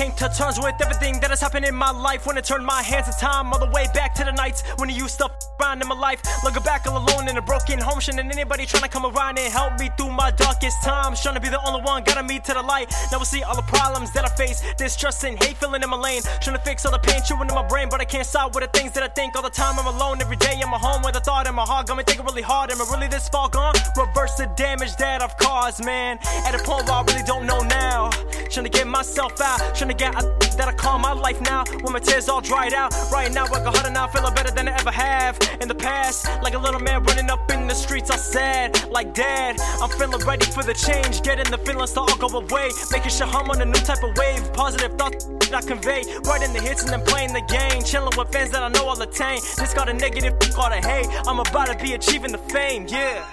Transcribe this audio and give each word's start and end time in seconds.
came 0.00 0.12
to 0.12 0.30
terms 0.30 0.58
with 0.58 0.80
everything 0.80 1.20
that 1.20 1.28
has 1.28 1.42
happened 1.42 1.66
in 1.66 1.74
my 1.74 1.90
life. 1.90 2.24
When 2.26 2.38
I 2.38 2.40
turned 2.40 2.64
my 2.64 2.80
hands 2.80 3.06
to 3.10 3.20
time, 3.20 3.52
all 3.52 3.58
the 3.58 3.70
way 3.70 3.84
back 3.92 4.14
to 4.14 4.24
the 4.24 4.32
nights 4.32 4.62
when 4.78 4.88
you 4.88 4.96
used 4.96 5.18
to 5.18 5.26
f- 5.26 5.50
around 5.60 5.82
in 5.82 5.88
my 5.88 5.94
life. 5.94 6.22
Looking 6.42 6.62
back 6.62 6.86
all 6.86 6.96
alone 6.96 7.28
in 7.28 7.36
a 7.36 7.42
broken 7.42 7.78
home, 7.78 8.00
shouldn't 8.00 8.32
anybody 8.32 8.64
trying 8.64 8.82
to 8.82 8.88
come 8.88 9.04
around 9.04 9.38
and 9.38 9.52
help 9.52 9.78
me 9.78 9.90
through 9.98 10.10
my 10.10 10.30
darkest 10.30 10.82
times. 10.82 11.20
Trying 11.20 11.34
to 11.34 11.40
be 11.40 11.50
the 11.50 11.62
only 11.66 11.82
one, 11.82 12.02
gotta 12.02 12.22
meet 12.22 12.44
to 12.44 12.54
the 12.54 12.62
light. 12.62 12.88
Now 13.12 13.22
see 13.24 13.42
all 13.42 13.54
the 13.54 13.68
problems 13.76 14.10
that 14.12 14.24
I 14.24 14.30
face, 14.40 14.62
distrust 14.78 15.22
and 15.24 15.36
hate 15.42 15.58
feeling 15.58 15.82
in 15.82 15.90
my 15.90 15.98
lane. 15.98 16.22
Trying 16.40 16.56
to 16.56 16.62
fix 16.62 16.86
all 16.86 16.92
the 16.92 16.98
pain 16.98 17.20
chewing 17.26 17.48
in 17.48 17.54
my 17.54 17.66
brain, 17.66 17.88
but 17.90 18.00
I 18.00 18.06
can't 18.06 18.26
stop 18.26 18.54
with 18.54 18.64
the 18.64 18.78
things 18.78 18.92
that 18.92 19.02
I 19.02 19.08
think 19.08 19.36
all 19.36 19.42
the 19.42 19.50
time. 19.50 19.78
I'm 19.78 19.86
alone 19.86 20.22
every 20.22 20.36
day. 20.36 20.56
I'm 20.64 20.72
at 20.72 20.80
home 20.80 21.02
with 21.02 21.16
a 21.16 21.20
thought 21.20 21.46
in 21.46 21.54
my 21.54 21.64
heart, 21.64 21.88
got 21.88 21.98
me 21.98 22.04
thinking 22.04 22.24
really 22.24 22.42
hard. 22.42 22.70
Am 22.70 22.80
I 22.80 22.86
really 22.90 23.08
this 23.08 23.28
far 23.28 23.50
gone? 23.50 23.74
Reverse 23.96 24.34
the 24.36 24.46
damage 24.56 24.96
that 24.96 25.20
I've 25.20 25.36
caused, 25.36 25.84
man. 25.84 26.18
At 26.46 26.54
a 26.54 26.62
point 26.64 26.88
where 26.88 26.96
I 26.96 27.02
really 27.02 27.24
don't 27.24 27.44
know 27.44 27.60
now. 27.60 28.10
Trying 28.50 28.64
to 28.64 28.70
get 28.70 28.88
myself 28.88 29.40
out, 29.40 29.76
trying 29.76 29.90
to 29.90 29.94
get 29.94 30.12
out 30.16 30.24
that 30.56 30.66
I 30.66 30.72
call 30.72 30.98
my 30.98 31.12
life 31.12 31.40
now. 31.40 31.64
When 31.82 31.92
my 31.92 32.00
tears 32.00 32.28
all 32.28 32.40
dried 32.40 32.74
out, 32.74 32.92
right 33.12 33.32
now 33.32 33.44
I 33.44 33.48
go 33.48 33.70
harder 33.70 33.90
now, 33.90 34.08
feeling 34.08 34.34
better 34.34 34.50
than 34.50 34.68
I 34.68 34.72
ever 34.72 34.90
have. 34.90 35.38
In 35.60 35.68
the 35.68 35.74
past, 35.74 36.26
like 36.42 36.54
a 36.54 36.58
little 36.58 36.80
man 36.80 37.04
running 37.04 37.30
up 37.30 37.48
in 37.52 37.68
the 37.68 37.74
streets, 37.74 38.10
I 38.10 38.16
said, 38.16 38.90
like 38.90 39.14
dad, 39.14 39.60
I'm 39.80 39.88
feeling 39.90 40.20
ready 40.26 40.46
for 40.46 40.64
the 40.64 40.74
change, 40.74 41.22
getting 41.22 41.48
the 41.50 41.58
feelings 41.58 41.92
to 41.92 42.00
all 42.00 42.16
go 42.16 42.26
away, 42.26 42.70
making 42.90 43.10
sure 43.10 43.28
I'm 43.28 43.48
on 43.50 43.62
a 43.62 43.64
new 43.64 43.80
type 43.86 44.02
of 44.02 44.16
wave, 44.16 44.52
positive 44.52 44.98
thoughts 44.98 45.26
that 45.26 45.54
I 45.54 45.60
convey, 45.62 46.02
writing 46.24 46.52
the 46.52 46.60
hits 46.60 46.82
and 46.82 46.92
then 46.92 47.02
playing 47.06 47.32
the 47.32 47.42
game, 47.42 47.84
chilling 47.84 48.12
with 48.18 48.32
fans 48.32 48.50
that 48.50 48.64
I 48.64 48.68
know 48.68 48.86
I'll 48.88 49.00
attain. 49.00 49.40
This 49.56 49.72
got 49.72 49.88
a 49.88 49.94
negative, 49.94 50.34
got 50.56 50.72
a 50.72 50.86
hate. 50.86 51.06
I'm 51.26 51.38
about 51.38 51.68
to 51.68 51.76
be 51.78 51.94
achieving 51.94 52.32
the 52.32 52.42
fame, 52.52 52.86
yeah. 52.88 53.24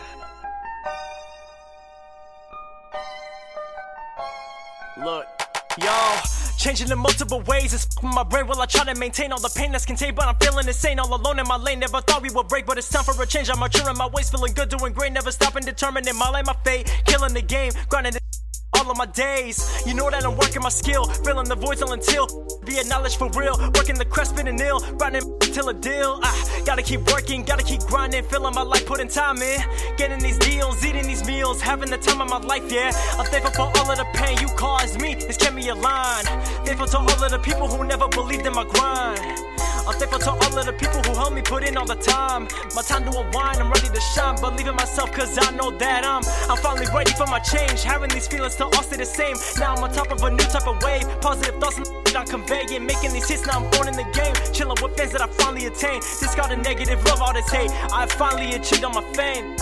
Look, 5.07 5.25
yo, 5.81 6.15
changing 6.57 6.91
in 6.91 6.99
multiple 6.99 7.39
ways. 7.43 7.73
It's 7.73 7.87
my 8.03 8.23
brain 8.23 8.45
while 8.45 8.59
I 8.59 8.65
try 8.65 8.83
to 8.83 8.93
maintain 8.99 9.31
all 9.31 9.39
the 9.39 9.47
pain 9.55 9.71
that's 9.71 9.85
contained. 9.85 10.17
But 10.17 10.27
I'm 10.27 10.35
feeling 10.35 10.67
insane 10.67 10.99
all 10.99 11.15
alone 11.15 11.39
in 11.39 11.47
my 11.47 11.55
lane. 11.55 11.79
Never 11.79 12.01
thought 12.01 12.21
we 12.21 12.29
would 12.29 12.49
break, 12.49 12.65
but 12.65 12.77
it's 12.77 12.89
time 12.89 13.05
for 13.05 13.23
a 13.23 13.25
change. 13.25 13.49
I'm 13.49 13.57
maturing 13.57 13.95
my 13.95 14.07
ways, 14.07 14.29
feeling 14.29 14.51
good, 14.51 14.67
doing 14.67 14.91
great. 14.91 15.13
Never 15.13 15.31
stopping, 15.31 15.63
determining 15.63 16.17
my 16.17 16.29
life, 16.29 16.45
my 16.45 16.57
fate. 16.65 16.93
Killing 17.05 17.33
the 17.33 17.41
game, 17.41 17.71
grinding 17.87 18.15
it 18.15 18.36
all 18.77 18.91
of 18.91 18.97
my 18.97 19.05
days. 19.07 19.57
You 19.85 19.93
know 19.93 20.09
that 20.09 20.25
I'm 20.25 20.37
working 20.37 20.61
my 20.61 20.69
skill, 20.69 21.05
filling 21.25 21.47
the 21.47 21.55
voids 21.55 21.81
until 21.81 22.27
be 22.65 22.79
acknowledged 22.79 23.17
for 23.17 23.29
real. 23.31 23.55
Working 23.75 23.95
the 23.95 24.05
crest, 24.05 24.31
spinning 24.31 24.59
ill, 24.59 24.79
grinding 24.97 25.23
till 25.39 25.69
a 25.69 25.73
deal. 25.73 26.19
I 26.21 26.61
gotta 26.65 26.83
keep 26.83 27.01
working, 27.11 27.43
gotta 27.43 27.63
keep 27.63 27.81
grinding, 27.81 28.23
filling 28.23 28.53
my 28.53 28.61
life, 28.61 28.85
putting 28.85 29.07
time 29.07 29.41
in, 29.41 29.59
getting 29.97 30.19
these 30.19 30.37
deals, 30.37 30.83
eating 30.85 31.07
these 31.07 31.25
meals, 31.25 31.61
having 31.61 31.89
the 31.89 31.97
time 31.97 32.21
of 32.21 32.29
my 32.29 32.39
life. 32.39 32.71
Yeah, 32.71 32.91
I'm 33.17 33.25
thankful 33.25 33.51
for 33.51 33.79
all 33.79 33.91
of 33.91 33.97
the 33.97 34.07
pain 34.13 34.37
you 34.39 34.47
caused 34.55 34.99
me. 35.01 35.15
It's 35.15 35.37
kept 35.37 35.55
me 35.55 35.69
aligned. 35.69 36.27
Thankful 36.65 36.87
to 36.87 36.97
all 36.97 37.23
of 37.23 37.31
the 37.31 37.39
people 37.39 37.67
who 37.67 37.83
never 37.83 38.07
believed 38.07 38.45
in 38.45 38.53
my 38.53 38.63
grind. 38.63 39.56
I'm 39.87 39.93
thankful 39.93 40.19
to 40.19 40.31
all 40.31 40.59
of 40.59 40.65
the 40.65 40.73
people 40.73 40.99
who 41.03 41.13
helped 41.15 41.33
me 41.33 41.41
put 41.41 41.63
in 41.63 41.77
all 41.77 41.85
the 41.85 41.95
time. 41.95 42.49
My 42.75 42.81
time 42.81 43.05
to 43.05 43.19
unwind, 43.19 43.59
I'm 43.59 43.71
ready 43.71 43.87
to 43.87 44.01
shine. 44.01 44.35
Believe 44.41 44.67
in 44.67 44.75
myself, 44.75 45.13
cause 45.13 45.37
I 45.39 45.51
know 45.51 45.71
that 45.71 46.03
I'm 46.03 46.23
I'm 46.51 46.57
finally 46.57 46.87
ready 46.93 47.11
for 47.11 47.25
my 47.27 47.39
change. 47.39 47.83
Having 47.83 48.09
these 48.09 48.27
feelings 48.27 48.55
to 48.55 48.65
all 48.65 48.83
stay 48.83 48.97
the 48.97 49.05
same. 49.05 49.37
Now 49.57 49.75
I'm 49.75 49.83
on 49.83 49.93
top 49.93 50.11
of 50.11 50.21
a 50.21 50.29
new 50.29 50.43
type 50.51 50.67
of 50.67 50.83
wave. 50.83 51.07
Positive 51.21 51.55
thoughts 51.61 51.77
that 51.77 52.15
I 52.17 52.25
convey 52.25 52.65
and 52.75 52.85
making 52.85 53.13
these 53.13 53.29
hits. 53.29 53.47
Now 53.47 53.59
I'm 53.59 53.67
on 53.79 53.87
in 53.87 53.95
the 53.95 54.03
game. 54.11 54.35
Chilling 54.51 54.75
with 54.81 54.97
fans 54.97 55.13
that 55.13 55.21
I 55.21 55.27
finally 55.27 55.67
attained. 55.67 56.03
Got 56.35 56.51
a 56.51 56.57
negative 56.57 57.03
love, 57.05 57.21
all 57.21 57.33
this 57.33 57.49
hate. 57.49 57.71
I 57.91 58.05
finally 58.07 58.55
achieved 58.55 58.83
on 58.83 58.93
my 58.93 59.01
fame. 59.13 59.55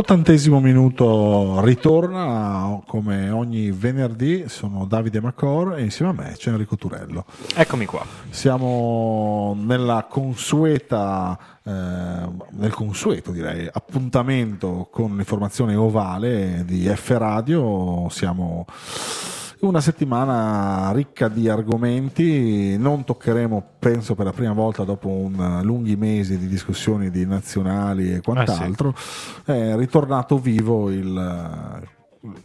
Ottantesimo 0.00 0.60
minuto 0.60 1.60
ritorna 1.62 2.80
come 2.86 3.28
ogni 3.28 3.70
venerdì. 3.70 4.44
Sono 4.48 4.86
Davide 4.86 5.20
Macor 5.20 5.76
e 5.76 5.82
insieme 5.82 6.10
a 6.10 6.14
me 6.14 6.34
c'è 6.38 6.48
Enrico 6.48 6.76
Turello. 6.76 7.26
Eccomi 7.54 7.84
qua. 7.84 8.02
Siamo 8.30 9.54
nella 9.60 10.06
consueta, 10.08 11.38
eh, 11.62 11.70
nel 11.70 12.72
consueto 12.72 13.30
direi, 13.30 13.68
appuntamento 13.70 14.88
con 14.90 15.16
l'informazione 15.16 15.74
ovale 15.76 16.62
di 16.64 16.86
F 16.86 17.10
Radio. 17.18 18.08
Siamo 18.08 18.64
una 19.60 19.80
settimana 19.80 20.90
ricca 20.92 21.28
di 21.28 21.48
argomenti, 21.48 22.76
non 22.78 23.04
toccheremo, 23.04 23.72
penso 23.78 24.14
per 24.14 24.26
la 24.26 24.32
prima 24.32 24.52
volta 24.52 24.84
dopo 24.84 25.08
un, 25.08 25.60
lunghi 25.62 25.96
mesi 25.96 26.38
di 26.38 26.48
discussioni 26.48 27.10
di 27.10 27.26
nazionali 27.26 28.14
e 28.14 28.20
quant'altro, 28.20 28.94
è 29.44 29.76
ritornato 29.76 30.38
vivo 30.38 30.90
il, 30.90 31.98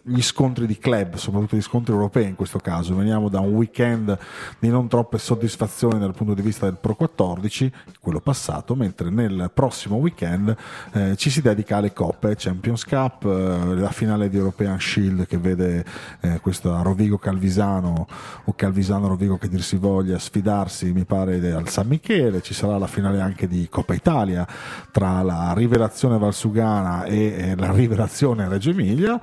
gli 0.03 0.21
scontri 0.21 0.65
di 0.65 0.77
club, 0.77 1.15
soprattutto 1.15 1.57
gli 1.57 1.61
scontri 1.61 1.91
europei 1.91 2.27
in 2.27 2.35
questo 2.35 2.59
caso. 2.59 2.95
Veniamo 2.95 3.27
da 3.27 3.41
un 3.41 3.53
weekend 3.53 4.17
di 4.57 4.69
non 4.69 4.87
troppe 4.87 5.17
soddisfazioni 5.17 5.99
dal 5.99 6.13
punto 6.13 6.33
di 6.33 6.41
vista 6.41 6.65
del 6.65 6.77
Pro 6.79 6.95
14, 6.95 7.71
quello 7.99 8.21
passato, 8.21 8.75
mentre 8.75 9.09
nel 9.09 9.51
prossimo 9.53 9.97
weekend 9.97 10.55
eh, 10.93 11.15
ci 11.17 11.29
si 11.29 11.41
dedica 11.41 11.77
alle 11.77 11.91
coppe, 11.91 12.35
Champions 12.37 12.85
Cup, 12.85 13.25
eh, 13.25 13.75
la 13.75 13.91
finale 13.91 14.29
di 14.29 14.37
European 14.37 14.79
Shield 14.79 15.27
che 15.27 15.37
vede 15.37 15.83
eh, 16.21 16.39
questo 16.39 16.81
Rovigo 16.81 17.17
Calvisano 17.17 18.07
o 18.45 18.53
Calvisano 18.55 19.07
Rovigo 19.07 19.37
che 19.37 19.49
dir 19.49 19.61
si 19.61 19.75
voglia 19.75 20.17
sfidarsi, 20.17 20.93
mi 20.93 21.03
pare, 21.03 21.51
al 21.51 21.67
San 21.67 21.87
Michele, 21.87 22.41
ci 22.41 22.53
sarà 22.53 22.77
la 22.77 22.87
finale 22.87 23.19
anche 23.19 23.45
di 23.45 23.67
Coppa 23.69 23.93
Italia 23.93 24.47
tra 24.91 25.21
la 25.21 25.53
rivelazione 25.53 26.17
Valsugana 26.17 27.03
e 27.03 27.49
eh, 27.49 27.55
la 27.57 27.71
rivelazione 27.73 28.47
Reggio 28.47 28.69
Emilia 28.69 29.19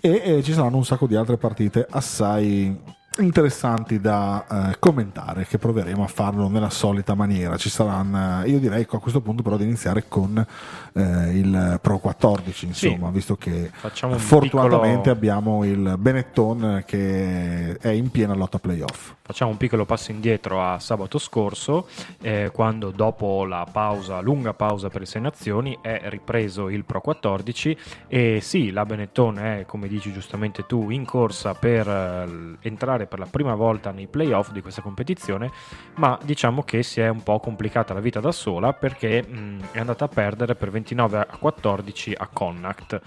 e 0.00 0.22
eh, 0.24 0.42
ci 0.42 0.52
saranno 0.52 0.76
un 0.76 0.84
sacco 0.84 1.06
di 1.06 1.14
altre 1.14 1.36
partite 1.36 1.86
assai 1.88 2.98
interessanti 3.18 4.00
da 4.00 4.70
eh, 4.70 4.78
commentare 4.78 5.44
che 5.46 5.58
proveremo 5.58 6.02
a 6.04 6.06
farlo 6.06 6.48
nella 6.48 6.70
solita 6.70 7.14
maniera. 7.14 7.56
Ci 7.56 7.68
saranno 7.68 8.44
io 8.46 8.58
direi 8.58 8.86
a 8.88 8.98
questo 8.98 9.20
punto 9.20 9.42
però 9.42 9.56
di 9.56 9.64
iniziare 9.64 10.04
con 10.08 10.38
eh, 10.92 11.02
il 11.36 11.78
Pro 11.82 11.98
14 11.98 12.66
insomma 12.66 13.06
Sì. 13.08 13.12
visto 13.12 13.36
che 13.36 13.70
Facciamo 13.72 14.14
un 14.14 14.18
fortunatamente 14.20 14.96
piccolo- 14.96 15.12
abbiamo 15.16 15.64
il 15.64 15.94
Benetton 15.98 16.82
che 16.86 17.76
è 17.78 17.88
in 17.88 18.10
piena 18.10 18.34
lotta 18.34 18.58
playoff. 18.58 19.14
Facciamo 19.22 19.50
un 19.52 19.56
piccolo 19.58 19.84
passo 19.84 20.10
indietro 20.10 20.60
a 20.62 20.78
sabato 20.80 21.18
scorso, 21.18 21.86
eh, 22.20 22.50
quando 22.52 22.90
dopo 22.90 23.44
la 23.44 23.64
pausa, 23.70 24.20
lunga 24.20 24.54
pausa 24.54 24.88
per 24.88 25.00
le 25.00 25.06
sei 25.06 25.20
nazioni, 25.22 25.78
è 25.80 26.00
ripreso 26.06 26.68
il 26.68 26.84
Pro 26.84 27.00
14 27.00 27.76
e 28.08 28.40
sì, 28.42 28.70
la 28.72 28.84
Benetton 28.84 29.38
è, 29.38 29.64
come 29.66 29.86
dici 29.86 30.12
giustamente 30.12 30.66
tu, 30.66 30.90
in 30.90 31.04
corsa 31.04 31.54
per 31.54 31.86
eh, 31.88 32.26
l- 32.26 32.56
entrare 33.00 33.06
per 33.06 33.18
la 33.18 33.26
prima 33.26 33.54
volta 33.54 33.90
nei 33.90 34.06
playoff 34.06 34.50
di 34.50 34.60
questa 34.60 34.82
competizione, 34.82 35.50
ma 35.96 36.18
diciamo 36.22 36.62
che 36.62 36.82
si 36.82 37.00
è 37.00 37.08
un 37.08 37.22
po' 37.22 37.40
complicata 37.40 37.94
la 37.94 38.00
vita 38.00 38.20
da 38.20 38.32
sola 38.32 38.72
perché 38.72 39.22
mh, 39.22 39.70
è 39.72 39.78
andata 39.78 40.04
a 40.04 40.08
perdere 40.08 40.54
per 40.54 40.70
29 40.70 41.18
a 41.18 41.26
14 41.38 42.14
a 42.16 42.28
Connacht. 42.32 43.00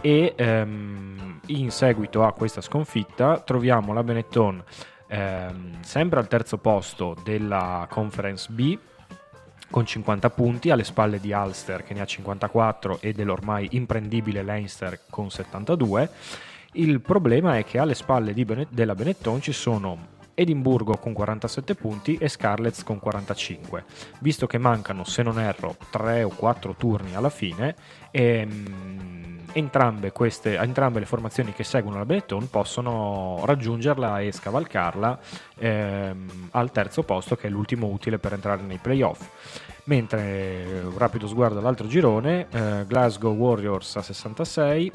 E 0.00 0.34
ehm, 0.36 1.40
in 1.46 1.70
seguito 1.70 2.24
a 2.24 2.32
questa 2.32 2.60
sconfitta 2.60 3.40
troviamo 3.40 3.92
la 3.92 4.02
Benetton 4.02 4.62
ehm, 5.08 5.80
sempre 5.82 6.18
al 6.18 6.28
terzo 6.28 6.58
posto 6.58 7.16
della 7.24 7.86
Conference 7.90 8.48
B 8.50 8.78
con 9.70 9.86
50 9.86 10.30
punti 10.30 10.70
alle 10.70 10.84
spalle 10.84 11.18
di 11.18 11.32
Ulster 11.32 11.82
che 11.82 11.94
ne 11.94 12.02
ha 12.02 12.04
54 12.04 12.98
e 13.00 13.12
dell'ormai 13.12 13.68
imprendibile 13.72 14.42
Leinster 14.42 15.00
con 15.08 15.30
72 15.30 16.10
il 16.74 17.00
problema 17.00 17.58
è 17.58 17.64
che 17.64 17.78
alle 17.78 17.94
spalle 17.94 18.32
di 18.32 18.44
Bene- 18.44 18.66
della 18.70 18.94
Benetton 18.94 19.40
ci 19.40 19.52
sono 19.52 20.12
Edimburgo 20.34 20.96
con 20.96 21.12
47 21.12 21.74
punti 21.74 22.16
e 22.16 22.28
Scarlets 22.28 22.82
con 22.82 22.98
45 22.98 23.84
visto 24.20 24.46
che 24.46 24.58
mancano 24.58 25.04
se 25.04 25.22
non 25.22 25.38
erro 25.38 25.76
3 25.90 26.24
o 26.24 26.28
4 26.28 26.74
turni 26.76 27.14
alla 27.14 27.30
fine 27.30 27.76
ehm, 28.10 29.42
entrambe, 29.52 30.10
queste, 30.10 30.56
entrambe 30.58 30.98
le 30.98 31.06
formazioni 31.06 31.52
che 31.52 31.62
seguono 31.62 31.98
la 31.98 32.04
Benetton 32.04 32.50
possono 32.50 33.42
raggiungerla 33.44 34.20
e 34.20 34.32
scavalcarla 34.32 35.18
ehm, 35.56 36.48
al 36.50 36.72
terzo 36.72 37.04
posto 37.04 37.36
che 37.36 37.46
è 37.46 37.50
l'ultimo 37.50 37.86
utile 37.86 38.18
per 38.18 38.32
entrare 38.32 38.62
nei 38.62 38.78
playoff. 38.78 39.28
Mentre 39.84 40.82
un 40.82 40.96
rapido 40.96 41.26
sguardo 41.26 41.58
all'altro 41.58 41.86
girone 41.86 42.46
eh, 42.50 42.84
Glasgow 42.86 43.34
Warriors 43.34 43.96
a 43.96 44.02
66 44.02 44.92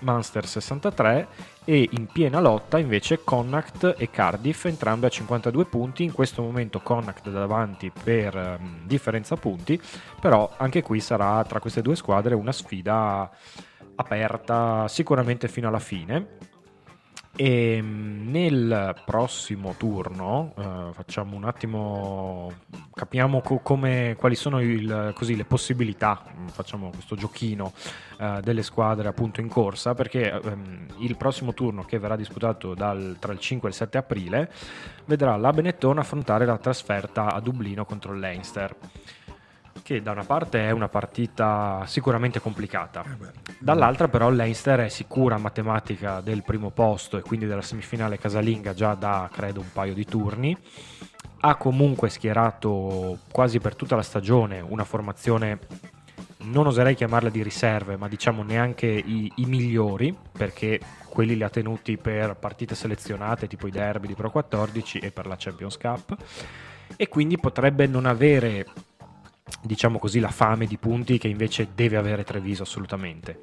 Munster 0.00 0.46
63 0.46 1.26
e 1.64 1.88
in 1.92 2.06
piena 2.06 2.40
lotta 2.40 2.78
invece 2.78 3.22
Connacht 3.22 3.94
e 3.96 4.10
Cardiff, 4.10 4.64
entrambe 4.64 5.06
a 5.06 5.10
52 5.10 5.64
punti. 5.66 6.04
In 6.04 6.12
questo 6.12 6.42
momento 6.42 6.80
Connacht 6.80 7.30
davanti 7.30 7.90
per 7.90 8.58
um, 8.60 8.86
differenza 8.86 9.36
punti, 9.36 9.80
però 10.20 10.50
anche 10.56 10.82
qui 10.82 11.00
sarà 11.00 11.42
tra 11.44 11.60
queste 11.60 11.82
due 11.82 11.96
squadre 11.96 12.34
una 12.34 12.52
sfida 12.52 13.30
aperta 13.94 14.88
sicuramente 14.88 15.48
fino 15.48 15.68
alla 15.68 15.78
fine. 15.78 16.38
E 17.36 17.76
ehm, 17.76 18.28
nel 18.28 18.94
prossimo 19.04 19.74
turno 19.76 20.52
uh, 20.56 20.92
facciamo 20.92 21.36
un 21.36 21.44
attimo, 21.44 22.52
capiamo 22.92 23.40
co- 23.40 23.60
come, 23.62 24.16
quali 24.18 24.34
sono 24.34 24.60
il, 24.60 25.12
così, 25.14 25.36
le 25.36 25.44
possibilità, 25.44 26.22
mm, 26.28 26.46
facciamo 26.48 26.90
questo 26.90 27.14
giochino 27.14 27.72
uh, 28.18 28.40
delle 28.40 28.62
squadre 28.62 29.08
appunto 29.08 29.40
in 29.40 29.48
corsa, 29.48 29.94
perché 29.94 30.38
um, 30.42 30.86
il 30.98 31.16
prossimo 31.16 31.54
turno 31.54 31.84
che 31.84 31.98
verrà 31.98 32.16
disputato 32.16 32.74
dal, 32.74 33.16
tra 33.18 33.32
il 33.32 33.38
5 33.38 33.68
e 33.68 33.70
il 33.70 33.76
7 33.76 33.98
aprile 33.98 34.52
vedrà 35.06 35.36
la 35.36 35.52
Benetton 35.52 35.98
affrontare 35.98 36.44
la 36.44 36.58
trasferta 36.58 37.32
a 37.32 37.40
Dublino 37.40 37.84
contro 37.84 38.12
il 38.12 38.20
Leinster 38.20 38.76
che 39.82 40.02
da 40.02 40.12
una 40.12 40.24
parte 40.24 40.60
è 40.60 40.70
una 40.70 40.88
partita 40.88 41.82
sicuramente 41.86 42.40
complicata, 42.40 43.04
eh 43.04 43.32
dall'altra 43.58 44.08
però 44.08 44.30
Leinster 44.30 44.80
è 44.80 44.88
sicura 44.88 45.38
matematica 45.38 46.20
del 46.20 46.42
primo 46.42 46.70
posto 46.70 47.18
e 47.18 47.22
quindi 47.22 47.46
della 47.46 47.62
semifinale 47.62 48.18
casalinga 48.18 48.74
già 48.74 48.94
da 48.94 49.28
credo 49.32 49.60
un 49.60 49.72
paio 49.72 49.94
di 49.94 50.04
turni. 50.04 50.56
Ha 51.42 51.56
comunque 51.56 52.10
schierato 52.10 53.18
quasi 53.30 53.58
per 53.60 53.74
tutta 53.74 53.96
la 53.96 54.02
stagione 54.02 54.60
una 54.60 54.84
formazione, 54.84 55.58
non 56.42 56.66
oserei 56.66 56.94
chiamarla 56.94 57.30
di 57.30 57.42
riserve, 57.42 57.96
ma 57.96 58.08
diciamo 58.08 58.42
neanche 58.42 58.86
i, 58.86 59.32
i 59.36 59.44
migliori, 59.46 60.14
perché 60.32 60.78
quelli 61.08 61.36
li 61.36 61.42
ha 61.42 61.48
tenuti 61.48 61.96
per 61.96 62.36
partite 62.36 62.74
selezionate 62.74 63.46
tipo 63.46 63.66
i 63.66 63.70
derby 63.70 64.06
di 64.06 64.14
Pro 64.14 64.30
14 64.30 64.98
e 64.98 65.10
per 65.10 65.26
la 65.26 65.36
Champions 65.38 65.76
Cup. 65.78 66.16
E 66.96 67.08
quindi 67.08 67.38
potrebbe 67.38 67.86
non 67.86 68.04
avere 68.04 68.66
diciamo 69.62 69.98
così, 69.98 70.20
la 70.20 70.28
fame 70.28 70.66
di 70.66 70.76
punti 70.78 71.18
che 71.18 71.28
invece 71.28 71.68
deve 71.74 71.96
avere 71.96 72.24
Treviso 72.24 72.62
assolutamente. 72.62 73.42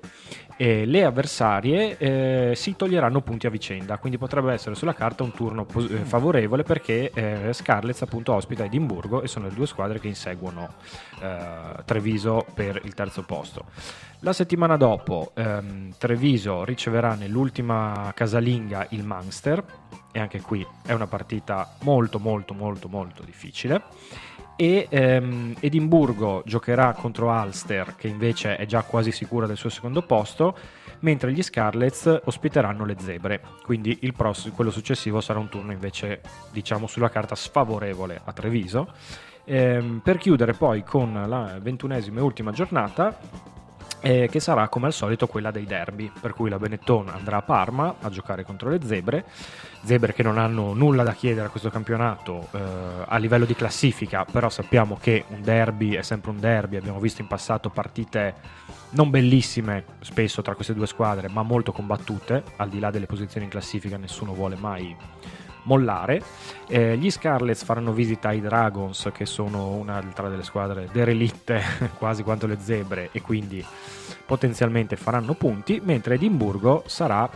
E 0.60 0.86
le 0.86 1.04
avversarie 1.04 1.98
eh, 1.98 2.54
si 2.56 2.76
toglieranno 2.76 3.22
punti 3.22 3.46
a 3.46 3.52
vicenda, 3.52 3.98
quindi 4.00 4.18
potrebbe 4.18 4.54
essere 4.54 4.74
sulla 4.74 4.94
carta 4.94 5.24
un 5.24 5.32
turno 5.32 5.66
pos- 5.66 5.90
eh, 5.92 5.98
favorevole 5.98 6.64
perché 6.64 7.12
eh, 7.14 7.54
Scarlets 7.54 8.02
appunto 8.02 8.34
ospita 8.34 8.64
Edimburgo 8.64 9.22
e 9.22 9.28
sono 9.28 9.48
le 9.48 9.54
due 9.54 9.68
squadre 9.68 10.00
che 10.00 10.08
inseguono 10.08 10.74
eh, 11.22 11.84
Treviso 11.86 12.46
per 12.56 12.82
il 12.84 12.96
terzo 12.96 13.22
posto. 13.24 13.66
La 14.22 14.34
settimana 14.34 14.78
dopo 14.78 15.32
ehm, 15.36 15.94
Treviso 16.00 16.64
riceverà 16.64 17.14
nell'ultima 17.14 18.12
casalinga 18.16 18.88
il 18.90 19.04
Munster 19.04 19.64
e 20.12 20.20
anche 20.20 20.42
qui 20.42 20.66
è 20.84 20.92
una 20.94 21.06
partita 21.06 21.76
molto 21.84 22.18
molto 22.18 22.56
molto 22.56 22.88
molto 22.88 23.22
difficile 23.22 23.84
e 24.58 24.88
ehm, 24.90 25.56
Edimburgo 25.60 26.42
giocherà 26.46 26.92
contro 26.94 27.30
Ulster 27.30 27.96
che 27.96 28.08
invece 28.08 28.58
è 28.58 28.66
già 28.66 28.82
quasi 28.82 29.12
sicura 29.12 29.46
del 29.46 29.56
suo 29.56 29.70
secondo 29.70 30.02
posto 30.02 30.58
mentre 31.02 31.32
gli 31.32 31.44
Scarlets 31.44 32.22
ospiteranno 32.26 32.84
le 32.84 32.96
zebre. 33.00 33.42
Quindi 33.64 34.00
prossimo, 34.14 34.56
quello 34.56 34.72
successivo 34.72 35.22
sarà 35.22 35.38
un 35.38 35.48
turno 35.48 35.72
invece 35.72 36.22
diciamo 36.52 36.88
sulla 36.88 37.10
carta 37.10 37.36
sfavorevole 37.36 38.20
a 38.24 38.34
Treviso. 38.34 38.92
Ehm, 39.46 40.02
per 40.04 40.18
chiudere 40.18 40.54
poi 40.54 40.84
con 40.84 41.14
la 41.14 41.58
ventunesima 41.62 42.20
e 42.20 42.24
ultima 42.24 42.52
giornata 42.52 43.56
eh, 44.02 44.28
che 44.30 44.40
sarà 44.40 44.68
come 44.68 44.88
al 44.88 44.94
solito 44.94 45.28
quella 45.28 45.52
dei 45.52 45.66
derby, 45.66 46.12
per 46.20 46.34
cui 46.34 46.50
la 46.50 46.60
Benetton 46.60 47.10
andrà 47.10 47.38
a 47.38 47.42
Parma 47.42 47.96
a 48.02 48.10
giocare 48.10 48.44
contro 48.44 48.70
le 48.70 48.80
Zebre, 48.84 49.26
Zebre 49.84 50.14
che 50.14 50.24
non 50.24 50.38
hanno 50.38 50.74
nulla 50.74 51.04
da 51.04 51.14
chiedere 51.14 51.48
a 51.48 51.50
questo 51.50 51.70
campionato 51.70 52.48
eh, 52.52 52.60
a 53.06 53.18
livello 53.18 53.46
di 53.46 53.56
classifica, 53.56 54.26
però 54.26 54.50
sappiamo 54.50 54.98
che 55.00 55.26
un 55.30 55.42
derby 55.42 55.94
è 55.94 56.02
sempre 56.02 56.32
un 56.32 56.40
derby, 56.40 56.78
abbiamo 56.78 57.00
visto 57.00 57.22
in 57.22 57.28
passato 57.28 57.70
partite 57.70 58.66
non 58.90 59.10
bellissime 59.10 59.84
spesso 60.00 60.42
tra 60.42 60.56
queste 60.56 60.74
due 60.74 60.88
squadre, 60.88 61.28
ma 61.30 61.44
molto 61.44 61.72
combattute, 61.72 62.44
al 62.58 62.70
di 62.70 62.80
là 62.80 62.92
delle 62.92 63.06
posizioni 63.06 63.46
in 63.46 63.52
classifica 63.52 63.98
nessuno 63.98 64.34
vuole 64.34 64.56
mai 64.56 64.96
mollare. 65.68 66.22
Eh, 66.68 66.98
gli 66.98 67.12
Scarlets 67.12 67.64
faranno 67.64 67.92
visita 67.92 68.30
ai 68.30 68.42
Dragons, 68.42 69.10
che 69.14 69.26
sono 69.26 69.74
un'altra 69.74 70.30
delle 70.30 70.44
squadre 70.44 70.90
derelitte, 70.92 71.62
quasi 72.00 72.24
quanto 72.24 72.48
le 72.48 72.58
zebre, 72.60 73.10
e 73.12 73.22
quindi 73.22 73.64
potenzialmente 74.26 74.96
faranno 74.96 75.34
punti, 75.36 75.80
mentre 75.84 76.16
Edimburgo 76.16 76.84
sarà 76.88 77.30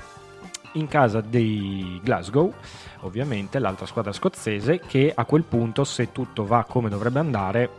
in 0.73 0.87
casa 0.87 1.21
dei 1.21 1.99
Glasgow, 2.01 2.53
ovviamente 3.01 3.59
l'altra 3.59 3.85
squadra 3.85 4.11
scozzese, 4.11 4.79
che 4.79 5.11
a 5.13 5.25
quel 5.25 5.43
punto, 5.43 5.83
se 5.83 6.11
tutto 6.11 6.45
va 6.45 6.65
come 6.67 6.89
dovrebbe 6.89 7.19
andare, 7.19 7.69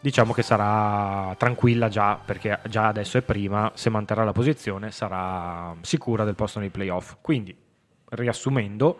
diciamo 0.00 0.32
che 0.32 0.42
sarà 0.42 1.34
tranquilla 1.36 1.88
già, 1.88 2.18
perché 2.24 2.60
già 2.68 2.88
adesso 2.88 3.18
è 3.18 3.22
prima, 3.22 3.70
se 3.74 3.90
manterrà 3.90 4.24
la 4.24 4.32
posizione 4.32 4.90
sarà 4.90 5.74
sicura 5.80 6.24
del 6.24 6.34
posto 6.34 6.58
nei 6.60 6.70
playoff. 6.70 7.16
Quindi, 7.20 7.56
riassumendo, 8.10 8.98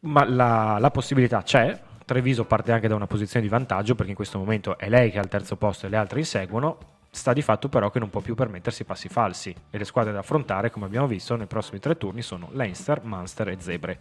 ma 0.00 0.24
la, 0.24 0.78
la 0.78 0.90
possibilità 0.90 1.42
c'è. 1.42 1.86
Treviso 2.04 2.44
parte 2.44 2.72
anche 2.72 2.88
da 2.88 2.94
una 2.94 3.06
posizione 3.06 3.44
di 3.44 3.50
vantaggio 3.50 3.94
perché 3.94 4.10
in 4.10 4.16
questo 4.16 4.38
momento 4.38 4.78
è 4.78 4.88
lei 4.88 5.10
che 5.10 5.18
ha 5.18 5.22
il 5.22 5.28
terzo 5.28 5.56
posto 5.56 5.86
e 5.86 5.88
le 5.88 5.96
altre 5.96 6.20
inseguono. 6.20 6.78
Sta 7.10 7.32
di 7.32 7.42
fatto 7.42 7.68
però 7.68 7.90
che 7.90 7.98
non 7.98 8.10
può 8.10 8.20
più 8.20 8.34
permettersi 8.34 8.84
passi 8.84 9.08
falsi 9.08 9.54
e 9.70 9.78
le 9.78 9.84
squadre 9.84 10.12
da 10.12 10.18
affrontare, 10.18 10.70
come 10.70 10.86
abbiamo 10.86 11.06
visto, 11.06 11.36
nei 11.36 11.46
prossimi 11.46 11.80
tre 11.80 11.96
turni 11.96 12.22
sono 12.22 12.48
Leinster, 12.52 13.02
Munster 13.02 13.48
e 13.48 13.56
Zebre. 13.58 13.98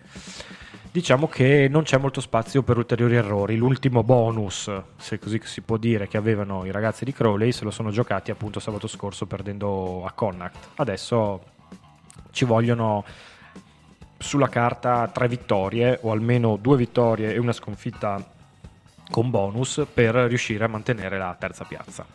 Diciamo 0.92 1.28
che 1.28 1.68
non 1.70 1.84
c'è 1.84 1.98
molto 1.98 2.22
spazio 2.22 2.64
per 2.64 2.78
ulteriori 2.78 3.16
errori. 3.16 3.56
L'ultimo 3.56 4.04
bonus, 4.04 4.70
se 4.98 5.20
così 5.20 5.40
si 5.44 5.62
può 5.62 5.78
dire, 5.78 6.08
che 6.08 6.18
avevano 6.18 6.66
i 6.66 6.72
ragazzi 6.72 7.06
di 7.06 7.14
Crowley 7.14 7.52
se 7.52 7.64
lo 7.64 7.72
sono 7.72 7.92
giocati 7.92 8.30
appunto 8.30 8.60
sabato 8.60 8.88
scorso 8.88 9.26
perdendo 9.26 10.06
a 10.06 10.12
Connacht. 10.12 10.70
Adesso 10.76 11.44
ci 12.32 12.46
vogliono 12.46 13.04
sulla 14.18 14.50
carta 14.50 15.08
tre 15.08 15.28
vittorie 15.28 16.00
o 16.02 16.12
almeno 16.12 16.58
due 16.58 16.78
vittorie 16.78 17.34
e 17.34 17.38
una 17.38 17.54
sconfitta 17.54 18.36
con 19.10 19.30
bonus 19.30 19.86
per 19.94 20.16
riuscire 20.16 20.66
a 20.66 20.68
mantenere 20.68 21.18
la 21.18 21.36
terza 21.40 21.64
piazza. 21.64 22.06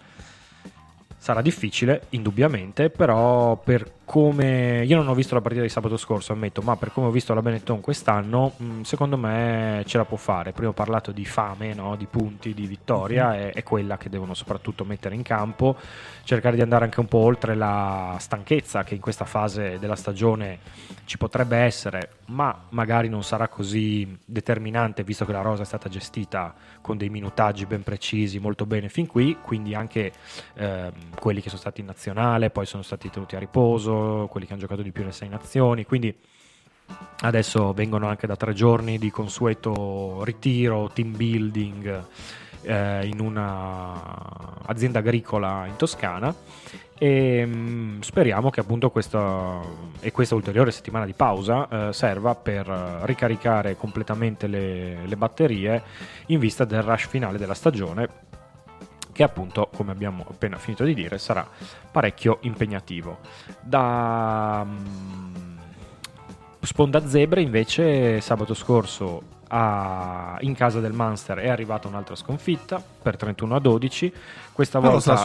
Sarà 1.23 1.41
difficile, 1.41 2.07
indubbiamente, 2.11 2.91
però 2.91 3.55
per 3.55 4.01
come 4.05 4.85
io 4.85 4.97
non 4.97 5.07
ho 5.07 5.15
visto 5.15 5.37
la 5.37 5.41
partita 5.41 5.63
di 5.63 5.69
sabato 5.69 5.97
scorso, 5.97 6.33
ammetto, 6.33 6.63
ma 6.63 6.75
per 6.75 6.91
come 6.93 7.07
ho 7.07 7.11
visto 7.13 7.33
la 7.33 7.41
Benetton 7.41 7.81
quest'anno, 7.81 8.55
mm, 8.61 8.81
secondo 8.81 9.17
me 9.17 9.85
ce 9.87 9.99
la 9.99 10.05
può 10.05 10.17
fare. 10.17 10.51
Prima 10.51 10.71
ho 10.71 10.75
parlato 10.75 11.13
di 11.13 11.25
fame, 11.25 11.75
no? 11.75 11.95
di 11.95 12.07
punti, 12.07 12.53
di 12.55 12.67
vittoria, 12.67 13.31
mm-hmm. 13.31 13.41
è, 13.41 13.53
è, 13.53 13.63
quella 13.63 13.97
che 13.99 14.09
devono 14.11 14.35
soprattutto 14.35 14.85
mettere 14.85 15.15
in 15.15 15.23
campo, 15.23 15.77
cercare 16.25 16.57
di 16.57 16.63
andare 16.63 16.85
anche 16.85 17.01
un 17.01 17.07
po' 17.07 17.19
oltre 17.19 17.55
la 17.55 18.17
stanchezza 18.19 18.85
che 18.85 18.95
in 18.95 19.01
questa 19.01 19.25
fase 19.25 19.79
della 19.79 19.97
stagione 19.97 20.59
ci 21.05 21.19
potrebbe 21.19 21.57
essere, 21.57 22.17
ma 22.27 22.67
magari 22.71 23.09
non 23.09 23.23
sarà 23.25 23.49
così 23.49 24.19
determinante 24.25 25.03
visto 25.03 25.25
che 25.25 25.33
la 25.33 25.41
rosa 25.41 25.63
è 25.63 25.67
stata 25.67 25.89
gestita 25.89 26.55
con 26.81 26.97
dei 26.97 27.09
minutaggi 27.09 27.67
ben 27.67 27.83
precisi, 27.83 28.39
molto 28.39 28.67
bene 28.67 28.89
fin 28.89 29.07
qui, 29.07 29.37
quindi 29.43 29.75
anche 29.75 30.13
eh, 30.55 30.93
quelli 31.19 31.41
che 31.41 31.49
sono 31.49 31.61
stati 31.61 31.81
in 31.81 31.87
nazionale, 31.87 32.51
poi 32.51 32.67
sono 32.67 32.83
stati 32.83 33.11
tenuti 33.11 33.37
a 33.37 33.39
riposo, 33.39 34.29
quelli 34.31 34.47
che 34.47 34.53
hanno 34.53 34.63
giocato 34.63 34.83
di 34.83 34.93
più 34.93 35.03
nelle 35.03 35.15
sei 35.15 35.29
nazioni, 35.29 35.85
quindi 35.85 36.15
adesso 37.21 37.73
vengono 37.73 38.07
anche 38.09 38.27
da 38.27 38.37
tre 38.37 38.53
giorni 38.53 38.99
di 38.99 39.11
consueto 39.11 40.23
ritiro, 40.25 40.91
team 40.93 41.17
building 41.17 42.07
eh, 42.63 43.07
in 43.07 43.21
un'azienda 43.21 45.01
agricola 45.01 45.67
in 45.67 45.77
Toscana 45.77 46.35
e 46.99 47.45
mh, 47.45 47.57
mm, 47.57 48.01
speriamo 48.01 48.51
che 48.51 48.61
appunto 48.61 48.91
questa 48.91 49.61
e 50.01 50.13
questa 50.13 50.35
ulteriore 50.35 50.71
settimana 50.71 51.05
di 51.05 51.15
pausa 51.15 51.89
eh, 51.89 51.93
serva 51.93 52.35
per 52.35 52.67
ricaricare 53.03 53.77
completamente 53.77 54.47
le, 54.47 55.05
le 55.07 55.17
batterie 55.17 55.83
in 56.27 56.39
vista 56.39 56.65
del 56.65 56.83
rush 56.83 57.07
finale 57.09 57.39
della 57.39 57.55
stagione 57.55 58.31
che 59.13 59.23
appunto, 59.23 59.69
come 59.75 59.93
abbiamo 59.93 60.25
appena 60.29 60.57
finito 60.57 60.85
di 60.85 60.95
dire, 60.95 61.19
sarà 61.19 61.47
parecchio 61.91 62.39
impegnativo. 62.43 63.19
Da 63.61 64.65
um, 64.67 65.59
Sponda 66.61 67.07
Zebre 67.07 67.43
invece 67.43 68.21
sabato 68.21 68.55
scorso 68.55 69.41
a, 69.55 70.39
in 70.41 70.55
casa 70.55 70.81
del 70.81 70.93
Munster 70.93 71.37
è 71.39 71.49
arrivata 71.49 71.87
un'altra 71.87 72.15
sconfitta 72.15 72.83
per 73.03 73.17
31 73.17 73.55
a 73.55 73.61
12. 73.61 74.13
Questa 74.51 74.79
volta 74.79 75.23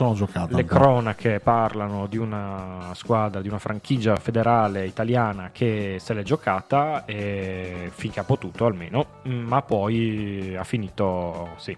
le 0.50 0.65
cronache 0.65 1.39
parlano 1.39 2.07
di 2.07 2.17
una 2.17 2.91
squadra, 2.93 3.39
di 3.39 3.48
una 3.48 3.60
franchigia 3.60 4.17
federale 4.17 4.86
italiana 4.86 5.50
che 5.53 5.98
se 6.00 6.13
l'è 6.13 6.24
giocata 6.24 7.05
e 7.05 7.89
finché 7.93 8.19
ha 8.19 8.24
potuto 8.24 8.65
almeno, 8.65 9.05
ma 9.24 9.62
poi 9.62 10.55
ha 10.57 10.63
finito, 10.65 11.50
sì, 11.55 11.75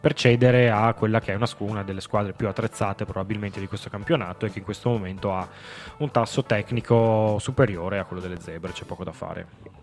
per 0.00 0.14
cedere 0.14 0.70
a 0.70 0.92
quella 0.94 1.20
che 1.20 1.32
è 1.32 1.34
una, 1.34 1.48
una 1.58 1.82
delle 1.82 2.00
squadre 2.00 2.32
più 2.32 2.46
attrezzate 2.46 3.04
probabilmente 3.04 3.58
di 3.58 3.66
questo 3.66 3.90
campionato 3.90 4.46
e 4.46 4.50
che 4.50 4.60
in 4.60 4.64
questo 4.64 4.88
momento 4.88 5.34
ha 5.34 5.48
un 5.98 6.10
tasso 6.12 6.44
tecnico 6.44 7.38
superiore 7.40 7.98
a 7.98 8.04
quello 8.04 8.22
delle 8.22 8.38
zebre, 8.40 8.70
c'è 8.70 8.84
poco 8.84 9.02
da 9.02 9.12
fare. 9.12 9.81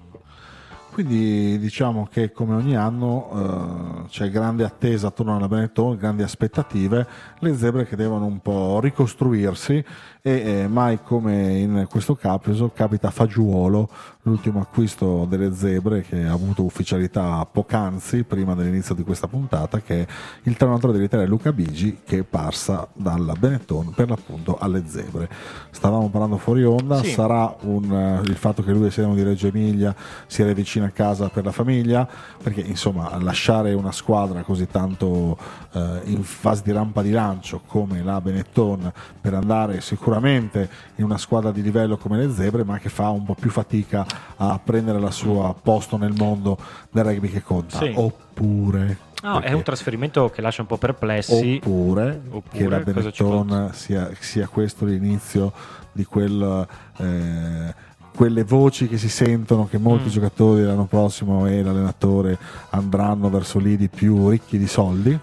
Quindi 0.92 1.60
diciamo 1.60 2.08
che 2.12 2.32
come 2.32 2.56
ogni 2.56 2.76
anno 2.76 4.04
eh, 4.06 4.08
c'è 4.10 4.30
grande 4.30 4.64
attesa 4.64 5.08
attorno 5.08 5.36
alla 5.36 5.48
Benetton, 5.48 5.96
grandi 5.96 6.24
aspettative, 6.24 7.08
le 7.40 7.56
zebre 7.56 7.86
che 7.86 7.96
devono 7.96 8.26
un 8.26 8.40
po' 8.40 8.80
ricostruirsi 8.82 9.84
e 10.22 10.32
eh, 10.32 10.68
mai 10.68 11.02
come 11.02 11.58
in 11.60 11.88
questo 11.90 12.16
caso 12.16 12.72
capita 12.74 13.12
Fagiuolo 13.12 13.90
l'ultimo 14.30 14.62
acquisto 14.62 15.26
delle 15.28 15.54
zebre 15.54 16.02
che 16.02 16.24
ha 16.26 16.32
avuto 16.32 16.64
ufficialità 16.64 17.46
poc'anzi 17.52 18.24
prima 18.24 18.54
dell'inizio 18.54 18.94
di 18.94 19.04
questa 19.04 19.28
puntata 19.28 19.82
che 19.82 20.04
è 20.04 20.08
il 20.44 20.56
trenatore 20.56 20.94
dell'Italia 20.94 21.26
Luca 21.26 21.52
Bigi 21.52 22.02
che 22.06 22.20
è 22.20 22.24
parsa 22.24 22.88
dalla 22.94 23.34
Benetton 23.34 23.92
per 23.96 24.10
l'appunto 24.10 24.58
alle 24.60 24.84
zebre 24.86 25.28
stavamo 25.72 26.10
parlando 26.10 26.38
fuori 26.38 26.64
onda 26.64 27.02
Sì. 27.02 27.12
sarà 27.12 27.56
un, 27.62 27.92
eh, 27.92 28.22
il 28.30 28.36
fatto 28.36 28.64
che 28.64 28.72
lui 28.72 28.92
sindaco 28.92 29.16
di 29.16 29.24
Reggio 29.24 29.48
Emilia 29.48 29.96
sia 30.28 30.46
vicino 30.54 30.86
a 30.86 30.90
casa 30.90 31.30
per 31.30 31.44
la 31.46 31.52
famiglia 31.52 32.08
perché 32.42 32.62
insomma 32.62 33.18
lasciare 33.22 33.74
una 33.74 33.92
squadra 33.92 34.42
così 34.44 34.68
tanto 34.68 35.38
eh, 35.72 36.02
in 36.06 36.24
fase 36.24 36.62
di 36.64 36.72
rampa 36.72 37.02
di 37.02 37.12
lancio 37.12 37.62
come 37.66 38.04
la 38.04 38.22
Benetton 38.22 38.92
per 39.20 39.34
andare 39.34 39.82
sicuramente 39.82 40.70
in 40.96 41.06
una 41.06 41.18
squadra 41.18 41.52
di 41.52 41.62
livello 41.64 41.98
come 41.98 42.18
le 42.18 42.32
Zebre 42.32 42.64
ma 42.64 42.78
che 42.78 42.90
fa 42.90 43.10
un 43.10 43.24
po' 43.26 43.34
più 43.36 43.50
fatica 43.50 44.06
a 44.38 44.60
prendere 44.64 45.00
la 45.00 45.12
sua 45.12 45.54
posto 45.60 45.98
nel 45.98 46.14
mondo 46.18 46.58
del 46.92 47.04
rugby 47.04 47.30
che 47.30 47.42
conta 47.42 47.78
Sì. 47.78 47.92
oppure 47.96 48.98
No, 49.22 49.38
è 49.38 49.42
perché- 49.42 49.56
un 49.56 49.64
trasferimento 49.64 50.30
che 50.30 50.42
lascia 50.42 50.62
un 50.62 50.68
po' 50.68 50.78
perplessi. 50.78 51.60
oppure, 51.62 52.22
Oppure, 52.30 52.58
che 52.58 52.70
la 52.70 52.80
Benetton 52.80 53.70
sia, 53.74 54.10
sia 54.20 54.48
questo 54.48 54.86
l'inizio 54.86 55.52
di 55.92 56.06
quel 56.06 56.68
eh, 56.98 57.88
quelle 58.16 58.44
voci 58.44 58.88
che 58.90 58.98
si 58.98 59.08
sentono 59.08 59.66
che 59.70 59.78
molti 59.78 60.06
Mm. 60.08 60.12
giocatori 60.12 60.64
l'anno 60.64 60.86
prossimo 60.86 61.46
e 61.46 61.62
l'allenatore 61.64 62.38
andranno 62.72 63.30
verso 63.30 63.60
lidi 63.60 63.88
più 63.88 64.28
ricchi 64.30 64.58
di 64.58 64.68
soldi 64.68 65.18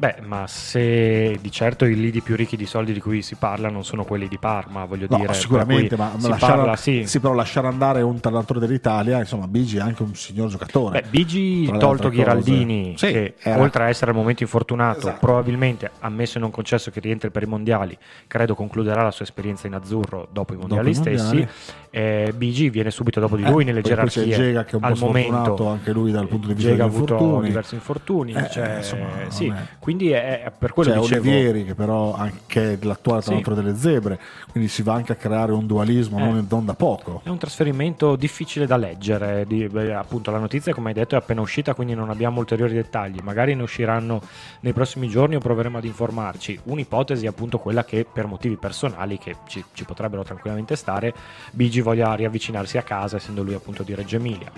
Beh, 0.00 0.16
ma 0.22 0.46
se 0.46 1.36
di 1.42 1.50
certo 1.50 1.84
i 1.84 1.94
lidi 1.94 2.22
più 2.22 2.34
ricchi 2.34 2.56
di 2.56 2.64
soldi 2.64 2.94
di 2.94 3.00
cui 3.00 3.20
si 3.20 3.34
parla 3.34 3.68
non 3.68 3.84
sono 3.84 4.04
quelli 4.04 4.28
di 4.28 4.38
Parma, 4.38 4.86
voglio 4.86 5.06
No, 5.10 5.18
dire. 5.18 5.34
sicuramente, 5.34 5.94
ma 5.94 6.14
si 6.16 6.26
lasciare, 6.30 6.56
parla, 6.56 6.76
sì. 6.76 7.02
sì, 7.06 7.20
però 7.20 7.34
lasciare 7.34 7.66
andare 7.66 8.00
un 8.00 8.18
talentore 8.18 8.60
dell'Italia, 8.60 9.18
insomma, 9.18 9.46
Bigi 9.46 9.76
è 9.76 9.80
anche 9.80 10.02
un 10.02 10.14
signor 10.14 10.48
giocatore. 10.48 11.02
Beh, 11.02 11.08
Bigi 11.10 11.70
tolto 11.78 12.08
Ghiraldini. 12.08 12.94
Sì, 12.96 13.08
che 13.08 13.34
era- 13.42 13.60
oltre 13.60 13.84
a 13.84 13.88
essere 13.88 14.12
al 14.12 14.16
momento 14.16 14.42
infortunato, 14.42 15.00
Esatto. 15.00 15.18
probabilmente 15.20 15.90
ammesso 15.98 16.38
e 16.38 16.40
non 16.40 16.50
concesso 16.50 16.90
che 16.90 17.00
rientri 17.00 17.28
per 17.30 17.42
i 17.42 17.46
mondiali, 17.46 17.94
credo 18.26 18.54
concluderà 18.54 19.02
la 19.02 19.10
sua 19.10 19.26
esperienza 19.26 19.66
in 19.66 19.74
azzurro 19.74 20.28
dopo 20.32 20.54
i 20.54 20.56
mondiali 20.56 20.94
Dopo 20.94 21.08
i 21.10 21.14
stessi. 21.18 21.24
mondiali. 21.26 21.48
Eh, 21.90 22.32
Bigi 22.34 22.70
viene 22.70 22.90
subito 22.90 23.20
dopo 23.20 23.36
di 23.36 23.42
Eh, 23.42 23.50
lui 23.50 23.64
nelle 23.64 23.82
poi- 23.82 23.94
poi 23.94 24.06
c'è 24.06 24.10
gerarchie. 24.22 24.34
Gega 24.46 24.64
che 24.64 24.70
è 24.70 24.74
un 24.76 24.80
po' 24.80 24.86
al 24.86 24.96
sfortunato 24.96 25.30
momento 25.32 25.68
anche 25.68 25.92
lui 25.92 26.10
dal 26.10 26.26
punto 26.26 26.46
di 26.46 26.54
vista 26.54 26.70
Gega 26.70 26.84
ha 26.84 26.86
avuto 26.86 27.12
infortuni. 27.12 27.46
diversi 27.48 27.74
infortuni, 27.74 28.32
Eh, 28.32 28.48
cioè, 28.50 28.76
insomma, 28.78 29.08
sì, 29.28 29.52
quindi 29.90 30.12
è, 30.12 30.42
è 30.44 30.52
per 30.56 30.72
quello 30.72 30.92
C'è 30.92 30.98
dicevo, 31.00 31.20
Olivieri 31.28 31.64
che 31.64 31.74
però 31.74 32.14
anche 32.14 32.74
è 32.74 32.84
l'attuale 32.84 33.22
Sì. 33.22 33.28
allenatore 33.30 33.56
delle 33.62 33.76
zebre, 33.76 34.20
quindi 34.52 34.68
si 34.68 34.82
va 34.82 34.94
anche 34.94 35.10
a 35.12 35.14
creare 35.16 35.50
un 35.52 35.66
dualismo 35.66 36.18
Eh. 36.18 36.22
non, 36.22 36.46
non 36.48 36.64
da 36.64 36.74
poco. 36.74 37.20
È 37.24 37.28
un 37.28 37.38
trasferimento 37.38 38.14
difficile 38.14 38.66
da 38.66 38.76
leggere, 38.76 39.44
di- 39.48 39.66
beh, 39.66 39.92
appunto 39.94 40.30
la 40.30 40.38
notizia 40.38 40.72
come 40.72 40.88
hai 40.90 40.94
detto 40.94 41.16
è 41.16 41.18
appena 41.18 41.40
uscita 41.40 41.74
quindi 41.74 41.94
non 41.94 42.08
abbiamo 42.08 42.38
ulteriori 42.38 42.72
dettagli, 42.72 43.18
magari 43.22 43.54
ne 43.56 43.62
usciranno 43.62 44.22
nei 44.60 44.72
prossimi 44.72 45.08
giorni 45.08 45.34
o 45.34 45.40
proveremo 45.40 45.78
ad 45.78 45.84
informarci. 45.84 46.60
Un'ipotesi 46.64 47.24
è 47.24 47.28
appunto 47.28 47.58
quella 47.58 47.84
che 47.84 48.06
per 48.10 48.26
motivi 48.26 48.56
personali 48.56 49.18
che 49.18 49.34
ci, 49.48 49.64
ci 49.72 49.84
potrebbero 49.84 50.22
tranquillamente 50.22 50.76
stare, 50.76 51.12
Bigi 51.50 51.80
voglia 51.80 52.14
riavvicinarsi 52.14 52.78
a 52.78 52.82
casa 52.82 53.16
essendo 53.16 53.42
lui 53.42 53.54
appunto 53.54 53.82
di 53.82 53.94
Reggio 53.94 54.16
Emilia. 54.16 54.50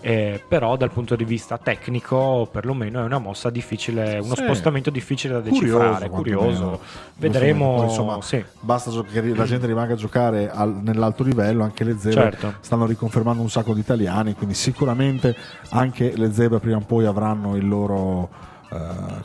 Eh, 0.00 0.42
però 0.48 0.76
dal 0.76 0.90
punto 0.92 1.14
di 1.14 1.24
vista 1.24 1.58
tecnico 1.58 2.48
perlomeno 2.50 3.00
è 3.00 3.04
una 3.04 3.18
mossa 3.18 3.50
difficile, 3.50 4.18
uno 4.18 4.34
Sì. 4.34 4.42
spostamento 4.44 4.76
difficile 4.90 5.34
da 5.34 5.40
Curioso, 5.40 5.60
decifrare, 5.78 6.08
quantomeno. 6.08 6.38
curioso. 6.40 6.80
Vedremo, 7.16 7.74
Poi, 7.76 7.84
insomma, 7.86 8.22
sì. 8.22 8.44
Basta 8.60 8.90
che 9.10 9.34
la 9.34 9.44
gente 9.44 9.66
rimanga 9.66 9.94
a 9.94 9.96
giocare 9.96 10.50
al- 10.50 10.80
nell'alto 10.82 11.22
livello, 11.22 11.64
anche 11.64 11.84
le 11.84 11.96
zebre 11.98 12.30
Certo. 12.30 12.54
stanno 12.60 12.86
riconfermando 12.86 13.42
un 13.42 13.50
sacco 13.50 13.74
di 13.74 13.80
italiani, 13.80 14.34
quindi 14.34 14.54
sicuramente 14.54 15.34
anche 15.70 16.12
le 16.16 16.32
zebre 16.32 16.58
prima 16.60 16.76
o 16.76 16.80
poi 16.86 17.04
avranno 17.06 17.56
il 17.56 17.66
loro, 17.66 18.28
eh, 18.70 18.78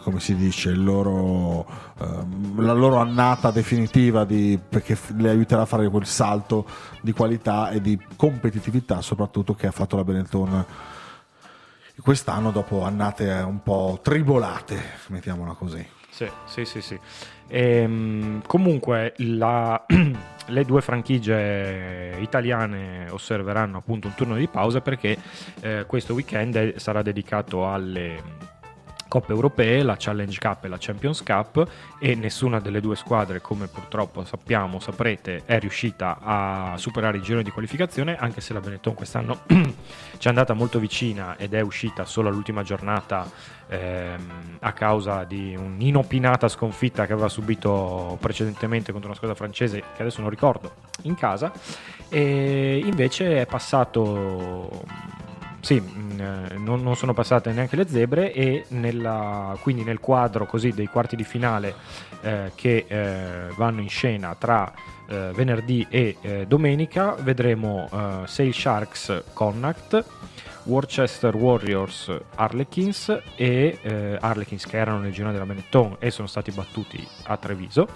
come 0.04 0.20
si 0.20 0.36
dice, 0.36 0.70
il 0.70 0.84
loro, 0.84 1.66
ehm, 2.02 2.64
la 2.64 2.74
loro 2.74 2.98
annata 2.98 3.52
definitiva 3.52 4.24
di- 4.26 4.58
perché 4.68 4.98
le 5.18 5.30
aiuterà 5.30 5.62
a 5.62 5.66
fare 5.66 5.88
quel 5.90 6.06
salto 6.06 6.66
di 7.02 7.12
qualità 7.12 7.70
e 7.70 7.82
di 7.82 8.00
competitività 8.16 9.02
soprattutto 9.02 9.54
che 9.54 9.68
ha 9.68 9.72
fatto 9.72 9.96
la 9.98 10.04
Benetton 10.04 10.66
quest'anno 12.04 12.52
dopo 12.52 12.84
annate 12.84 13.30
un 13.32 13.64
po' 13.64 14.00
tribolate, 14.04 14.80
mettiamola 15.08 15.54
così. 15.54 15.86
Sì, 16.10 16.30
sì, 16.46 16.66
sì, 16.66 16.82
sì. 16.82 17.00
Ehm, 17.48 18.42
comunque 18.46 19.14
la- 19.18 19.84
le 20.48 20.66
due 20.66 20.82
franchigie 20.82 22.18
italiane 22.20 23.08
osserveranno 23.10 23.78
appunto 23.78 24.08
un 24.08 24.14
turno 24.16 24.36
di 24.36 24.48
pausa 24.48 24.82
perché 24.82 25.18
eh, 25.62 25.86
questo 25.88 26.14
weekend 26.14 26.76
sarà 26.76 27.02
dedicato 27.02 27.68
alle 27.72 28.52
coppe 29.14 29.32
europee, 29.32 29.84
la 29.84 29.96
Challenge 29.96 30.40
Cup 30.40 30.66
e 30.66 30.68
la 30.68 30.78
Champions 30.80 31.22
Cup 31.22 31.64
e 32.00 32.16
nessuna 32.16 32.60
delle 32.60 32.82
due 32.82 32.96
squadre, 32.96 33.42
come 33.42 33.68
purtroppo 33.68 34.26
sappiamo, 34.26 34.80
saprete, 34.80 35.44
è 35.46 35.60
riuscita 35.60 36.18
a 36.20 36.74
superare 36.78 37.18
il 37.18 37.22
girone 37.22 37.44
di 37.44 37.52
qualificazione, 37.52 38.18
anche 38.18 38.42
se 38.42 38.54
la 38.54 38.60
Benetton 38.60 38.96
quest'anno 38.96 39.42
ci 39.46 40.26
è 40.26 40.30
andata 40.30 40.54
molto 40.54 40.80
vicina 40.80 41.38
ed 41.38 41.54
è 41.54 41.62
uscita 41.62 42.06
solo 42.06 42.30
all'ultima 42.30 42.64
giornata 42.64 43.30
ehm, 43.68 44.58
a 44.62 44.74
causa 44.74 45.26
di 45.26 45.56
un'inopinata 45.56 46.48
sconfitta 46.48 47.06
che 47.06 47.14
aveva 47.14 47.30
subito 47.30 48.18
precedentemente 48.20 48.92
contro 48.92 49.10
una 49.10 49.16
squadra 49.16 49.38
francese 49.38 49.80
che 49.96 50.02
adesso 50.02 50.22
non 50.22 50.32
ricordo 50.32 50.74
in 51.04 51.14
casa. 51.14 51.52
E 52.10 52.82
invece 52.84 53.42
è 53.42 53.46
passato 53.46 54.84
sì, 55.64 55.80
mh, 55.80 56.20
eh, 56.20 56.58
non, 56.58 56.84
non 56.84 56.98
sono 56.98 57.14
passate 57.14 57.54
neanche 57.54 57.78
le 57.78 57.88
zebre 57.88 58.34
e 58.34 58.66
nella- 58.70 59.58
quindi 59.62 59.86
nel 59.86 60.02
quadro 60.02 60.46
così 60.46 60.72
dei 60.72 60.88
quarti 60.88 61.16
di 61.16 61.24
finale 61.24 61.74
eh, 62.22 62.52
che 62.54 62.84
eh, 62.86 63.48
vanno 63.56 63.80
in 63.80 63.88
scena 63.88 64.36
tra 64.38 64.70
eh, 65.08 65.32
venerdì 65.34 65.88
e 65.90 66.18
eh, 66.20 66.46
domenica 66.48 67.16
vedremo 67.18 67.88
eh, 67.90 68.28
Sale 68.28 68.52
Sharks 68.52 69.24
Connacht, 69.32 70.04
Worcester 70.64 71.34
Warriors 71.34 72.12
Harlequins 72.36 73.18
e 73.38 73.78
eh, 73.82 74.18
Harlequins 74.20 74.66
che 74.66 74.76
erano 74.78 75.00
nel 75.00 75.14
girone 75.14 75.32
della 75.32 75.46
Benetton 75.46 75.96
e 76.00 76.12
sono 76.12 76.28
stati 76.28 76.52
battuti 76.52 77.08
a 77.24 77.38
Treviso 77.38 77.88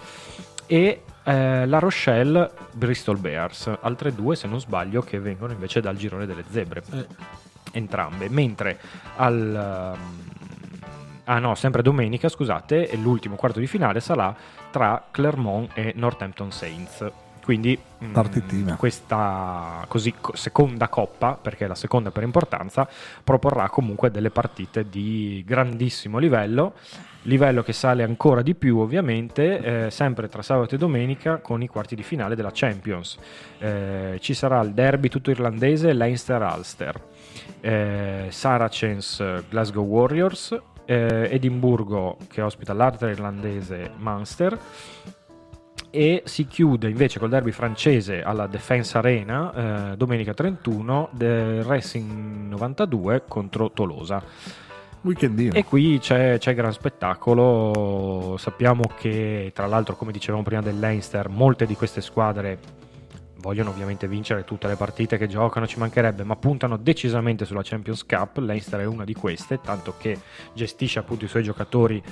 e 0.68 1.04
eh, 1.24 1.66
la 1.66 1.80
Rochelle 1.80 2.50
Bristol 2.72 3.18
Bears, 3.18 3.70
altre 3.82 4.16
due 4.16 4.38
se 4.38 4.48
non 4.48 4.62
sbaglio 4.62 5.02
che 5.02 5.20
vengono 5.20 5.52
invece 5.52 5.82
dal 5.82 5.98
girone 5.98 6.26
delle 6.26 6.46
zebre 6.50 6.84
entrambe, 7.72 8.30
mentre 8.30 8.80
al... 9.16 9.96
ehm, 9.96 10.36
Ah 11.30 11.40
no, 11.40 11.56
sempre 11.56 11.82
domenica, 11.82 12.30
scusate, 12.30 12.96
l'ultimo 12.96 13.36
quarto 13.36 13.60
di 13.60 13.68
finale 13.68 14.00
sarà 14.00 14.34
tra 14.72 15.08
Clermont 15.12 15.72
e 15.74 15.92
Northampton 15.94 16.54
Saints. 16.54 17.12
Quindi 17.44 17.78
mm, 18.04 18.12
Partitina. 18.12 18.76
questa 18.76 19.86
così, 19.88 20.14
co- 20.20 20.36
seconda 20.36 20.88
coppa, 20.88 21.38
perché 21.42 21.66
è 21.66 21.68
la 21.68 21.76
seconda 21.76 22.12
per 22.12 22.24
importanza, 22.24 22.88
proporrà 23.24 23.70
comunque 23.70 24.12
delle 24.12 24.32
partite 24.32 24.90
di 24.90 25.44
grandissimo 25.46 26.18
livello, 26.18 26.74
livello 27.24 27.64
che 27.64 27.74
sale 27.74 28.04
ancora 28.04 28.42
di 28.42 28.54
più 28.54 28.80
ovviamente, 28.80 29.86
eh, 29.86 29.92
sempre 29.92 30.30
tra 30.30 30.42
sabato 30.42 30.76
e 30.76 30.78
domenica 30.78 31.38
con 31.38 31.62
i 31.62 31.68
quarti 31.68 31.96
di 31.96 32.04
finale 32.04 32.36
della 32.36 32.52
Champions. 32.54 33.18
Eh, 33.60 34.18
ci 34.22 34.34
sarà 34.34 34.62
il 34.62 34.74
derby 34.74 35.10
tutto 35.10 35.30
irlandese 35.30 35.92
Leinster-Ulster 35.92 37.02
eh, 37.62 38.27
Saracens 38.29 39.44
Glasgow 39.50 39.86
Warriors, 39.86 40.58
eh, 40.86 41.29
Edimburgo 41.32 42.17
che 42.29 42.41
ospita 42.41 42.74
l'altra 42.74 43.10
irlandese 43.10 43.91
Munster 43.98 44.58
e 45.89 46.24
si 46.25 46.48
chiude 46.48 46.89
invece 46.89 47.20
col 47.20 47.29
derby 47.29 47.51
francese 47.51 48.22
alla 48.22 48.48
Defense 48.48 48.98
Arena 48.98 49.91
eh, 49.91 49.98
domenica 49.98 50.34
31 50.34 51.10
del 51.12 51.63
Racing 51.63 52.50
92 52.50 53.24
contro 53.27 53.72
Tolosa. 53.72 54.22
Weekendino. 55.01 55.53
E 55.53 55.63
qui 55.63 56.00
c'è, 56.00 56.38
c'è 56.38 56.53
gran 56.53 56.74
spettacolo. 56.74 58.36
Sappiamo 58.38 58.84
che, 58.98 59.51
tra 59.53 59.65
l'altro, 59.65 59.96
come 59.96 60.12
dicevamo 60.12 60.44
prima 60.44 60.62
del 60.62 60.79
Leinster, 60.79 61.29
molte 61.29 61.65
di 61.65 61.75
queste 61.75 62.01
squadre 62.01 62.60
vogliono 63.48 63.70
ovviamente 63.70 64.10
vincere 64.10 64.44
tutte 64.44 64.68
le 64.68 64.75
partite 64.75 65.18
che 65.18 65.25
giocano, 65.25 65.66
ci 65.66 65.80
mancherebbe, 65.80 66.25
ma 66.25 66.36
puntano 66.36 66.75
decisamente 66.75 67.46
sulla 67.46 67.62
Champions 67.63 68.06
Cup. 68.06 68.39
Leinster 68.39 68.82
è 68.82 68.86
una 68.86 69.06
di 69.06 69.13
queste, 69.13 69.62
tanto 69.62 69.94
che 69.98 70.20
gestisce 70.54 71.00
appunto 71.00 71.24
i 71.24 71.30
suoi 71.30 71.44
giocatori 71.44 72.04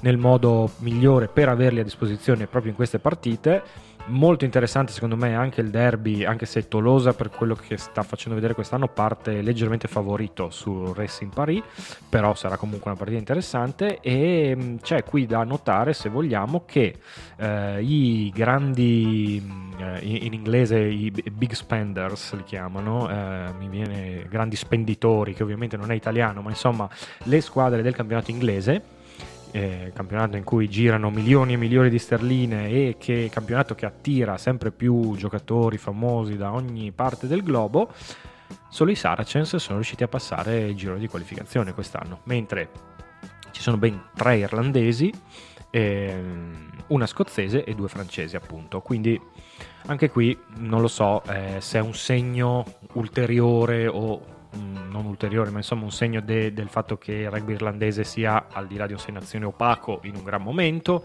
nel 0.00 0.18
modo 0.18 0.70
migliore 0.78 1.28
per 1.28 1.48
averli 1.48 1.80
a 1.80 1.82
disposizione 1.82 2.46
proprio 2.46 2.72
in 2.72 2.76
queste 2.76 2.98
partite 2.98 3.62
Molto 4.06 4.44
interessante 4.44 4.90
secondo 4.90 5.16
me 5.16 5.34
anche 5.34 5.60
il 5.60 5.70
derby, 5.70 6.24
anche 6.24 6.44
se 6.44 6.66
Tolosa 6.66 7.14
per 7.14 7.30
quello 7.30 7.54
che 7.54 7.76
sta 7.76 8.02
facendo 8.02 8.34
vedere 8.34 8.52
quest'anno 8.52 8.88
parte 8.88 9.40
leggermente 9.42 9.86
favorito 9.86 10.50
su 10.50 10.92
Racing 10.92 11.32
Paris, 11.32 11.62
però 12.08 12.34
sarà 12.34 12.56
comunque 12.56 12.90
una 12.90 12.98
partita 12.98 13.18
interessante 13.20 14.00
e 14.00 14.54
mm, 14.56 14.76
c'è 14.82 15.04
qui 15.04 15.24
da 15.26 15.44
notare 15.44 15.92
se 15.92 16.08
vogliamo 16.08 16.64
che 16.66 16.96
eh, 17.36 17.80
i 17.80 18.32
grandi, 18.34 19.40
eh, 19.78 19.98
in 20.00 20.32
inglese 20.32 20.78
i 20.80 21.10
big 21.10 21.52
spenders 21.52 22.34
li 22.34 22.42
chiamano, 22.42 23.08
eh, 23.08 23.52
mi 23.56 23.68
viene 23.68 24.26
grandi 24.28 24.56
spenditori 24.56 25.32
che 25.32 25.44
ovviamente 25.44 25.76
non 25.76 25.92
è 25.92 25.94
italiano, 25.94 26.42
ma 26.42 26.50
insomma 26.50 26.88
le 27.24 27.40
squadre 27.40 27.82
del 27.82 27.94
campionato 27.94 28.32
inglese 28.32 29.00
eh, 29.52 29.92
campionato 29.94 30.36
in 30.36 30.44
cui 30.44 30.68
girano 30.68 31.10
milioni 31.10 31.52
e 31.52 31.56
milioni 31.56 31.90
di 31.90 31.98
sterline 31.98 32.68
e 32.68 32.96
che 32.98 33.28
campionato 33.30 33.74
che 33.74 33.86
attira 33.86 34.38
sempre 34.38 34.72
più 34.72 35.14
giocatori 35.16 35.78
famosi 35.78 36.36
da 36.36 36.52
ogni 36.52 36.90
parte 36.90 37.26
del 37.26 37.42
globo, 37.42 37.92
solo 38.68 38.90
i 38.90 38.94
Saracens 38.94 39.56
sono 39.56 39.76
riusciti 39.76 40.02
a 40.02 40.08
passare 40.08 40.60
il 40.60 40.74
giro 40.74 40.96
di 40.96 41.06
qualificazione 41.06 41.74
quest'anno, 41.74 42.20
mentre 42.24 42.70
ci 43.50 43.60
sono 43.60 43.76
ben 43.76 44.08
tre 44.14 44.38
irlandesi, 44.38 45.12
ehm, 45.70 46.70
una 46.88 47.06
scozzese 47.06 47.64
e 47.64 47.74
due 47.74 47.88
francesi 47.88 48.36
appunto, 48.36 48.80
quindi 48.80 49.20
anche 49.86 50.10
qui 50.10 50.36
non 50.56 50.80
lo 50.80 50.88
so 50.88 51.22
eh, 51.24 51.56
se 51.60 51.78
è 51.78 51.82
un 51.82 51.94
segno 51.94 52.64
ulteriore 52.94 53.86
o 53.86 54.31
non 54.52 55.06
ulteriore, 55.06 55.50
ma 55.50 55.58
insomma 55.58 55.84
un 55.84 55.92
segno 55.92 56.20
de, 56.20 56.52
del 56.52 56.68
fatto 56.68 56.98
che 56.98 57.12
il 57.12 57.30
rugby 57.30 57.52
irlandese 57.52 58.04
sia, 58.04 58.46
al 58.52 58.66
di 58.66 58.76
là 58.76 58.86
di 58.86 58.92
un 58.92 58.98
sei 58.98 59.14
nazioni 59.14 59.44
opaco, 59.44 60.00
in 60.04 60.16
un 60.16 60.24
gran 60.24 60.42
momento, 60.42 61.04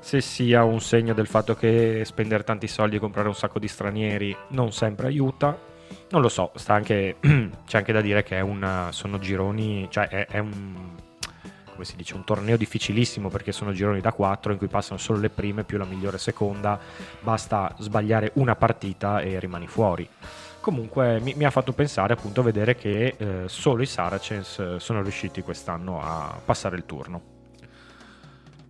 se 0.00 0.20
sia 0.20 0.64
un 0.64 0.80
segno 0.80 1.14
del 1.14 1.26
fatto 1.26 1.54
che 1.54 2.02
spendere 2.04 2.44
tanti 2.44 2.68
soldi 2.68 2.96
e 2.96 2.98
comprare 2.98 3.28
un 3.28 3.34
sacco 3.34 3.58
di 3.58 3.68
stranieri 3.68 4.36
non 4.48 4.72
sempre 4.72 5.06
aiuta. 5.06 5.58
Non 6.10 6.20
lo 6.22 6.28
so, 6.28 6.52
anche, 6.66 7.16
c'è 7.20 7.78
anche 7.78 7.92
da 7.92 8.00
dire 8.00 8.22
che 8.22 8.40
una, 8.40 8.92
sono 8.92 9.18
gironi, 9.18 9.86
cioè 9.90 10.08
è, 10.08 10.26
è 10.26 10.38
un 10.38 10.96
come 11.78 11.90
si 11.90 11.96
dice, 11.96 12.16
un 12.16 12.24
torneo 12.24 12.56
difficilissimo 12.56 13.28
perché 13.28 13.52
sono 13.52 13.70
gironi 13.70 14.00
da 14.00 14.12
4 14.12 14.50
in 14.50 14.58
cui 14.58 14.66
passano 14.66 14.98
solo 14.98 15.20
le 15.20 15.30
prime 15.30 15.62
più 15.62 15.78
la 15.78 15.84
migliore 15.84 16.18
seconda, 16.18 16.76
basta 17.20 17.72
sbagliare 17.78 18.32
una 18.34 18.56
partita 18.56 19.20
e 19.20 19.38
rimani 19.38 19.68
fuori 19.68 20.08
comunque 20.68 21.18
mi, 21.20 21.32
mi, 21.34 21.44
ha 21.44 21.50
fatto 21.50 21.72
pensare 21.72 22.12
appunto 22.12 22.42
a 22.42 22.44
vedere 22.44 22.76
che 22.76 23.14
eh, 23.16 23.44
solo 23.46 23.80
i 23.80 23.86
Saracens 23.86 24.58
eh, 24.58 24.74
sono 24.78 25.00
riusciti 25.00 25.40
quest'anno 25.40 25.98
a 25.98 26.38
passare 26.44 26.76
il 26.76 26.84
turno. 26.84 27.36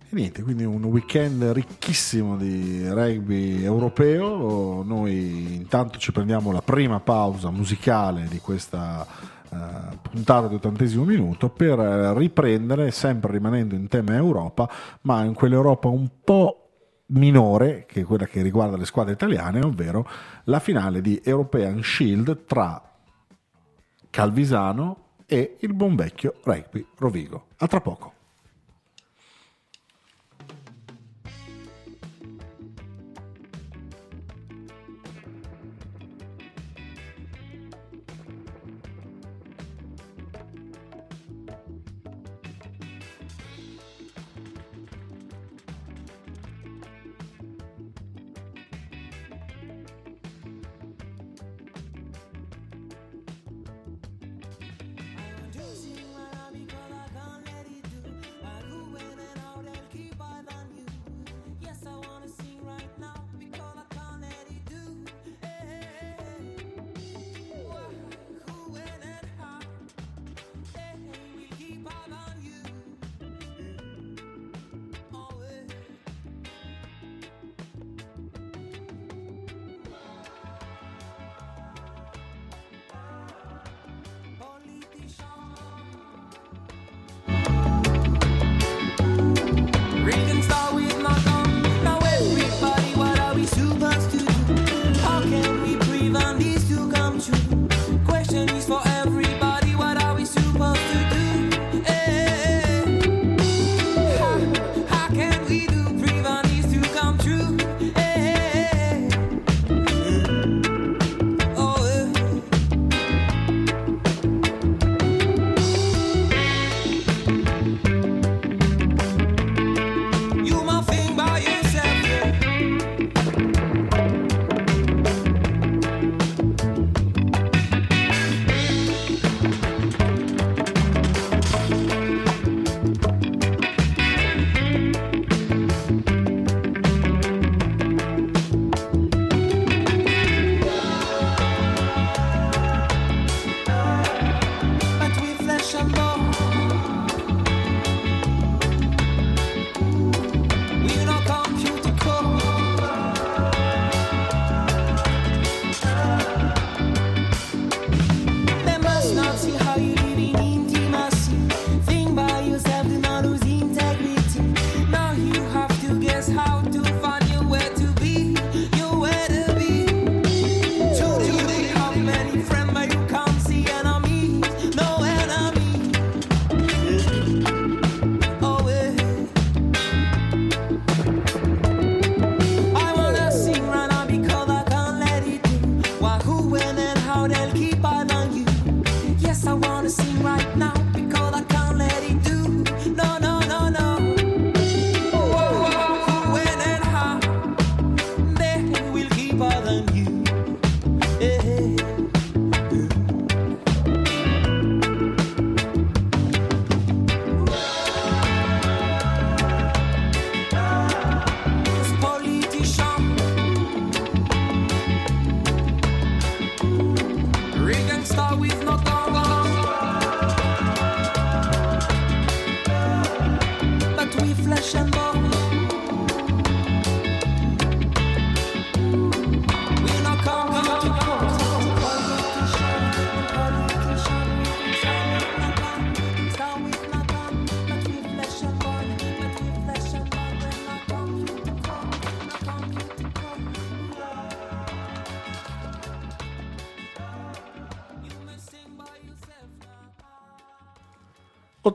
E 0.03 0.07
niente, 0.11 0.41
quindi 0.41 0.63
un 0.63 0.81
weekend 0.85 1.43
ricchissimo 1.43 2.37
di 2.37 2.87
rugby 2.87 3.65
europeo. 3.65 4.81
Noi 4.81 5.55
intanto 5.55 5.99
ci 5.99 6.13
prendiamo 6.13 6.53
la 6.53 6.61
prima 6.61 7.01
pausa 7.01 7.49
musicale 7.49 8.27
di 8.29 8.39
questa 8.39 9.05
uh, 9.49 9.57
puntata 10.01 10.47
di 10.47 10.55
ottantesimo 10.55 11.03
minuto 11.03 11.49
per 11.49 11.77
riprendere, 11.77 12.91
sempre 12.91 13.33
rimanendo 13.33 13.75
in 13.75 13.89
tema 13.89 14.15
Europa, 14.15 14.69
ma 15.01 15.25
in 15.25 15.33
quell'Europa 15.33 15.89
un 15.89 16.07
po' 16.23 16.58
minore, 17.09 17.85
che 17.87 18.03
quella 18.03 18.25
che 18.25 18.41
riguarda 18.41 18.77
le 18.77 18.85
squadre 18.85 19.13
italiane, 19.13 19.61
ovvero 19.61 20.07
la 20.45 20.59
finale 20.59 21.01
di 21.01 21.21
European 21.23 21.81
Shield 21.83 22.45
tra 22.45 22.81
Calvisano 24.09 25.05
e 25.25 25.57
il 25.59 25.73
buon 25.73 25.95
vecchio 25.95 26.35
Rugby 26.43 26.85
Rovigo. 26.97 27.47
A 27.57 27.67
tra 27.67 27.81
poco. 27.81 28.13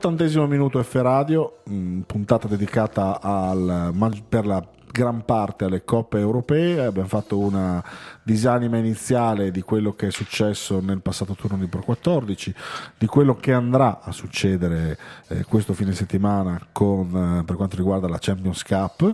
Ottantesimo 0.05 0.45
minuto 0.45 0.83
F 0.83 0.93
Radio, 1.01 1.61
mh, 1.63 2.01
puntata 2.01 2.47
dedicata 2.47 3.19
al, 3.19 3.91
per 4.29 4.45
la 4.45 4.63
gran 4.91 5.25
parte 5.25 5.65
alle 5.65 5.83
coppe 5.83 6.19
europee, 6.19 6.85
abbiamo 6.85 7.07
fatto 7.07 7.39
una 7.39 7.83
disanima 8.21 8.77
iniziale 8.77 9.49
di 9.49 9.63
quello 9.63 9.93
che 9.93 10.05
è 10.05 10.11
successo 10.11 10.79
nel 10.79 11.01
passato 11.01 11.33
turno 11.33 11.57
di 11.57 11.65
Pro 11.65 11.81
14, 11.81 12.53
di 12.99 13.07
quello 13.07 13.35
che 13.35 13.51
andrà 13.51 14.01
a 14.03 14.11
succedere 14.11 14.95
eh, 15.29 15.43
questo 15.43 15.73
fine 15.73 15.93
settimana 15.93 16.67
con, 16.71 17.39
eh, 17.39 17.43
per 17.43 17.55
quanto 17.55 17.75
riguarda 17.75 18.07
la 18.07 18.19
Champions 18.19 18.61
Cup 18.61 19.11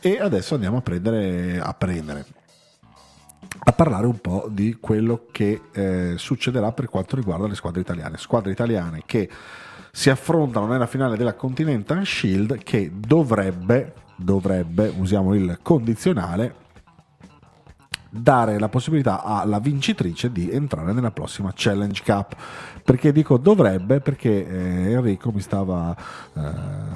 e 0.00 0.18
adesso 0.18 0.54
andiamo 0.54 0.78
a 0.78 0.82
prendere, 0.82 1.60
a 1.60 1.72
prendere 1.72 2.24
a 3.58 3.72
parlare 3.72 4.06
un 4.06 4.18
po' 4.18 4.48
di 4.50 4.76
quello 4.80 5.26
che 5.30 5.60
eh, 5.72 6.14
succederà 6.16 6.72
per 6.72 6.88
quanto 6.88 7.14
riguarda 7.14 7.46
le 7.46 7.54
squadre 7.54 7.80
italiane. 7.80 8.18
Squadre 8.18 8.50
italiane 8.50 9.02
che 9.06 9.28
si 9.96 10.10
affrontano 10.10 10.66
nella 10.66 10.86
finale 10.86 11.16
della 11.16 11.32
Continental 11.32 12.04
Shield 12.04 12.62
che 12.62 12.92
dovrebbe 12.94 13.94
dovrebbe, 14.14 14.92
usiamo 14.94 15.34
il 15.34 15.58
condizionale, 15.62 16.64
dare 18.10 18.58
la 18.58 18.68
possibilità 18.68 19.22
alla 19.22 19.58
vincitrice 19.58 20.30
di 20.30 20.50
entrare 20.50 20.92
nella 20.92 21.12
prossima 21.12 21.50
Challenge 21.54 22.02
Cup. 22.04 22.36
Perché 22.84 23.10
dico 23.10 23.38
dovrebbe? 23.38 24.00
Perché 24.00 24.46
eh, 24.46 24.92
Enrico 24.92 25.32
mi 25.32 25.40
stava 25.40 25.96
eh, 25.96 26.40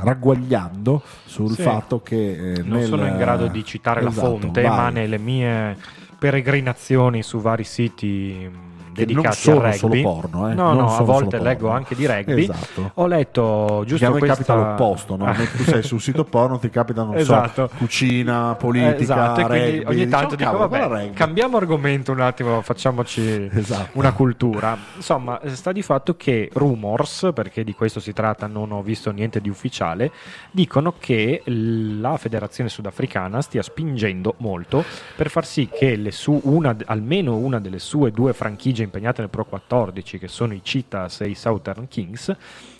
ragguagliando 0.02 1.02
sul 1.24 1.54
sì. 1.54 1.62
fatto 1.62 2.02
che... 2.02 2.52
Eh, 2.52 2.62
non 2.62 2.80
nel, 2.80 2.86
sono 2.86 3.06
in 3.06 3.16
grado 3.16 3.46
di 3.46 3.64
citare 3.64 4.00
esatto, 4.00 4.14
la 4.14 4.28
fonte, 4.28 4.60
vai. 4.60 4.76
ma 4.76 4.90
nelle 4.90 5.18
mie 5.18 5.74
peregrinazioni 6.18 7.22
su 7.22 7.40
vari 7.40 7.64
siti 7.64 8.68
dedicati 8.92 9.50
al 9.50 9.56
rugby. 9.56 9.76
solo 9.76 10.00
porno, 10.02 10.50
eh? 10.50 10.54
No, 10.54 10.72
no, 10.72 10.96
a 10.96 11.02
volte 11.02 11.38
leggo 11.38 11.66
porno. 11.66 11.76
anche 11.76 11.94
di 11.94 12.06
rugby. 12.06 12.42
Esatto. 12.42 12.90
Ho 12.94 13.06
letto 13.06 13.82
giusto 13.86 14.06
a 14.06 14.10
questa... 14.10 14.28
capita 14.28 14.54
l'opposto, 14.54 15.16
no? 15.16 15.32
tu 15.56 15.64
sei 15.64 15.82
sul 15.82 16.00
sito 16.00 16.24
porno, 16.24 16.58
ti 16.58 16.70
capita, 16.70 17.02
non 17.02 17.16
esatto. 17.16 17.68
so, 17.68 17.76
cucina, 17.76 18.54
politica, 18.54 19.34
esatto. 19.34 19.46
rugby. 19.46 19.84
ogni 19.86 20.08
tanto 20.08 20.36
dico, 20.36 20.50
cavolo, 20.50 20.68
vabbè, 20.68 21.12
cambiamo 21.12 21.56
argomento 21.56 22.12
un 22.12 22.20
attimo, 22.20 22.60
facciamoci 22.62 23.48
esatto. 23.52 23.98
una 23.98 24.12
cultura. 24.12 24.76
Insomma, 24.96 25.40
sta 25.46 25.72
di 25.72 25.82
fatto 25.82 26.16
che 26.16 26.50
rumors, 26.52 27.30
perché 27.34 27.64
di 27.64 27.74
questo 27.74 28.00
si 28.00 28.12
tratta, 28.12 28.46
non 28.46 28.72
ho 28.72 28.82
visto 28.82 29.10
niente 29.10 29.40
di 29.40 29.48
ufficiale, 29.48 30.10
dicono 30.50 30.94
che 30.98 31.42
la 31.46 32.16
federazione 32.16 32.68
sudafricana 32.68 33.40
stia 33.40 33.62
spingendo 33.62 34.34
molto 34.38 34.84
per 35.16 35.30
far 35.30 35.46
sì 35.46 35.68
che 35.68 35.98
su 36.10 36.40
una, 36.44 36.74
almeno 36.86 37.36
una 37.36 37.60
delle 37.60 37.78
sue 37.78 38.10
due 38.10 38.32
franchigie 38.32 38.79
impegnate 38.82 39.20
nel 39.20 39.30
Pro 39.30 39.44
14, 39.44 40.18
che 40.18 40.28
sono 40.28 40.54
i 40.54 40.60
Cheetahs 40.62 41.20
e 41.22 41.28
i 41.28 41.34
Southern 41.34 41.88
Kings, 41.88 42.36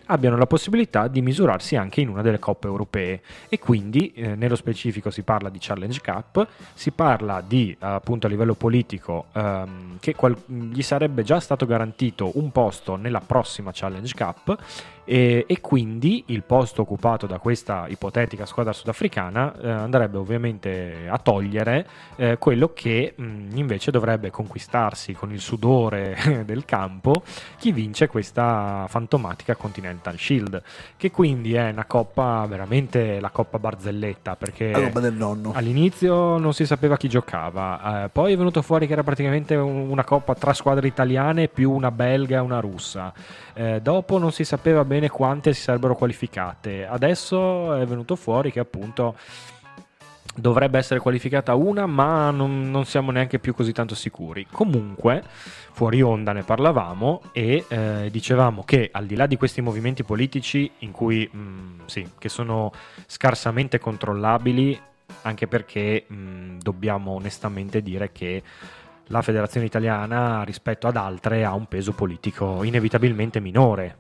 abbiano 0.07 0.37
la 0.37 0.47
possibilità 0.47 1.09
di 1.09 1.23
misurarsi 1.23 1.77
anche 1.77 2.01
in 2.01 2.09
una 2.09 2.23
delle 2.23 2.39
coppe 2.39 2.67
europee. 2.67 3.23
E 3.49 3.59
quindi 3.59 4.13
eh, 4.13 4.35
nello 4.35 4.57
specifico 4.57 5.11
si 5.11 5.23
parla 5.23 5.49
di 5.49 5.59
Challenge 5.61 6.01
Cup, 6.01 6.47
si 6.75 6.91
parla 6.91 7.43
di 7.47 7.75
appunto 7.79 8.27
a 8.27 8.31
livello 8.31 8.55
politico 8.55 9.27
ehm, 9.33 9.99
che 10.01 10.15
qual- 10.15 10.37
gli 10.47 10.83
sarebbe 10.83 11.23
già 11.23 11.41
stato 11.41 11.67
garantito 11.67 12.33
un 12.35 12.51
posto 12.51 12.97
nella 12.97 13.21
prossima 13.21 13.71
Challenge 13.73 14.13
Cup 14.15 14.59
e, 15.11 15.45
e, 15.49 15.61
quindi 15.61 16.23
il 16.27 16.45
posto 16.45 16.83
occupato 16.83 17.27
da 17.27 17.41
questa 17.41 17.87
ipotetica 17.89 18.47
squadra 18.47 18.73
sudafricana 18.73 19.53
eh, 19.61 19.69
andrebbe 19.69 20.19
ovviamente 20.19 21.09
a 21.09 21.19
togliere 21.19 21.85
eh, 22.15 22.39
quello 22.39 22.71
che 22.73 23.15
mh, 23.17 23.57
invece 23.57 23.91
dovrebbe 23.91 24.31
conquistarsi 24.31 25.13
con 25.15 25.33
il 25.33 25.41
sudore 25.41 26.17
del 26.47 26.65
campo 26.65 27.25
chi 27.59 27.73
vince 27.73 28.07
questa 28.07 28.85
fantomatica 28.89 29.57
Continental 29.57 30.17
Shield 30.17 30.63
che 30.97 31.11
quindi 31.11 31.55
è 31.55 31.71
una 31.71 31.87
coppa 31.87 32.47
veramente 32.49 33.19
la 33.19 33.31
coppa 33.31 33.59
barzelletta 33.59 34.37
perché 34.37 34.71
all'inizio 35.55 36.39
non 36.39 36.55
si 36.55 36.65
sapeva 36.65 36.97
chi 36.97 37.09
giocava 37.09 38.05
eh, 38.05 38.09
poi 38.11 38.35
è 38.35 38.37
venuto 38.37 38.63
fuori 38.63 38.87
che 38.87 38.93
era 38.93 39.03
praticamente 39.03 39.57
una 39.57 40.05
coppa 40.05 40.37
tra 40.37 40.53
squadre 40.53 40.87
italiane 40.87 41.49
più 41.49 41.73
una 41.73 41.91
belga 41.91 42.37
e 42.37 42.41
una 42.41 42.61
russa 42.61 43.13
eh, 43.55 43.81
dopo 43.83 44.17
non 44.17 44.31
si 44.31 44.45
sapeva 44.45 44.85
bene 44.85 45.00
quante 45.09 45.53
si 45.53 45.63
sarebbero 45.63 45.97
qualificate. 45.97 46.87
Adesso 46.87 47.75
è 47.75 47.87
venuto 47.87 48.17
fuori 48.17 48.53
che 48.53 48.61
appunto 48.61 49.17
dovrebbe 50.35 50.79
essere 50.79 51.01
qualificata 51.01 51.55
una, 51.55 51.87
ma 51.87 52.31
non, 52.31 52.71
non, 52.71 52.85
siamo 52.85 53.11
neanche 53.11 53.39
più 53.39 53.55
così 53.55 53.73
tanto 53.73 53.95
sicuri. 53.95 54.47
Comunque, 54.51 55.23
fuori 55.73 56.03
onda 56.03 56.33
ne 56.33 56.43
parlavamo 56.43 57.23
e 57.33 57.65
eh, 57.69 58.09
dicevamo 58.11 58.63
che 58.65 58.91
al 58.93 59.07
di 59.07 59.17
là 59.17 59.27
di 59.27 59.37
questi 59.37 59.61
movimenti 59.61 60.05
politici 60.05 60.71
in 60.79 60.91
cui 60.93 61.29
mh, 61.31 61.39
mm, 61.39 61.81
sì, 61.87 62.09
che 62.19 62.29
sono 62.29 62.73
scarsamente 63.07 63.79
controllabili, 63.79 64.79
anche 65.23 65.47
perché 65.47 66.05
mh, 66.07 66.15
mm, 66.15 66.59
dobbiamo 66.61 67.13
onestamente 67.13 67.83
dire 67.83 68.13
che 68.13 68.43
la 69.07 69.23
federazione 69.23 69.67
italiana 69.67 70.45
rispetto 70.45 70.87
ad 70.87 70.97
altre 70.97 71.45
ha 71.45 71.53
un 71.53 71.67
peso 71.67 71.93
politico 71.93 72.63
inevitabilmente 72.63 73.41
minore. 73.41 73.97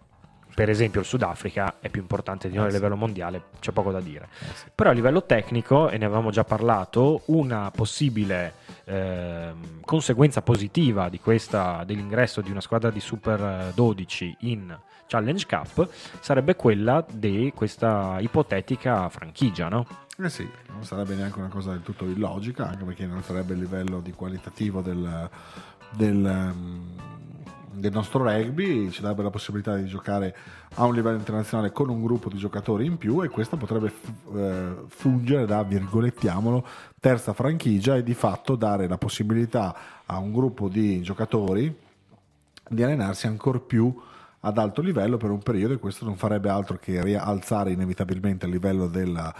Per 0.60 0.68
esempio 0.68 1.00
il 1.00 1.06
Sudafrica 1.06 1.76
è 1.80 1.88
più 1.88 2.02
importante 2.02 2.50
di 2.50 2.56
noi 2.56 2.66
eh, 2.66 2.68
a 2.68 2.72
livello 2.72 2.94
mondiale, 2.94 3.44
c'è 3.60 3.72
poco 3.72 3.90
da 3.90 4.00
dire. 4.00 4.28
Eh. 4.40 4.70
Però 4.74 4.90
a 4.90 4.92
livello 4.92 5.24
tecnico, 5.24 5.88
e 5.88 5.96
ne 5.96 6.04
avevamo 6.04 6.28
già 6.30 6.44
parlato, 6.44 7.22
una 7.28 7.70
possibile 7.70 8.52
eh, 8.84 9.52
conseguenza 9.80 10.42
positiva 10.42 11.08
di 11.08 11.18
questa, 11.18 11.82
dell'ingresso 11.86 12.42
di 12.42 12.50
una 12.50 12.60
squadra 12.60 12.90
di 12.90 13.00
Super 13.00 13.72
12 13.74 14.36
in 14.40 14.78
Challenge 15.06 15.46
Cup 15.46 15.88
sarebbe 16.20 16.54
quella 16.56 17.06
di 17.10 17.50
questa 17.54 18.18
ipotetica 18.20 19.08
franchigia, 19.08 19.70
no? 19.70 19.86
Eh 20.18 20.28
sì, 20.28 20.46
non 20.72 20.84
sarebbe 20.84 21.14
neanche 21.14 21.38
una 21.38 21.48
cosa 21.48 21.70
del 21.70 21.80
tutto 21.80 22.04
illogica, 22.04 22.68
anche 22.68 22.84
perché 22.84 23.06
non 23.06 23.22
sarebbe 23.22 23.54
il 23.54 23.60
livello 23.60 24.00
di 24.00 24.12
qualitativo 24.12 24.82
del, 24.82 25.30
del, 25.96 26.26
ehm, 26.26 26.96
del 27.80 27.92
nostro 27.92 28.22
rugby, 28.22 28.90
ci 28.90 29.00
darebbe 29.00 29.22
la 29.22 29.30
possibilità 29.30 29.74
di 29.74 29.86
giocare 29.86 30.36
a 30.74 30.84
un 30.84 30.94
livello 30.94 31.16
internazionale 31.16 31.72
con 31.72 31.88
un 31.88 32.02
gruppo 32.02 32.28
di 32.28 32.36
giocatori 32.36 32.86
in 32.86 32.98
più 32.98 33.22
e 33.22 33.28
questo 33.28 33.56
potrebbe 33.56 33.92
eh, 34.34 34.74
fungere 34.88 35.46
da, 35.46 35.62
virgolettiamolo, 35.62 36.64
terza 37.00 37.32
franchigia 37.32 37.96
e 37.96 38.02
di 38.02 38.14
fatto 38.14 38.54
dare 38.54 38.86
la 38.86 38.98
possibilità 38.98 39.74
a 40.06 40.18
un 40.18 40.32
gruppo 40.32 40.68
di 40.68 41.00
giocatori 41.02 41.74
di 42.68 42.82
allenarsi 42.82 43.26
ancora 43.26 43.58
più 43.58 43.92
ad 44.40 44.58
alto 44.58 44.80
livello 44.80 45.16
per 45.16 45.30
un 45.30 45.40
periodo 45.40 45.74
e 45.74 45.78
questo 45.78 46.04
non 46.04 46.16
farebbe 46.16 46.48
altro 46.48 46.78
che 46.78 47.02
rialzare 47.02 47.72
inevitabilmente 47.72 48.46
il 48.46 48.52
livello 48.52 48.86
della 48.86 49.34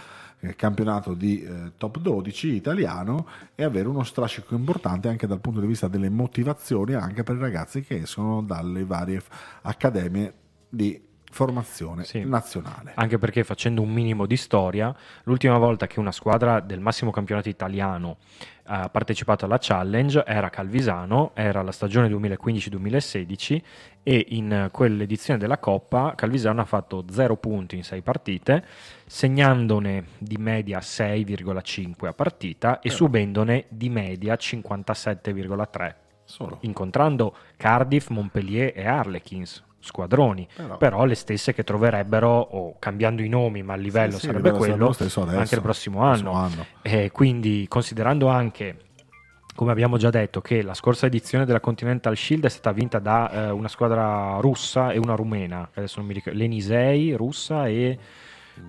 campionato 0.55 1.13
di 1.13 1.43
eh, 1.43 1.73
top 1.77 1.99
12 1.99 2.53
italiano 2.53 3.27
e 3.55 3.63
avere 3.63 3.87
uno 3.87 4.03
strascico 4.03 4.55
importante 4.55 5.07
anche 5.07 5.27
dal 5.27 5.39
punto 5.39 5.59
di 5.59 5.67
vista 5.67 5.87
delle 5.87 6.09
motivazioni 6.09 6.93
anche 6.93 7.23
per 7.23 7.35
i 7.35 7.39
ragazzi 7.39 7.81
che 7.81 8.01
escono 8.01 8.41
dalle 8.41 8.83
varie 8.85 9.21
accademie 9.61 10.33
di 10.67 11.09
formazione 11.31 12.03
sì. 12.03 12.23
nazionale. 12.23 12.91
Anche 12.95 13.17
perché 13.17 13.43
facendo 13.43 13.81
un 13.81 13.89
minimo 13.89 14.25
di 14.25 14.37
storia, 14.37 14.93
l'ultima 15.23 15.57
volta 15.57 15.87
che 15.87 15.99
una 15.99 16.11
squadra 16.11 16.59
del 16.59 16.79
massimo 16.79 17.09
campionato 17.09 17.49
italiano 17.49 18.17
ha 18.65 18.89
partecipato 18.89 19.45
alla 19.45 19.57
Challenge 19.59 20.23
era 20.25 20.49
Calvisano, 20.49 21.31
era 21.33 21.61
la 21.61 21.71
stagione 21.71 22.07
2015-2016 22.09 23.61
e 24.03 24.25
in 24.29 24.69
quell'edizione 24.71 25.39
della 25.39 25.57
Coppa 25.57 26.13
Calvisano 26.15 26.61
ha 26.61 26.65
fatto 26.65 27.05
0 27.09 27.37
punti 27.37 27.75
in 27.75 27.83
6 27.83 28.01
partite, 28.01 28.65
segnandone 29.05 30.05
di 30.17 30.37
media 30.37 30.79
6,5 30.79 32.05
a 32.05 32.13
partita 32.13 32.79
e 32.79 32.89
eh. 32.89 32.91
subendone 32.91 33.65
di 33.69 33.89
media 33.89 34.35
57,3. 34.35 35.95
Solo. 36.23 36.59
Incontrando 36.61 37.35
Cardiff, 37.57 38.07
Montpellier 38.07 38.71
e 38.73 38.87
Harlequins, 38.87 39.63
squadroni, 39.81 40.47
però, 40.55 40.77
però, 40.77 41.05
le 41.05 41.15
stesse 41.15 41.53
che 41.53 41.63
troverebbero, 41.63 42.29
o 42.29 42.75
cambiando 42.79 43.21
i 43.21 43.29
nomi, 43.29 43.63
ma 43.63 43.75
il 43.75 43.81
livello 43.81 44.17
sì, 44.17 44.27
sarebbe 44.27 44.51
sì, 44.51 44.57
quello 44.57 44.95
anche 45.27 45.55
il 45.55 45.61
prossimo 45.61 46.01
anno. 46.03 46.31
anno. 46.31 46.65
E 46.81 47.11
quindi 47.11 47.65
considerando 47.67 48.27
anche 48.27 48.77
come 49.53 49.71
abbiamo 49.71 49.97
già 49.97 50.09
detto, 50.09 50.41
che 50.41 50.61
la 50.61 50.73
scorsa 50.73 51.05
edizione 51.05 51.45
della 51.45 51.59
Continental 51.59 52.15
Shield 52.15 52.45
è 52.45 52.49
stata 52.49 52.71
vinta 52.71 52.99
da 52.99 53.31
eh, 53.31 53.49
una 53.51 53.67
squadra 53.67 54.37
russa 54.39 54.91
e 54.91 54.97
una 54.97 55.13
rumena, 55.13 55.69
adesso 55.73 55.99
non 55.99 56.07
mi 56.07 56.13
ricordo, 56.13 56.39
l'Enisei 56.39 57.13
russa 57.13 57.67
e 57.67 57.97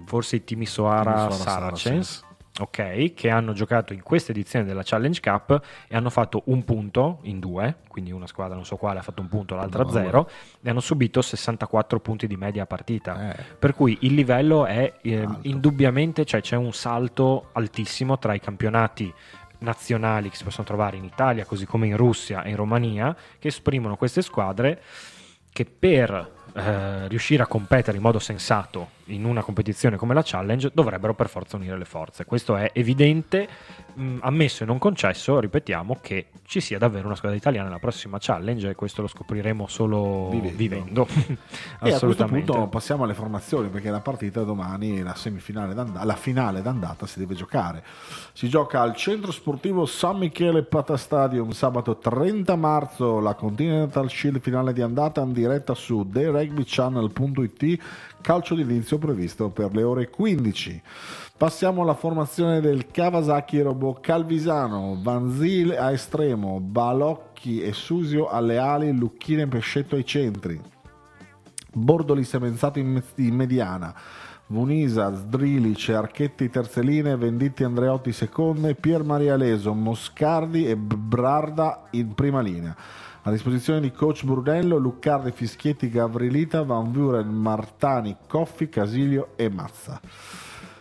forse 0.04 0.36
i 0.36 0.44
Timisoara 0.44 1.30
Saracens. 1.30 1.42
Saracens 1.42 2.24
ok, 2.60 3.14
che 3.14 3.30
hanno 3.30 3.54
giocato 3.54 3.94
in 3.94 4.02
questa 4.02 4.32
edizione 4.32 4.64
della 4.64 4.82
Challenge 4.84 5.20
Cup 5.20 5.62
e 5.88 5.96
hanno 5.96 6.10
fatto 6.10 6.42
un 6.46 6.64
punto 6.64 7.20
in 7.22 7.40
due, 7.40 7.76
quindi 7.88 8.12
una 8.12 8.26
squadra 8.26 8.54
non 8.54 8.66
so 8.66 8.76
quale 8.76 8.98
ha 8.98 9.02
fatto 9.02 9.22
un 9.22 9.28
punto, 9.28 9.54
l'altra 9.54 9.84
no, 9.84 9.90
zero, 9.90 10.30
e 10.60 10.68
hanno 10.68 10.80
subito 10.80 11.22
64 11.22 12.00
punti 12.00 12.26
di 12.26 12.36
media 12.36 12.66
partita. 12.66 13.32
Eh. 13.32 13.42
Per 13.58 13.74
cui 13.74 13.96
il 14.02 14.14
livello 14.14 14.66
è 14.66 14.92
eh, 15.00 15.26
indubbiamente, 15.42 16.24
cioè 16.24 16.42
c'è 16.42 16.56
un 16.56 16.72
salto 16.72 17.48
altissimo 17.52 18.18
tra 18.18 18.34
i 18.34 18.40
campionati 18.40 19.12
nazionali 19.58 20.28
che 20.28 20.36
si 20.36 20.44
possono 20.44 20.66
trovare 20.66 20.96
in 20.96 21.04
Italia, 21.04 21.46
così 21.46 21.64
come 21.64 21.86
in 21.86 21.96
Russia 21.96 22.42
e 22.42 22.50
in 22.50 22.56
Romania, 22.56 23.16
che 23.38 23.48
esprimono 23.48 23.96
queste 23.96 24.20
squadre 24.20 24.82
che 25.52 25.64
per 25.66 26.30
eh, 26.54 27.08
riuscire 27.08 27.42
a 27.42 27.46
competere 27.46 27.96
in 27.96 28.02
modo 28.02 28.18
sensato 28.18 29.00
in 29.12 29.24
una 29.24 29.42
competizione 29.42 29.96
come 29.96 30.14
la 30.14 30.22
Challenge 30.24 30.70
dovrebbero 30.72 31.14
per 31.14 31.28
forza 31.28 31.56
unire 31.56 31.76
le 31.76 31.84
forze. 31.84 32.24
Questo 32.24 32.56
è 32.56 32.70
evidente, 32.72 33.48
mh, 33.94 34.18
ammesso 34.20 34.62
e 34.62 34.66
non 34.66 34.78
concesso, 34.78 35.38
ripetiamo, 35.38 35.98
che 36.00 36.28
ci 36.44 36.60
sia 36.60 36.78
davvero 36.78 37.06
una 37.06 37.16
squadra 37.16 37.36
italiana 37.36 37.66
nella 37.68 37.78
prossima 37.78 38.18
Challenge 38.20 38.70
e 38.70 38.74
questo 38.74 39.02
lo 39.02 39.08
scopriremo 39.08 39.66
solo 39.66 40.28
vivendo. 40.30 40.56
vivendo. 40.56 41.06
e 41.82 41.92
a 41.92 41.98
questo 41.98 42.24
punto 42.26 42.66
passiamo 42.68 43.04
alle 43.04 43.14
formazioni 43.14 43.68
perché 43.68 43.90
la 43.90 44.00
partita 44.00 44.42
domani, 44.42 45.02
la 45.02 45.14
semifinale 45.14 45.74
d'andata, 45.74 46.04
la 46.04 46.16
finale 46.16 46.62
d'andata 46.62 47.06
si 47.06 47.18
deve 47.18 47.34
giocare. 47.34 47.82
Si 48.32 48.48
gioca 48.48 48.80
al 48.80 48.96
centro 48.96 49.30
sportivo 49.32 49.86
San 49.86 50.18
Michele 50.18 50.62
Pata 50.62 50.96
Stadium 50.96 51.50
sabato 51.50 51.96
30 51.98 52.56
marzo 52.56 53.20
la 53.20 53.34
Continental 53.34 54.08
Shield 54.08 54.40
finale 54.40 54.72
di 54.72 54.80
andata 54.80 55.20
in 55.20 55.32
diretta 55.32 55.74
su 55.74 56.08
therugbychannel.it 56.10 57.80
calcio 58.22 58.54
di 58.54 58.62
inizio 58.62 58.96
previsto 59.02 59.50
per 59.50 59.74
le 59.74 59.82
ore 59.82 60.08
15. 60.08 60.82
Passiamo 61.36 61.82
alla 61.82 61.94
formazione 61.94 62.60
del 62.60 62.86
Kawasaki 62.86 63.60
Robot 63.60 64.00
Calvisano, 64.00 64.98
Vanzil 65.02 65.72
a 65.72 65.90
estremo, 65.90 66.60
Balocchi 66.60 67.62
e 67.62 67.72
Susio 67.72 68.28
alle 68.28 68.58
ali, 68.58 68.96
Lucchine 68.96 69.42
e 69.42 69.46
Pescetto 69.48 69.96
ai 69.96 70.06
centri, 70.06 70.58
Bordoli 71.74 72.24
semenzato 72.24 72.78
in, 72.78 72.92
me- 72.92 73.02
in 73.16 73.34
mediana, 73.34 73.94
Munisa, 74.46 75.12
Zdrilic, 75.14 75.88
Archetti 75.88 76.48
terzeline, 76.48 77.16
Venditti 77.16 77.64
Andreotti 77.64 78.12
seconde, 78.12 78.74
Pier 78.74 79.02
Maria 79.02 79.34
Leso, 79.34 79.74
Moscardi 79.74 80.68
e 80.68 80.76
Brarda 80.76 81.88
in 81.90 82.14
prima 82.14 82.40
linea. 82.40 82.76
A 83.24 83.30
disposizione 83.30 83.78
di 83.78 83.92
coach 83.92 84.24
Brunello, 84.24 84.78
Luccardi, 84.78 85.30
Fischietti, 85.30 85.88
Gavrilita, 85.88 86.64
Van 86.64 86.90
Vuren, 86.90 87.28
Martani, 87.28 88.16
Coffi, 88.26 88.68
Casilio 88.68 89.34
e 89.36 89.48
Mazza. 89.48 90.00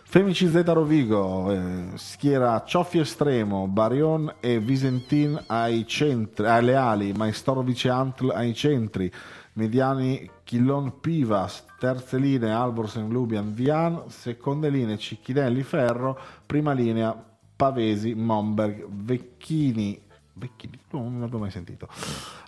Femici 0.02 0.48
Z 0.48 0.60
Rovigo, 0.66 1.52
eh, 1.52 1.84
schiera 1.94 2.64
Cioffi 2.66 2.98
estremo, 2.98 3.68
Barion 3.68 4.34
e 4.40 4.58
Visentin 4.58 5.40
ai 5.46 5.86
centri, 5.86 6.46
alle 6.46 6.74
ali, 6.74 7.12
Maestorovic 7.12 7.84
Antl 7.86 8.30
ai 8.30 8.52
centri, 8.54 9.10
mediani 9.52 10.28
Chillon 10.42 10.98
Pivas, 10.98 11.64
terze 11.78 12.18
linee 12.18 12.50
Alborsen, 12.50 13.08
Lubian, 13.08 13.54
Vian, 13.54 14.02
seconde 14.08 14.68
linee 14.68 14.98
Cicchinelli, 14.98 15.62
Ferro, 15.62 16.18
prima 16.44 16.72
linea 16.72 17.16
Pavesi, 17.54 18.14
Momberg, 18.14 18.84
Vecchini, 18.90 20.10
Vecchini, 20.34 20.78
non 20.90 21.20
l'avevo 21.20 21.38
mai 21.38 21.50
sentito. 21.50 21.88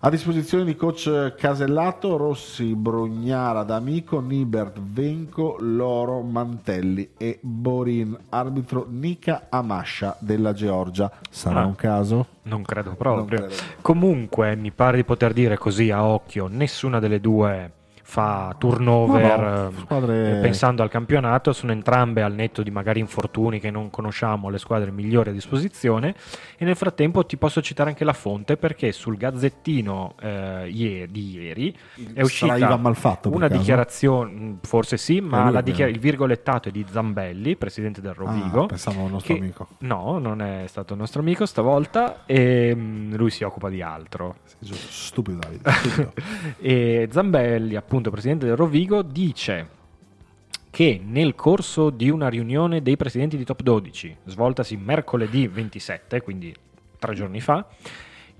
A 0.00 0.08
disposizione 0.08 0.64
di 0.64 0.74
coach 0.74 1.34
Casellato, 1.36 2.16
Rossi, 2.16 2.74
Brugnara, 2.74 3.62
D'Amico, 3.62 4.20
Nibert, 4.20 4.80
Venco, 4.80 5.56
Loro, 5.60 6.22
Mantelli 6.22 7.10
e 7.18 7.38
Borin, 7.42 8.16
arbitro 8.30 8.86
Nika 8.88 9.46
Amascia 9.50 10.16
della 10.18 10.54
Georgia. 10.54 11.10
Sarà 11.30 11.60
ah, 11.60 11.66
un 11.66 11.74
caso? 11.74 12.26
Non 12.42 12.62
credo 12.62 12.94
proprio. 12.94 13.38
Non 13.38 13.48
credo. 13.48 13.54
Comunque, 13.82 14.56
mi 14.56 14.70
pare 14.70 14.96
di 14.96 15.04
poter 15.04 15.34
dire 15.34 15.58
così 15.58 15.90
a 15.90 16.04
occhio, 16.04 16.46
nessuna 16.46 16.98
delle 16.98 17.20
due 17.20 17.70
fa 18.06 18.54
turnover 18.58 19.40
no, 19.40 19.62
no, 19.62 19.78
squadre... 19.78 20.38
pensando 20.40 20.82
al 20.82 20.90
campionato, 20.90 21.54
sono 21.54 21.72
entrambe 21.72 22.22
al 22.22 22.34
netto 22.34 22.62
di 22.62 22.70
magari 22.70 23.00
infortuni 23.00 23.58
che 23.58 23.70
non 23.70 23.88
conosciamo, 23.88 24.50
le 24.50 24.58
squadre 24.58 24.90
migliori 24.90 25.30
a 25.30 25.32
disposizione 25.32 26.14
e 26.56 26.64
nel 26.66 26.76
frattempo 26.76 27.24
ti 27.24 27.38
posso 27.38 27.62
citare 27.62 27.88
anche 27.88 28.04
la 28.04 28.12
fonte 28.12 28.58
perché 28.58 28.92
sul 28.92 29.16
gazzettino 29.16 30.14
eh, 30.20 31.08
di 31.10 31.30
ieri 31.30 31.76
è 32.12 32.20
uscita 32.20 32.78
una 33.24 33.48
dichiarazione, 33.48 34.30
mm, 34.30 34.52
forse 34.60 34.98
sì, 34.98 35.20
ma 35.20 35.62
dichiar- 35.62 35.90
il 35.90 35.98
virgolettato 35.98 36.68
è 36.68 36.70
di 36.70 36.84
Zambelli, 36.88 37.56
presidente 37.56 38.02
del 38.02 38.12
Rovigo. 38.12 38.64
Ah, 38.64 38.66
pensavo 38.66 39.06
al 39.06 39.10
nostro 39.10 39.34
che, 39.34 39.40
amico. 39.40 39.68
No, 39.78 40.18
non 40.18 40.42
è 40.42 40.64
stato 40.66 40.92
il 40.92 40.98
nostro 41.00 41.20
amico 41.22 41.46
stavolta 41.46 42.24
e 42.26 42.72
mm, 42.74 43.14
lui 43.14 43.30
si 43.30 43.44
occupa 43.44 43.70
di 43.70 43.80
altro. 43.80 44.36
Stupido 44.60 45.38
Davide. 45.38 46.12
e 46.60 47.08
Zambelli 47.10 47.76
appunto 47.76 47.93
appunto 47.94 48.10
presidente 48.10 48.46
del 48.46 48.56
Rovigo, 48.56 49.02
dice 49.02 49.68
che 50.68 51.00
nel 51.04 51.36
corso 51.36 51.90
di 51.90 52.10
una 52.10 52.28
riunione 52.28 52.82
dei 52.82 52.96
presidenti 52.96 53.36
di 53.36 53.44
Top 53.44 53.62
12, 53.62 54.16
svoltasi 54.24 54.76
mercoledì 54.76 55.46
27, 55.46 56.20
quindi 56.20 56.52
tre 56.98 57.14
giorni 57.14 57.40
fa, 57.40 57.64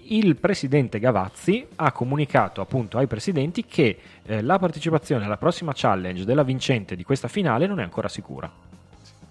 il 0.07 0.35
presidente 0.35 0.99
Gavazzi 0.99 1.64
ha 1.77 1.93
comunicato 1.93 2.61
appunto 2.61 2.99
ai 2.99 3.07
presidenti 3.07 3.64
che 3.64 3.97
eh, 4.25 4.43
la 4.43 4.59
partecipazione 4.59 5.25
alla 5.25 5.37
prossima 5.37 5.71
challenge 5.73 6.25
della 6.25 6.43
vincente 6.43 6.97
di 6.97 7.05
questa 7.05 7.29
finale 7.29 7.69
non 7.69 7.79
è 7.79 7.85
ancora 7.85 8.09
sicura. 8.09 8.51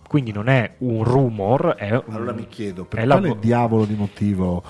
Quindi 0.07 0.31
non 0.31 0.47
è 0.47 0.75
un 0.79 1.03
rumor, 1.03 1.75
è 1.77 1.91
un, 1.91 2.15
Allora 2.15 2.31
mi 2.31 2.47
chiedo, 2.47 2.85
per 2.85 3.05
quale 3.05 3.27
la... 3.27 3.35
diavolo 3.35 3.83
di 3.83 3.95
motivo 3.95 4.63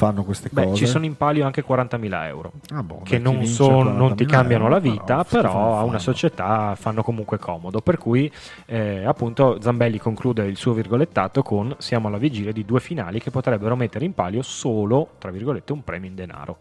fanno 0.00 0.24
queste 0.24 0.48
Beh, 0.50 0.64
cose. 0.64 0.76
Ci 0.76 0.86
sono 0.86 1.04
in 1.04 1.14
palio 1.14 1.44
anche 1.44 1.62
40.000 1.62 2.24
euro, 2.24 2.52
ah, 2.70 2.82
boh, 2.82 3.02
che 3.04 3.18
non, 3.18 3.44
son, 3.44 3.94
non, 3.94 4.16
ti 4.16 4.24
cambiano 4.24 4.64
euro, 4.64 4.74
la 4.76 4.80
vita, 4.80 5.24
però, 5.24 5.52
però 5.52 5.78
a 5.78 5.84
una 5.84 5.98
società 5.98 6.74
fanno 6.74 7.02
comunque 7.02 7.38
comodo. 7.38 7.82
Per 7.82 7.98
cui 7.98 8.32
eh, 8.64 9.04
appunto 9.04 9.60
Zambelli 9.60 9.98
conclude 9.98 10.46
il 10.46 10.56
suo 10.56 10.72
virgolettato 10.72 11.42
con 11.42 11.74
siamo 11.76 12.08
alla 12.08 12.16
vigilia 12.16 12.50
di 12.50 12.64
due 12.64 12.80
finali 12.80 13.20
che 13.20 13.30
potrebbero 13.30 13.76
mettere 13.76 14.06
in 14.06 14.14
palio 14.14 14.40
solo, 14.40 15.10
tra 15.18 15.30
virgolette, 15.30 15.72
un 15.72 15.84
premio 15.84 16.08
in 16.08 16.14
denaro. 16.14 16.56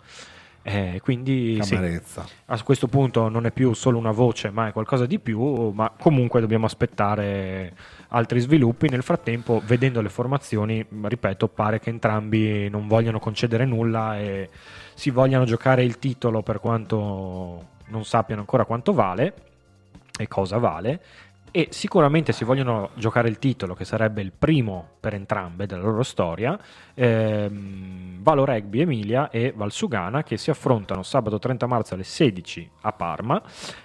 Eh, 0.62 1.00
quindi 1.02 1.58
sì, 1.62 1.76
a 2.46 2.64
questo 2.64 2.88
punto 2.88 3.30
non 3.30 3.46
è 3.46 3.52
più 3.52 3.74
solo 3.74 3.98
una 3.98 4.12
voce, 4.12 4.50
ma 4.50 4.68
è 4.68 4.74
qualcosa 4.74 5.06
di 5.06 5.18
più, 5.18 5.72
ma 5.72 5.94
comunque 5.98 6.42
dobbiamo 6.42 6.66
aspettare 6.66 7.74
altri 8.10 8.40
sviluppi. 8.40 8.90
Nel 8.90 9.04
frattempo, 9.04 9.62
vedendo 9.66 10.02
le 10.02 10.10
formazioni, 10.10 10.86
ripeto, 11.02 11.48
pare 11.48 11.80
che 11.80 11.90
entrambi 11.90 12.70
non 12.70 12.88
vogliano 12.88 13.20
concedere 13.20 13.66
nulla 13.66 14.18
e 14.18 14.50
si 14.94 15.10
vogliano 15.10 15.46
giocare 15.46 15.84
il 15.84 16.00
titolo 16.00 16.42
per 16.42 16.60
quanto 16.60 17.78
non 17.88 18.06
sappiano 18.06 18.42
ancora 18.42 18.66
quanto 18.66 18.94
vale 18.94 19.34
e 20.18 20.28
cosa 20.28 20.58
vale 20.58 21.02
e 21.52 21.70
sicuramente 21.72 22.32
si 22.32 22.44
vogliono 22.44 22.92
giocare 22.94 23.28
il 23.28 23.40
titolo 23.40 23.74
che 23.74 23.86
sarebbe 23.86 24.22
il 24.22 24.32
primo 24.32 24.88
per 25.00 25.14
entrambe 25.16 25.66
della 25.66 25.82
loro 25.82 26.04
storia 26.04 26.60
ehm, 26.94 28.22
Valo 28.22 28.46
Rugby 28.46 28.82
Emilia 28.82 29.30
e 29.30 29.54
Valsugana 29.56 30.24
che 30.24 30.38
si 30.38 30.52
affrontano 30.52 31.02
sabato 31.02 31.40
30 31.40 31.66
marzo 31.66 31.96
alle 31.96 32.04
16 32.04 32.70
a 32.82 32.92
Parma 32.92 33.42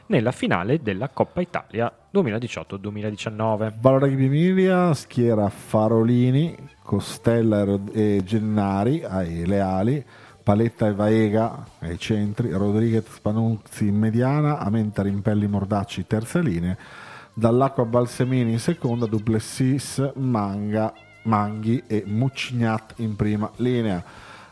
nella 0.06 0.32
finale 0.32 0.82
della 0.82 1.08
Coppa 1.08 1.40
Italia 1.40 1.90
2018-2019 2.14 3.72
Valo 3.81 3.98
Rugby 3.98 4.27
Emilia 4.27 4.94
schiera 4.94 5.48
Farolini 5.48 6.57
Costella 6.83 7.66
e 7.92 8.22
Gennari 8.24 9.03
ai 9.03 9.44
leali 9.44 10.05
Paletta 10.42 10.87
e 10.87 10.92
Vaega 10.94 11.64
ai 11.81 11.98
centri 11.98 12.53
Rodriguez 12.53 13.18
Panuzzi 13.20 13.88
in 13.88 13.96
mediana 13.96 14.59
Amenta 14.59 15.03
Rimpelli 15.03 15.48
Mordacci 15.48 16.07
terza 16.07 16.38
linea 16.38 16.77
dall'acqua 17.35 17.85
Balsemini 17.85 18.53
in 18.53 18.61
seconda, 18.61 19.07
Duplessis, 19.07 20.12
Manga, 20.14 20.92
Manghi 21.24 21.83
e 21.87 22.05
Muccignat 22.07 22.94
in 22.98 23.16
prima 23.16 23.50
linea. 23.57 24.03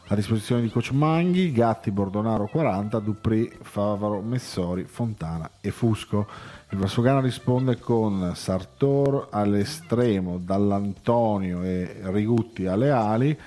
A 0.09 0.15
disposizione 0.15 0.61
di 0.61 0.69
coach 0.69 0.91
Manghi, 0.91 1.53
Gatti, 1.53 1.91
Bordonaro 1.91 2.47
40, 2.47 2.99
Dupri, 2.99 3.51
Favaro, 3.63 4.21
Messori, 4.21 4.85
Fontana 4.85 5.49
e 5.61 5.71
Fusco. 5.71 6.27
Il 6.73 6.79
Vassogana 6.79 7.21
risponde 7.21 7.79
con 7.79 8.33
Sartor 8.35 9.29
all'estremo, 9.31 10.39
Dall'Antonio 10.39 11.63
e 11.63 11.99
Rigutti 12.05 12.65
alle 12.67 12.91
ali, 12.91 13.39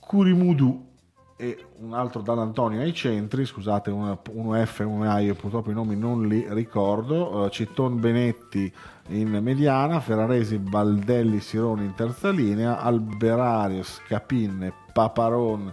Curimudu 0.00 0.88
e 1.36 1.66
un 1.78 1.94
altro 1.94 2.20
D'Antonio 2.20 2.80
ai 2.80 2.92
centri, 2.92 3.46
scusate, 3.46 3.90
uno, 3.90 4.18
F 4.66 4.80
e 4.80 4.82
uno 4.82 5.08
A, 5.08 5.20
io 5.20 5.36
purtroppo 5.36 5.70
i 5.70 5.72
nomi 5.72 5.94
non 5.94 6.26
li 6.26 6.44
ricordo, 6.48 7.44
uh, 7.44 7.48
Citton 7.48 8.00
Benetti 8.00 8.70
in 9.10 9.38
mediana, 9.40 10.00
Ferraresi, 10.00 10.58
Baldelli, 10.58 11.38
Sironi 11.38 11.84
in 11.84 11.94
terza 11.94 12.30
linea, 12.30 12.80
Alberario, 12.80 13.84
Scapin, 13.84 14.72
Paparon, 14.92 15.72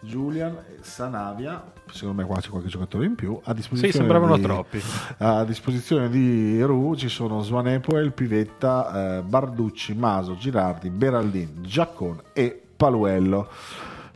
Julian, 0.00 0.56
Sanavia, 0.80 1.72
secondo 1.90 2.20
me 2.22 2.26
qua 2.26 2.40
c'è 2.40 2.50
qualche 2.50 2.68
giocatore 2.68 3.06
in 3.06 3.14
più, 3.16 3.38
a 3.42 3.52
disposizione, 3.52 3.92
sì, 3.92 3.98
sembravano 3.98 4.36
di, 4.36 4.42
troppi. 4.42 4.80
a 5.18 5.44
disposizione 5.44 6.08
di 6.08 6.62
Ru 6.62 6.94
ci 6.94 7.08
sono 7.08 7.42
Svanepoel, 7.42 8.12
Pivetta, 8.12 9.18
eh, 9.18 9.22
Barducci, 9.22 9.94
Maso, 9.94 10.36
Girardi, 10.36 10.90
Beraldin, 10.90 11.62
Giaccon 11.62 12.20
e 12.32 12.60
Paluello. 12.76 13.48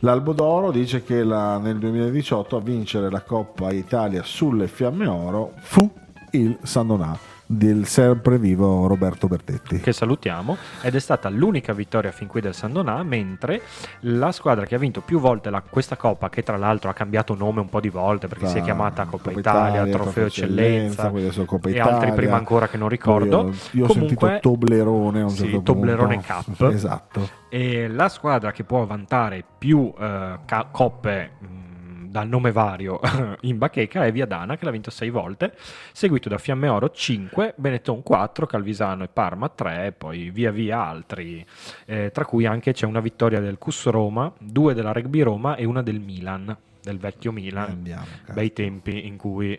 L'Albo 0.01 0.33
d'Oro 0.33 0.71
dice 0.71 1.03
che 1.03 1.23
la, 1.25 1.59
nel 1.59 1.79
2018 1.79 2.57
a 2.57 2.61
vincere 2.61 3.11
la 3.11 3.23
Coppa 3.23 3.73
Italia 3.73 4.23
sulle 4.23 4.69
Fiamme 4.69 5.07
Oro 5.07 5.53
fu 5.59 5.89
il 6.33 6.59
Sandonà 6.63 7.32
del 7.53 7.87
sempre 7.87 8.39
vivo 8.39 8.87
Roberto 8.87 9.29
Bertetti. 9.29 9.81
Che 9.81 9.93
salutiamo, 9.93 10.57
ed 10.81 10.95
è 10.95 10.99
stata 10.99 11.29
l'unica 11.29 11.73
vittoria 11.73 12.11
fin 12.11 12.27
qui 12.27 12.41
del 12.41 12.55
San 12.55 12.73
Donà, 12.73 13.03
mentre 13.03 13.63
la 14.01 14.33
squadra 14.33 14.65
che 14.65 14.75
ha 14.75 14.79
vinto 14.79 15.03
più 15.03 15.21
volte 15.21 15.51
la, 15.51 15.63
questa 15.63 15.97
Coppa, 15.97 16.31
che 16.31 16.43
tra 16.43 16.57
l'altro 16.57 16.89
ha 16.91 16.95
cambiato 16.95 17.35
nome 17.35 17.61
un 17.61 17.69
po' 17.69 17.81
di 17.81 17.91
volte 17.91 18.27
perché 18.27 18.47
si 18.47 18.59
è 18.59 18.63
chiamata 18.63 19.05
Coppa, 19.05 19.29
Coppa 19.29 19.39
Italia, 19.39 19.71
Italia, 19.83 19.93
Trofeo 19.93 20.27
Eccellenza, 20.27 21.11
Coppa 21.45 21.69
e 21.69 21.73
Italia, 21.73 21.85
altri 21.85 22.13
prima 22.13 22.37
ancora 22.37 22.69
che 22.69 22.79
non 22.79 22.89
ricordo. 22.89 23.43
Io, 23.43 23.55
io 23.73 23.87
Comunque, 23.87 23.87
ho 23.87 24.29
sentito 24.29 24.39
Toblerone 24.41 25.21
a 25.21 25.25
un 25.25 25.31
sì, 25.31 25.43
certo 25.43 25.63
Toblerone 25.63 26.15
punto. 26.15 26.55
Cup. 26.57 26.73
esatto. 26.73 27.29
E 27.51 27.87
la 27.89 28.09
squadra 28.09 28.51
che 28.51 28.65
può 28.65 28.87
vantare 28.87 29.45
più 29.59 29.93
eh, 29.99 30.39
ca- 30.47 30.69
coppe 30.71 31.31
dal 32.13 32.29
nome 32.29 32.53
vario 32.53 33.01
in 33.43 33.57
bacheca 33.57 34.05
è 34.05 34.13
Viadana 34.13 34.57
che 34.57 34.67
l'ha 34.67 34.71
vinto 34.71 34.91
6 34.91 35.11
volte, 35.11 35.55
seguito 35.93 36.29
da 36.29 36.37
Fiamme 36.37 36.69
Oro 36.69 36.91
5, 36.91 37.55
Benetton 37.57 38.03
4, 38.03 38.47
Calvisano 38.47 39.03
e 39.03 39.09
Parma 39.09 39.49
3, 39.49 39.95
poi 39.97 40.31
via 40.31 40.51
via 40.51 40.85
altri, 40.85 41.45
eh, 41.87 42.11
tra 42.13 42.27
cui 42.27 42.45
anche 42.45 42.73
c'è 42.73 42.85
una 42.85 43.01
vittoria 43.01 43.41
del 43.41 43.57
Cus 43.57 43.87
Roma, 43.87 44.31
due 44.39 44.75
della 44.75 44.93
Rugby 44.93 45.23
Roma 45.23 45.57
e 45.57 45.65
una 45.65 45.83
del 45.83 46.01
Milan, 46.01 46.55
del 46.83 46.99
vecchio 46.99 47.33
Milan, 47.33 47.71
Andiamo, 47.71 48.05
bei 48.33 48.53
tempi 48.53 49.07
in 49.07 49.17
cui 49.17 49.59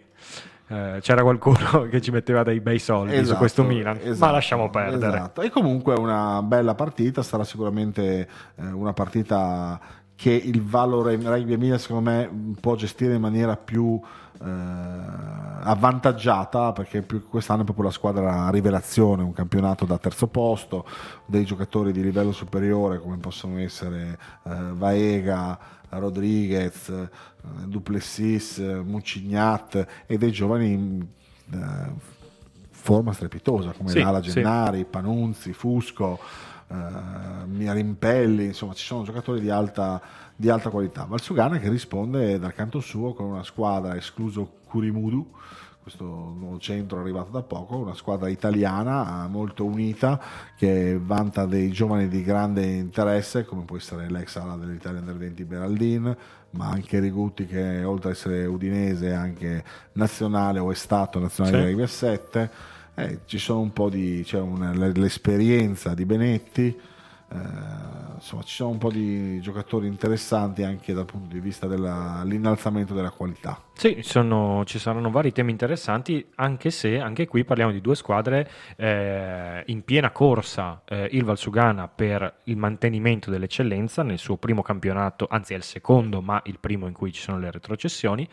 eh, 0.68 0.98
c'era 1.02 1.24
qualcuno 1.24 1.88
che 1.90 2.02
ci 2.02 2.12
metteva 2.12 2.44
dei 2.44 2.60
bei 2.60 2.78
soldi 2.78 3.14
esatto, 3.14 3.30
su 3.30 3.36
questo 3.38 3.64
Milan, 3.64 3.98
esatto, 3.98 4.26
ma 4.26 4.32
lasciamo 4.32 4.70
perdere. 4.70 5.18
Esatto. 5.18 5.42
E 5.42 5.50
comunque 5.50 5.96
una 5.96 6.44
bella 6.44 6.76
partita, 6.76 7.24
sarà 7.24 7.44
sicuramente 7.44 8.28
eh, 8.56 8.66
una 8.68 8.94
partita 8.94 9.80
che 10.24 10.32
il 10.32 10.64
Valore 10.64 11.18
Rugby 11.18 11.52
Emilia 11.52 11.78
secondo 11.78 12.10
me 12.10 12.56
può 12.62 12.76
gestire 12.76 13.16
in 13.16 13.20
maniera 13.20 13.58
più 13.58 14.00
eh, 14.42 14.46
avvantaggiata 14.46 16.72
perché 16.72 17.06
quest'anno 17.28 17.64
è 17.64 17.66
proprio 17.66 17.88
la 17.88 17.92
squadra 17.92 18.50
rivelazione, 18.50 19.22
un 19.22 19.34
campionato 19.34 19.84
da 19.84 19.98
terzo 19.98 20.28
posto, 20.28 20.86
dei 21.26 21.44
giocatori 21.44 21.92
di 21.92 22.02
livello 22.02 22.32
superiore 22.32 23.00
come 23.00 23.18
possono 23.18 23.60
essere 23.60 24.18
eh, 24.44 24.56
Vaega, 24.72 25.60
Rodriguez, 25.90 26.88
eh, 26.88 27.10
Duplessis, 27.66 28.60
Mucignat 28.60 30.06
e 30.06 30.18
dei 30.18 30.32
giovani 30.32 30.72
in 30.72 31.06
eh, 31.52 31.92
forma 32.70 33.12
strepitosa 33.12 33.74
come 33.74 33.90
sì, 33.90 34.00
Lala 34.00 34.22
Gennari, 34.22 34.78
sì. 34.78 34.86
Panunzi, 34.86 35.52
Fusco 35.52 36.18
uh, 36.74 37.72
Rimpelli, 37.72 38.46
insomma 38.46 38.74
ci 38.74 38.86
sono 38.86 39.04
giocatori 39.04 39.40
di 39.40 39.50
alta, 39.50 40.02
di 40.36 40.50
alta 40.50 40.70
qualità. 40.70 41.06
Valsugana 41.06 41.60
che 41.60 41.70
risponde 41.70 42.40
dal 42.40 42.54
canto 42.54 42.80
suo 42.80 43.14
con 43.14 43.28
una 43.28 43.44
squadra, 43.44 43.96
escluso 43.96 44.60
Kurimudu, 44.66 45.32
questo 45.84 46.06
nuovo 46.06 46.58
centro 46.60 47.00
arrivato 47.00 47.30
da 47.30 47.42
poco, 47.42 47.78
una 47.78 47.94
squadra 47.94 48.30
italiana 48.30 49.28
molto 49.28 49.66
unita 49.66 50.20
che 50.58 50.98
vanta 51.00 51.46
dei 51.46 51.72
giovani 51.72 52.08
di 52.08 52.24
grande 52.24 52.64
interesse 52.64 53.44
come 53.44 53.64
può 53.64 53.76
essere 53.76 54.10
l'ex 54.10 54.38
ala 54.38 54.56
dell'Italia 54.56 55.00
Under 55.00 55.18
20 55.18 55.44
Beraldin, 55.44 56.18
ma 56.52 56.70
anche 56.70 57.00
Rigutti 57.00 57.46
che 57.46 57.84
oltre 57.84 58.12
ad 58.12 58.16
essere 58.16 58.46
udinese 58.46 59.10
è 59.10 59.14
anche 59.14 59.64
nazionale 59.94 60.60
o 60.60 60.72
è 60.72 60.76
stato 60.76 61.20
nazionale 61.20 61.70
sì. 61.70 61.76
del 61.76 61.90
7 61.90 62.52
eh, 62.96 63.20
ci 63.26 63.38
sono 63.38 63.62
un 63.62 63.74
po' 63.74 63.90
di 63.90 64.24
l'esperienza 64.96 65.94
di 65.94 66.06
Benetti 66.06 66.80
insomma 68.16 68.44
ci 68.44 68.56
sono 68.56 68.70
un 68.70 68.78
po' 68.78 68.92
di 68.92 69.40
giocatori 69.42 69.88
interessanti 69.88 70.64
anche 70.64 70.94
dal 70.94 71.06
punto 71.06 71.34
di 71.34 71.40
vista 71.40 71.68
dell'innalzamento 71.68 72.94
della 72.94 73.12
qualità 73.12 73.60
sì, 73.76 74.00
sono, 74.02 74.64
ci 74.66 74.78
saranno 74.78 75.10
vari 75.10 75.32
temi 75.32 75.50
interessanti, 75.52 76.26
anche 76.36 76.70
se 76.70 77.00
anche 77.00 77.28
qui 77.28 77.44
parliamo 77.44 77.72
di 77.72 77.82
due 77.82 77.96
squadre 77.96 78.50
eh, 78.78 79.64
in 79.66 79.84
piena 79.84 80.12
corsa, 80.12 80.84
eh, 80.86 81.10
il 81.12 81.24
Valsugana 81.24 81.88
per 81.88 82.42
il 82.44 82.56
mantenimento 82.56 83.32
dell'eccellenza 83.32 84.04
nel 84.04 84.20
suo 84.20 84.38
primo 84.38 84.62
campionato, 84.62 85.28
anzi 85.30 85.54
è 85.54 85.58
il 85.58 85.64
secondo, 85.64 86.22
ma 86.22 86.40
il 86.46 86.60
primo 86.60 86.86
in 86.86 86.94
cui 86.94 87.12
ci 87.12 87.22
sono 87.22 87.40
le 87.40 87.50
retrocessioni, 87.50 88.30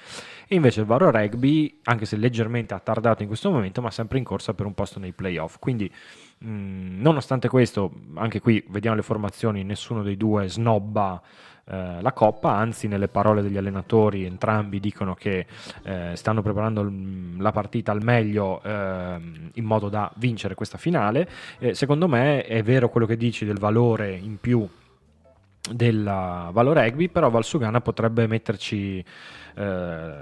e 0.47 0.55
invece 0.55 0.81
il 0.81 0.87
Varo 0.87 1.11
Rugby, 1.11 1.81
anche 1.85 2.05
se 2.05 2.17
leggermente 2.17 2.75
attardato 2.75 3.23
in 3.23 3.29
questo 3.29 3.51
momento, 3.51 3.81
ma 3.81 3.91
sempre 3.91 4.19
in 4.19 4.25
corsa 4.25 4.53
per 4.53 4.67
un 4.67 4.75
posto 4.75 5.01
nei 5.01 5.13
playoff. 5.13 5.57
Quindi, 5.59 5.91
mh, 6.41 7.01
nonostante 7.01 7.49
questo, 7.49 7.93
anche 8.15 8.41
qui 8.41 8.65
vediamo 8.69 8.97
le 8.97 9.03
formazioni, 9.03 9.63
nessuno 9.65 10.03
dei 10.03 10.17
due 10.17 10.49
snobba 10.49 11.21
eh, 11.65 12.01
la 12.01 12.13
Coppa, 12.13 12.53
anzi 12.53 12.89
nelle 12.89 13.09
parole 13.09 13.43
degli 13.43 13.57
allenatori 13.57 14.25
entrambi 14.25 14.81
dicono 14.81 15.15
che 15.15 15.47
eh, 15.85 16.13
stanno 16.15 16.43
preparando 16.43 16.83
l- 16.83 17.37
la 17.39 17.53
partita 17.53 17.93
al 17.93 18.03
meglio 18.03 18.63
eh, 18.63 19.21
in 19.55 19.65
modo 19.65 19.89
da 19.89 20.11
vincere 20.17 20.55
questa 20.55 20.79
finale. 20.79 21.29
secondo 21.73 22.09
me 22.09 22.45
è 22.45 22.63
vero 22.63 22.89
quello 22.89 23.07
che 23.07 23.17
dici 23.17 23.45
del 23.45 23.59
valore 23.59 24.15
in 24.17 24.39
più 24.41 24.69
della 25.69 26.51
Valo 26.53 26.73
Rugby, 26.73 27.09
però 27.09 27.29
Valsugana 27.29 27.81
potrebbe 27.81 28.27
metterci 28.27 29.05
eh, 29.55 30.13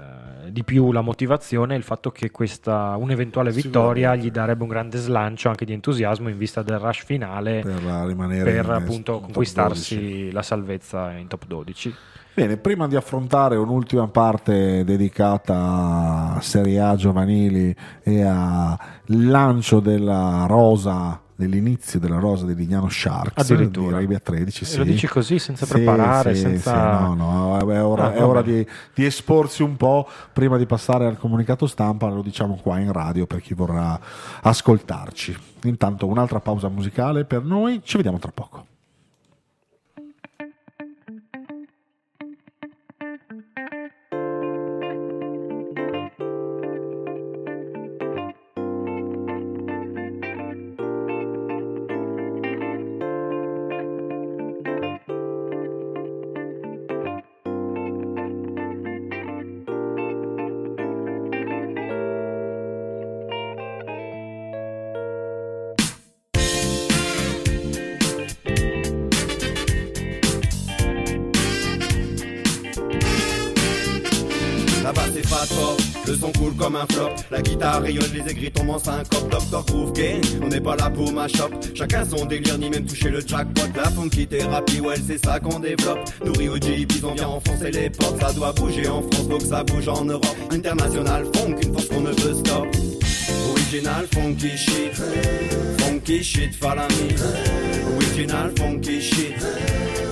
di 0.49 0.63
più 0.63 0.91
la 0.91 1.01
motivazione 1.01 1.75
il 1.75 1.83
fatto 1.83 2.11
che 2.11 2.29
questa 2.29 2.95
un'eventuale 2.97 3.51
vittoria 3.51 4.15
gli 4.15 4.31
darebbe 4.31 4.63
un 4.63 4.69
grande 4.69 4.97
slancio 4.97 5.49
anche 5.49 5.65
di 5.65 5.73
entusiasmo 5.73 6.29
in 6.29 6.37
vista 6.37 6.61
del 6.61 6.79
rush 6.79 7.03
finale 7.05 7.61
per, 7.61 7.81
rimanere 8.05 8.51
per 8.51 8.69
appunto 8.69 9.19
conquistarsi 9.19 10.31
la 10.31 10.41
salvezza 10.41 11.11
in 11.13 11.27
top 11.27 11.45
12. 11.45 11.95
Bene, 12.33 12.57
prima 12.57 12.87
di 12.87 12.95
affrontare 12.95 13.57
un'ultima 13.57 14.07
parte 14.07 14.83
dedicata 14.83 16.35
a 16.35 16.41
Serie 16.41 16.79
A 16.79 16.95
giovanili 16.95 17.75
e 18.01 18.21
al 18.23 18.77
lancio 19.05 19.79
della 19.79 20.45
rosa 20.47 21.19
dell'inizio 21.39 21.99
della 21.99 22.19
rosa 22.19 22.45
di 22.45 22.53
Lignano 22.53 22.89
Sharks 22.89 23.49
Addirittura. 23.49 23.99
di 23.99 24.03
Rugby 24.03 24.21
13 24.21 24.65
sì. 24.65 24.77
lo 24.77 24.83
dici 24.83 25.07
così 25.07 25.39
senza 25.39 25.65
sì, 25.65 25.71
preparare 25.71 26.35
sì, 26.35 26.41
senza... 26.41 26.99
no 26.99 27.13
no 27.13 27.57
è 27.57 27.81
ora, 27.81 28.07
ah, 28.07 28.13
è 28.13 28.21
ora 28.21 28.41
di, 28.41 28.67
di, 28.93 29.05
esporsi 29.05 29.63
un 29.63 29.77
po' 29.77 30.05
prima 30.33 30.57
di 30.57 30.65
passare 30.65 31.05
al 31.05 31.17
comunicato 31.17 31.65
stampa 31.65 32.09
lo 32.09 32.21
diciamo 32.21 32.59
qua 32.61 32.79
in 32.79 32.91
radio 32.91 33.25
per 33.25 33.39
chi 33.39 33.53
vorrà 33.53 33.97
ascoltarci 34.41 35.37
intanto 35.63 36.07
un'altra 36.07 36.41
pausa 36.41 36.67
musicale 36.67 37.23
per 37.23 37.43
noi 37.45 37.79
ci 37.85 37.95
vediamo 37.95 38.19
tra 38.19 38.31
poco 38.33 38.65
Groove 79.51 79.93
on 80.41 80.47
n'est 80.47 80.61
pas 80.61 80.75
là 80.75 80.89
pour 80.89 81.11
ma 81.11 81.27
shop. 81.27 81.49
Chacun 81.73 82.05
son 82.05 82.25
délire, 82.25 82.57
ni 82.57 82.69
même 82.69 82.85
toucher 82.85 83.09
le 83.09 83.19
jackpot. 83.19 83.67
La 83.75 83.89
funky 83.89 84.27
thérapie, 84.27 84.79
ouais, 84.79 84.95
c'est 85.05 85.23
ça 85.23 85.39
qu'on 85.39 85.59
développe. 85.59 85.99
Nourri 86.25 86.49
au 86.49 86.55
jeepies, 86.55 87.01
on 87.03 87.13
vient 87.13 87.27
enfoncer 87.27 87.71
les 87.71 87.89
portes. 87.89 88.19
Ça 88.21 88.33
doit 88.33 88.51
bouger 88.53 88.87
en 88.87 89.01
France, 89.01 89.27
que 89.27 89.45
ça 89.45 89.63
bouge 89.63 89.87
en 89.87 90.05
Europe. 90.05 90.25
International 90.51 91.25
funk, 91.35 91.55
une 91.61 91.73
force 91.73 91.87
qu'on 91.87 92.01
ne 92.01 92.13
peut 92.13 92.33
stop. 92.33 92.67
Original 93.51 94.07
funky 94.13 94.57
shit, 94.57 94.93
funky 95.77 96.23
shit, 96.23 96.61
me. 96.61 97.95
Original 97.95 98.51
funky 98.57 99.01
shit, 99.01 99.39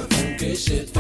funky 0.10 0.56
shit, 0.56 0.94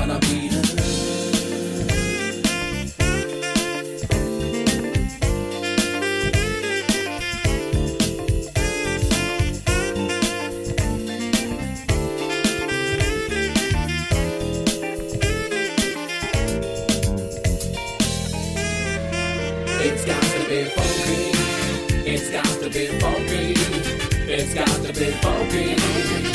got 24.57 24.67
to 24.67 24.93
be 24.93 25.11
funky. 25.21 26.26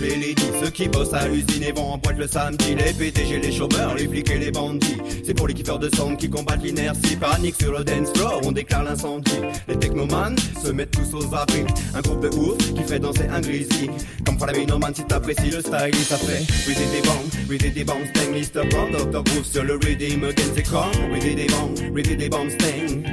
Follow 0.00 0.16
me. 0.16 0.30
Ceux 0.62 0.70
qui 0.70 0.88
bossent 0.88 1.14
à 1.14 1.28
l'usine 1.28 1.62
et 1.62 1.72
vont 1.72 1.92
en 1.92 1.98
boîte 1.98 2.18
le 2.18 2.26
samedi, 2.26 2.74
les 2.74 2.92
PDG, 2.92 3.38
les 3.38 3.52
chômeurs, 3.52 3.94
les 3.94 4.06
flics 4.06 4.30
et 4.30 4.38
les 4.38 4.50
bandits. 4.50 4.98
C'est 5.24 5.34
pour 5.34 5.48
les 5.48 5.54
kiffeurs 5.54 5.78
de 5.78 5.88
son 5.94 6.16
qui 6.16 6.28
combattent 6.28 6.62
l'inertie. 6.62 7.16
Panique 7.16 7.56
sur 7.60 7.72
le 7.72 7.84
dance 7.84 8.10
floor, 8.14 8.40
on 8.44 8.52
déclare 8.52 8.84
l'incendie. 8.84 9.40
Les 9.68 9.76
technomanes 9.76 10.36
se 10.62 10.70
mettent 10.70 10.90
tous 10.90 11.14
aux 11.14 11.34
abris. 11.34 11.64
Un 11.94 12.00
groupe 12.00 12.20
de 12.20 12.28
ouf 12.36 12.58
qui 12.74 12.82
fait 12.82 12.98
danser 12.98 13.26
un 13.30 13.40
grizzly. 13.40 13.90
Comme 14.24 14.36
pour 14.36 14.46
la 14.46 14.52
minoman 14.52 14.94
si 14.94 15.04
t'apprécies 15.04 15.50
le 15.50 15.60
style, 15.60 15.94
ça 15.94 16.16
fait 16.18 16.44
We 16.66 16.76
did 16.76 16.90
des 16.90 17.02
bombs, 17.02 17.48
we 17.48 17.58
did 17.58 17.74
des 17.74 17.84
bombs, 17.84 18.06
sting, 18.14 18.32
Mr. 18.32 18.68
Brown, 18.68 18.90
Dr. 18.92 19.22
Groove 19.24 19.44
sur 19.44 19.64
le 19.64 19.74
rhythm 19.76 20.24
against 20.24 20.54
the 20.54 20.62
con. 20.62 20.90
We 21.12 21.20
did 21.20 21.36
des 21.36 21.46
bombs, 21.46 21.80
we 21.92 22.02
did 22.02 22.18
des 22.18 22.28
bombs, 22.28 22.50
sting. 22.50 23.04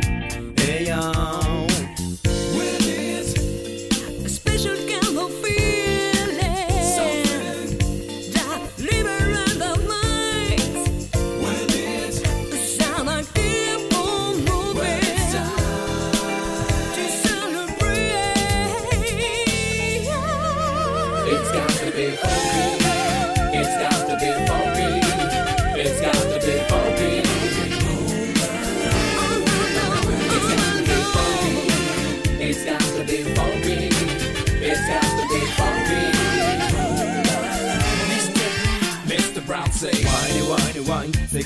Hey. 0.57 1.56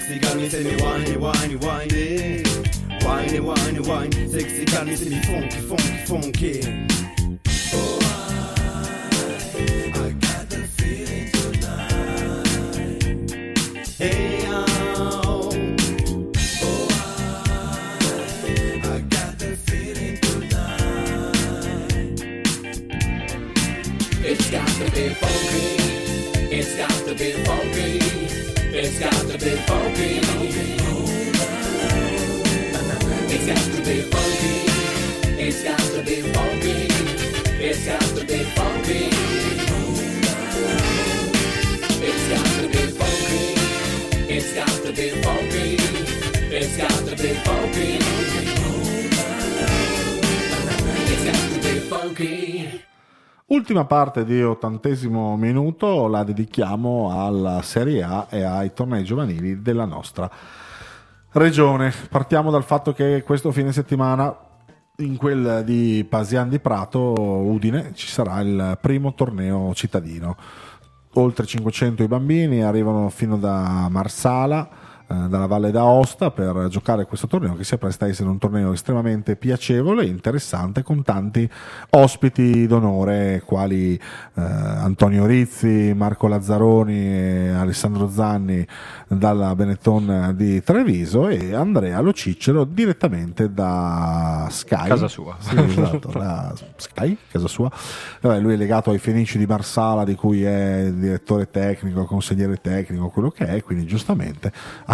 Sexy 0.02 0.20
got 0.20 0.36
me, 0.36 0.49
say 0.49 0.64
me 0.64 0.82
whiny, 0.82 1.18
whiny, 1.18 1.56
whiny. 1.56 2.43
Whiny, 3.04 3.39
whiny, 3.39 3.80
whine, 3.80 4.30
sexy 4.30 4.66
got 4.66 4.88
me, 4.88 4.95
say 4.95 5.10
me 5.10 5.22
funky, 5.22 5.60
funky, 5.62 6.06
funky. 6.06 7.11
Ultima 53.72 53.88
parte 53.88 54.26
di 54.26 54.43
ottantesimo 54.43 55.38
minuto 55.38 56.07
la 56.07 56.26
dedichiamo 56.26 57.26
alla 57.26 57.61
Serie 57.61 58.03
A 58.03 58.28
e 58.30 58.43
ai 58.43 58.74
tornei 58.74 59.05
giovanili 59.05 59.61
della 59.61 59.86
nostra 59.86 60.30
regione. 61.32 61.93
Partiamo 62.09 62.51
dal 62.51 62.65
fatto 62.65 62.91
che 62.91 63.24
questo 63.26 63.53
fine 63.53 63.72
settimana 63.72 64.38
in 64.97 65.15
quel 65.15 65.61
di 65.63 66.05
Pasian 66.09 66.49
di 66.49 66.59
Prato, 66.59 66.99
Udine, 66.99 67.91
ci 67.93 68.07
sarà 68.07 68.41
il 68.41 68.78
primo 68.82 69.13
torneo 69.13 69.74
cittadino. 69.74 70.36
Oltre 71.13 71.45
500 71.45 72.03
i 72.03 72.07
bambini 72.09 72.63
arrivano 72.63 73.07
fino 73.07 73.38
da 73.38 73.88
Marsala, 73.89 74.67
dalla 75.28 75.45
Valle 75.45 75.72
d'Aosta 75.72 76.32
per 76.32 76.68
giocare 76.70 77.05
questo 77.05 77.28
torneo 77.28 77.55
che 77.55 77.64
si 77.64 77.78
presta 77.78 78.05
a 78.05 78.07
essere 78.07 78.30
un 78.30 78.38
torneo 78.38 78.74
estremamente 78.74 79.36
piacevole 79.36 80.03
e 80.03 80.07
interessante 80.07 80.84
con 80.84 81.03
tanti 81.03 81.49
ospiti 81.89 82.68
d'onore 82.68 83.43
quali 83.45 83.93
eh, 83.95 83.99
Antonio 84.41 85.26
Rizzi, 85.26 85.93
Marco 85.95 86.28
Lazzaroni 86.28 86.97
e 86.97 87.49
Alessandro 87.49 88.09
Zanni 88.09 88.66
dalla 89.07 89.55
Benetton 89.55 90.34
di 90.36 90.62
Treviso 90.64 91.28
e 91.28 91.53
Andrea 91.53 91.99
Locicero 91.99 92.64
direttamente 92.64 93.53
da 93.53 94.47
Sky 94.49 94.88
Casa 94.88 95.07
sua. 95.07 95.36
Sì, 95.39 95.57
esatto, 95.57 96.09
da 96.09 96.53
Sky, 96.76 97.18
casa 97.30 97.47
sua 97.47 97.72
Vabbè, 98.22 98.39
lui 98.39 98.53
è 98.53 98.57
legato 98.57 98.91
ai 98.91 98.97
Fenici 98.99 99.38
di 99.38 99.45
Marsala 99.45 100.03
di 100.03 100.16
cui 100.16 100.43
è 100.43 100.91
direttore 100.93 101.49
tecnico, 101.49 102.05
consigliere 102.05 102.57
tecnico, 102.57 103.09
quello 103.09 103.30
che 103.30 103.45
è, 103.45 103.64
quindi 103.64 103.86
giustamente 103.86 104.51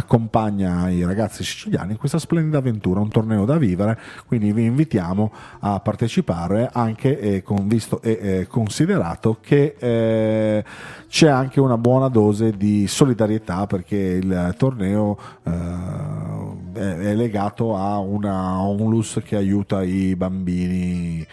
accompagna 0.07 0.89
i 0.89 1.03
ragazzi 1.03 1.43
siciliani 1.43 1.91
in 1.91 1.97
questa 1.97 2.17
splendida 2.17 2.59
avventura, 2.59 3.01
un 3.01 3.09
torneo 3.09 3.43
da 3.43 3.57
vivere, 3.57 3.99
quindi 4.25 4.53
vi 4.53 4.63
invitiamo 4.63 5.31
a 5.59 5.81
partecipare 5.81 6.69
anche 6.71 7.19
eh, 7.19 7.43
con, 7.43 7.67
visto 7.67 8.01
e 8.01 8.17
eh, 8.21 8.47
considerato 8.47 9.39
che 9.41 9.75
eh, 9.77 10.63
c'è 11.09 11.27
anche 11.27 11.59
una 11.59 11.77
buona 11.77 12.07
dose 12.07 12.55
di 12.55 12.87
solidarietà 12.87 13.67
perché 13.67 13.97
il 13.97 14.55
torneo 14.57 15.17
eh, 15.43 15.51
è, 16.73 16.97
è 17.09 17.13
legato 17.13 17.75
a 17.75 17.99
una 17.99 18.61
onlus 18.61 19.19
che 19.25 19.35
aiuta 19.35 19.83
i 19.83 20.15
bambini 20.15 21.27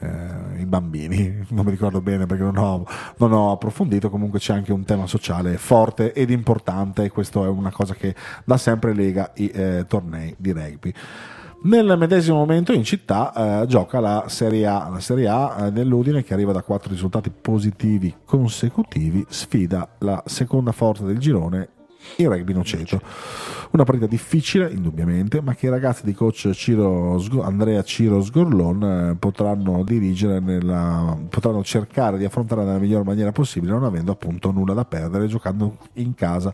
eh, 0.00 0.60
i 0.60 0.66
bambini, 0.66 1.46
non 1.50 1.64
mi 1.64 1.70
ricordo 1.70 2.00
bene 2.00 2.26
perché 2.26 2.42
non 2.42 2.56
ho, 2.56 2.84
non 3.18 3.32
ho 3.32 3.52
approfondito, 3.52 4.10
comunque 4.10 4.38
c'è 4.38 4.54
anche 4.54 4.72
un 4.72 4.84
tema 4.84 5.06
sociale 5.06 5.56
forte 5.56 6.12
ed 6.12 6.30
importante 6.30 7.04
e 7.04 7.10
questo 7.10 7.44
è 7.44 7.48
una 7.48 7.70
cosa 7.70 7.94
che 7.94 8.14
da 8.44 8.56
sempre 8.56 8.94
lega 8.94 9.30
i 9.36 9.48
eh, 9.48 9.84
tornei 9.86 10.34
di 10.38 10.52
rugby. 10.52 10.92
Nel 11.62 11.94
medesimo 11.98 12.38
momento 12.38 12.72
in 12.72 12.84
città 12.84 13.62
eh, 13.62 13.66
gioca 13.66 14.00
la 14.00 14.24
Serie 14.28 14.66
A, 14.66 14.88
la 14.88 15.00
Serie 15.00 15.28
A 15.28 15.66
eh, 15.66 15.72
dell'Udine 15.72 16.24
che 16.24 16.32
arriva 16.32 16.52
da 16.52 16.62
quattro 16.62 16.90
risultati 16.90 17.30
positivi 17.30 18.14
consecutivi, 18.24 19.24
sfida 19.28 19.96
la 19.98 20.22
seconda 20.24 20.72
forza 20.72 21.04
del 21.04 21.18
girone 21.18 21.68
il 22.16 22.28
rugby 22.28 22.52
Noceto. 22.52 23.00
Una 23.70 23.84
partita 23.84 24.06
difficile, 24.06 24.70
indubbiamente, 24.70 25.40
ma 25.40 25.54
che 25.54 25.66
i 25.66 25.68
ragazzi 25.68 26.04
di 26.04 26.12
coach 26.12 26.50
Ciro 26.52 27.20
Andrea 27.42 27.82
Ciro 27.82 28.20
Sgorlon 28.20 28.82
eh, 28.82 29.16
potranno 29.18 29.84
dirigere, 29.84 30.40
nella, 30.40 31.16
potranno 31.28 31.62
cercare 31.62 32.18
di 32.18 32.24
affrontare 32.24 32.64
nella 32.64 32.78
miglior 32.78 33.04
maniera 33.04 33.32
possibile, 33.32 33.72
non 33.72 33.84
avendo 33.84 34.12
appunto 34.12 34.50
nulla 34.50 34.74
da 34.74 34.84
perdere, 34.84 35.26
giocando 35.26 35.76
in 35.94 36.14
casa 36.14 36.52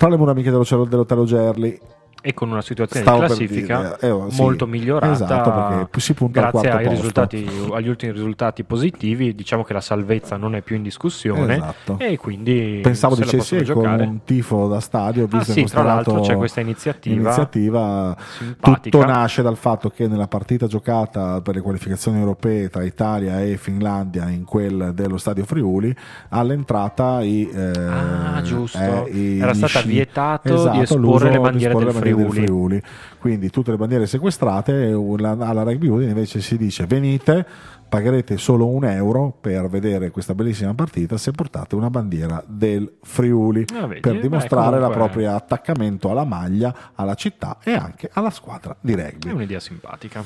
tra 0.00 0.08
le 0.08 0.16
mura 0.16 0.30
amiche 0.30 0.50
dell'Ocello 0.50 0.86
dell'Hotel 0.86 1.24
Gerli 1.26 1.78
e 2.22 2.34
con 2.34 2.50
una 2.50 2.62
situazione 2.62 3.04
Stavo 3.04 3.20
di 3.20 3.26
classifica 3.26 3.78
dire, 3.78 3.96
eh, 4.00 4.10
oh, 4.10 4.30
sì, 4.30 4.40
molto 4.40 4.66
migliorata 4.66 5.12
esatto, 5.12 5.50
perché 5.52 6.00
si 6.00 6.14
punta 6.14 6.46
al 6.46 6.50
grazie 6.50 6.70
agli 6.70 7.88
ultimi 7.88 8.12
risultati 8.12 8.64
positivi 8.64 9.34
diciamo 9.34 9.62
che 9.64 9.72
la 9.72 9.80
salvezza 9.80 10.36
non 10.36 10.54
è 10.54 10.60
più 10.62 10.76
in 10.76 10.82
discussione 10.82 11.54
Esatto. 11.54 11.96
e 11.98 12.16
quindi 12.16 12.80
Pensavo 12.82 13.14
dicessi 13.14 13.64
con 13.64 13.86
un 13.86 14.20
tifo 14.24 14.68
da 14.68 14.80
stadio, 14.80 15.28
Ah, 15.30 15.44
sì, 15.44 15.64
tra 15.64 15.82
l'altro 15.82 16.20
c'è 16.20 16.36
questa 16.36 16.60
iniziativa 16.60 17.14
iniziativa. 17.20 18.16
simpatica. 18.36 18.98
Tutto 18.98 19.04
nasce 19.06 19.42
dal 19.42 19.56
fatto 19.56 19.88
che 19.90 20.06
nella 20.08 20.28
partita 20.28 20.66
giocata 20.66 21.40
per 21.40 21.54
le 21.54 21.60
qualificazioni 21.60 22.18
europee 22.18 22.68
tra 22.68 22.82
Italia 22.82 23.40
e 23.42 23.56
Finlandia 23.56 24.28
in 24.28 24.44
quel 24.44 24.92
dello 24.94 25.16
stadio 25.18 25.44
Friuli, 25.44 25.94
all'entrata 26.30 27.22
i, 27.22 27.48
eh, 27.52 27.72
Ah, 27.78 28.40
giusto. 28.42 28.78
eh, 28.78 29.10
i- 29.10 29.38
Era 29.40 29.54
stata 29.54 29.80
vietato 29.82 30.52
Esatto, 30.54 30.70
di 30.76 30.82
esporre 30.82 31.24
le 31.30 31.36
di 31.36 31.38
bandiere 31.42 31.72
esporre 31.72 31.84
del 31.84 31.94
le 31.94 32.00
bandiere 32.00 32.00
Friuli. 32.00 32.09
Friuli. 32.30 32.82
Quindi 33.18 33.50
tutte 33.50 33.70
le 33.70 33.76
bandiere 33.76 34.06
sequestrate, 34.06 34.92
alla 34.92 35.62
Rugby 35.62 35.88
Udine 35.88 36.10
invece 36.10 36.40
si 36.40 36.56
dice 36.56 36.86
venite, 36.86 37.46
pagherete 37.88 38.36
solo 38.38 38.68
un 38.68 38.84
euro 38.84 39.36
per 39.40 39.68
vedere 39.68 40.10
questa 40.10 40.34
bellissima 40.34 40.74
partita 40.74 41.16
se 41.18 41.32
portate 41.32 41.74
una 41.74 41.90
bandiera 41.90 42.42
del 42.46 42.90
Friuli 43.02 43.64
Ah, 43.74 43.86
vedi? 43.86 44.00
per 44.00 44.20
dimostrare 44.20 44.78
la 44.78 44.86
comunque- 44.86 44.96
propria 44.96 45.34
attaccamento 45.34 46.10
alla 46.10 46.24
maglia, 46.24 46.74
alla 46.94 47.14
città 47.14 47.58
e 47.64 47.72
anche 47.72 48.08
alla 48.12 48.30
squadra 48.30 48.76
di 48.80 48.92
È 48.92 48.96
rugby. 49.10 49.30
un'idea 49.32 49.60
simpatica. 49.60 50.22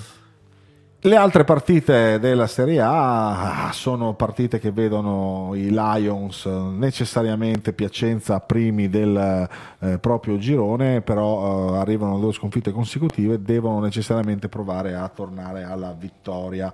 Le 1.06 1.16
altre 1.16 1.44
partite 1.44 2.18
della 2.18 2.46
Serie 2.46 2.80
A 2.80 3.68
sono 3.74 4.14
partite 4.14 4.58
che 4.58 4.70
vedono 4.70 5.50
i 5.52 5.68
Lions 5.68 6.46
necessariamente 6.46 7.74
Piacenza 7.74 8.40
primi 8.40 8.88
del 8.88 9.46
eh, 9.80 9.98
proprio 9.98 10.38
girone, 10.38 11.02
però 11.02 11.74
eh, 11.74 11.76
arrivano 11.76 12.18
due 12.18 12.32
sconfitte 12.32 12.72
consecutive, 12.72 13.42
devono 13.42 13.80
necessariamente 13.80 14.48
provare 14.48 14.94
a 14.94 15.06
tornare 15.10 15.64
alla 15.64 15.92
vittoria. 15.92 16.72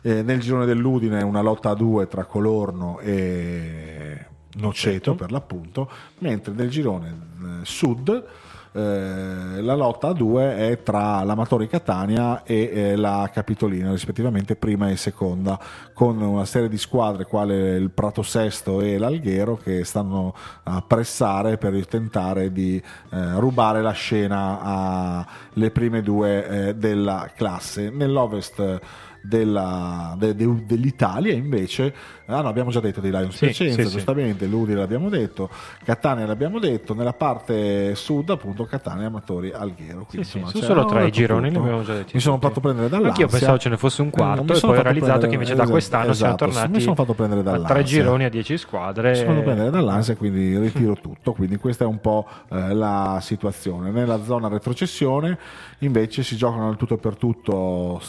Eh, 0.00 0.22
nel 0.22 0.40
girone 0.40 0.64
dell'Udine 0.64 1.22
una 1.22 1.42
lotta 1.42 1.68
a 1.68 1.74
due 1.74 2.08
tra 2.08 2.24
Colorno 2.24 2.98
e 3.00 4.24
Noceto 4.54 5.14
per 5.14 5.30
l'appunto, 5.30 5.90
mentre 6.20 6.54
nel 6.54 6.70
girone 6.70 7.08
eh, 7.08 7.64
sud 7.64 8.24
eh, 8.72 9.60
la 9.60 9.74
lotta 9.74 10.08
a 10.08 10.12
due 10.12 10.56
è 10.56 10.82
tra 10.82 11.22
l'Amatori 11.24 11.66
Catania 11.66 12.44
e 12.44 12.70
eh, 12.72 12.96
la 12.96 13.28
Capitolina, 13.32 13.90
rispettivamente 13.90 14.54
prima 14.54 14.88
e 14.90 14.96
seconda, 14.96 15.58
con 15.92 16.20
una 16.20 16.44
serie 16.44 16.68
di 16.68 16.78
squadre 16.78 17.24
quale 17.24 17.76
il 17.76 17.90
Prato 17.90 18.22
Sesto 18.22 18.80
e 18.80 18.98
l'Alghero 18.98 19.56
che 19.56 19.84
stanno 19.84 20.34
a 20.64 20.82
pressare 20.86 21.58
per 21.58 21.86
tentare 21.86 22.52
di 22.52 22.76
eh, 23.10 23.38
rubare 23.38 23.82
la 23.82 23.92
scena 23.92 25.24
alle 25.56 25.70
prime 25.70 26.02
due 26.02 26.46
eh, 26.68 26.74
della 26.74 27.30
classe. 27.34 27.90
Nell'Ovest 27.90 28.80
della- 29.22 30.14
de- 30.18 30.34
de- 30.34 30.64
dell'Italia 30.66 31.32
invece 31.32 31.94
ah 32.26 32.40
no, 32.42 32.48
abbiamo 32.48 32.70
già 32.70 32.80
detto 32.80 33.00
di 33.00 33.10
Lions 33.10 33.34
Sì, 33.36 33.46
Piacenza 33.46 33.82
sì, 33.82 33.86
sì. 33.88 33.92
giustamente 33.94 34.46
Ludi 34.46 34.72
l'abbiamo 34.74 35.08
detto 35.08 35.48
Catania 35.84 36.26
l'abbiamo 36.26 36.58
detto 36.58 36.94
nella 36.94 37.12
parte 37.12 37.94
sud 37.94 38.30
appunto 38.30 38.64
Catania 38.64 39.06
Amatori 39.08 39.50
Alghero 39.52 40.00
Sì, 40.00 40.16
Quindi, 40.16 40.28
sì, 40.28 40.38
insomma, 40.38 40.46
sono 40.46 40.60
c'è- 40.60 40.66
solo 40.66 40.84
tre 40.86 41.06
i 41.06 41.10
gironi, 41.12 41.50
mi 41.50 42.20
sono 42.20 42.38
fatto 42.38 42.60
prendere 42.60 42.88
dall'ansia 42.88 43.08
Anch'io 43.24 43.26
pensavo 43.26 43.58
ce 43.58 43.68
ne 43.68 43.76
fosse 43.76 44.02
un 44.02 44.08
Eh, 44.08 44.10
quarto 44.12 44.42
mi 44.44 44.50
e 44.50 44.54
sono 44.54 44.72
poi 44.72 44.80
ho 44.80 44.84
realizzato 44.84 45.12
che 45.20 45.26
prendere- 45.26 45.34
invece 45.34 45.54
da 45.54 45.62
esatto, 45.62 45.70
quest'anno 45.72 46.12
siamo 46.12 46.34
esatto, 46.34 46.44
tornati 46.50 46.72
mi 46.72 46.80
sono 46.80 46.94
fatto 46.94 47.12
prendere 47.14 47.40
a 47.40 47.44
tre 47.44 47.52
dall'ansia 47.52 47.84
gironi 47.84 48.24
a 48.24 48.30
dieci 48.30 48.56
squadre. 48.58 49.10
mi 49.10 49.16
sono 49.16 49.30
fatto 49.32 49.42
prendere 49.42 49.70
dall'ansia 49.70 50.16
quindi 50.16 50.58
ritiro 50.58 50.94
tutto 50.94 51.32
quindi 51.32 51.56
questa 51.56 51.84
è 51.84 51.86
un 51.86 52.00
po' 52.00 52.26
eh, 52.50 52.72
la 52.74 53.18
situazione. 53.20 53.90
Nella 53.90 54.22
zona 54.24 54.48
retrocessione 54.48 55.38
invece 55.80 56.22
si 56.22 56.36
giocano 56.36 56.68
al 56.68 56.76
tutto 56.76 56.96
per 56.96 57.16
tutto 57.16 58.00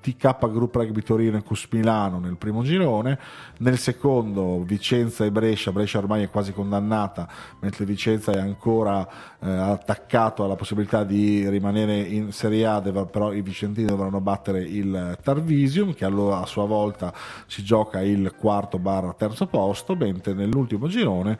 TK 0.00 0.50
Group 0.50 0.74
Rugby 0.74 1.02
Torino 1.02 1.36
e 1.36 1.42
Cus 1.42 1.66
Milano 1.70 2.18
nel 2.18 2.36
primo 2.36 2.62
girone, 2.62 3.18
nel 3.58 3.78
secondo 3.78 4.62
Vicenza 4.64 5.24
e 5.24 5.30
Brescia, 5.30 5.72
Brescia 5.72 5.98
ormai 5.98 6.22
è 6.22 6.30
quasi 6.30 6.52
condannata, 6.52 7.28
mentre 7.60 7.84
Vicenza 7.84 8.32
è 8.32 8.38
ancora 8.38 9.06
eh, 9.38 9.48
attaccato 9.48 10.44
alla 10.44 10.56
possibilità 10.56 11.04
di 11.04 11.48
rimanere 11.48 11.98
in 11.98 12.32
Serie 12.32 12.66
A, 12.66 12.80
deve- 12.80 13.06
però 13.06 13.32
i 13.32 13.42
vicentini 13.42 13.86
dovranno 13.86 14.20
battere 14.20 14.62
il 14.62 15.18
Tarvisium 15.22 15.94
che 15.94 16.04
allora 16.04 16.40
a 16.40 16.46
sua 16.46 16.66
volta 16.66 17.12
si 17.46 17.62
gioca 17.62 18.00
il 18.00 18.34
quarto 18.36 18.78
barra 18.78 19.12
terzo 19.12 19.46
posto, 19.46 19.94
mentre 19.94 20.32
nell'ultimo 20.32 20.88
girone 20.88 21.38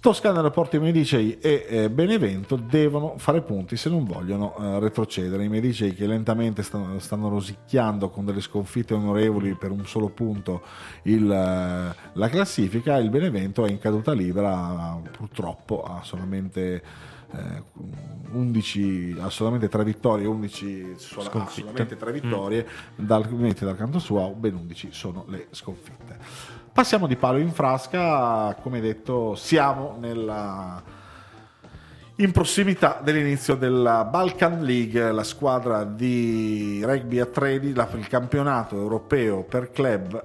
Toscana, 0.00 0.38
Aeroporti 0.38 0.78
Medicei 0.78 1.38
e 1.40 1.66
eh, 1.68 1.90
Benevento 1.90 2.56
devono 2.56 3.18
fare 3.18 3.42
punti 3.42 3.76
se 3.76 3.90
non 3.90 4.06
vogliono 4.06 4.56
eh, 4.56 4.80
retrocedere. 4.80 5.44
I 5.44 5.50
Medicei 5.50 5.92
che 5.92 6.06
lentamente 6.06 6.62
stanno, 6.62 6.98
stanno 7.00 7.28
rosicchiando 7.28 8.08
con 8.08 8.24
delle 8.24 8.40
sconfitte 8.40 8.94
onorevoli 8.94 9.54
per 9.56 9.70
un 9.70 9.84
solo 9.84 10.08
punto 10.08 10.62
il, 11.02 11.30
eh, 11.30 11.94
la 12.14 12.28
classifica, 12.30 12.96
il 12.96 13.10
Benevento 13.10 13.66
è 13.66 13.70
in 13.70 13.78
caduta 13.78 14.12
libera, 14.12 14.98
purtroppo 15.14 15.82
ha 15.82 16.00
solamente 16.02 16.82
eh, 17.32 17.62
11 18.32 19.16
ha 19.20 19.28
solamente 19.28 19.68
3 19.68 19.84
vittorie 19.84 20.26
11 20.26 20.94
sola- 20.96 21.26
ha 21.26 21.30
Sconfitte. 21.30 21.60
solamente 21.60 21.96
3 21.96 22.12
vittorie 22.12 22.66
dal, 22.96 23.30
mentre 23.34 23.66
dal 23.66 23.76
canto 23.76 23.98
suo 23.98 24.30
ben 24.30 24.54
11 24.54 24.88
sono 24.92 25.26
le 25.28 25.48
sconfitte 25.50 26.58
passiamo 26.72 27.06
di 27.06 27.16
palo 27.16 27.38
in 27.38 27.52
frasca 27.52 28.54
come 28.60 28.80
detto 28.80 29.34
siamo 29.34 29.96
nella 29.98 30.82
in 32.16 32.32
prossimità 32.32 33.00
dell'inizio 33.02 33.54
della 33.54 34.04
Balkan 34.04 34.62
League, 34.62 35.10
la 35.10 35.24
squadra 35.24 35.84
di 35.84 36.82
rugby 36.84 37.18
a 37.18 37.24
13, 37.24 37.72
la- 37.74 37.88
il 37.94 38.08
campionato 38.08 38.76
europeo 38.76 39.42
per 39.42 39.70
club 39.70 40.22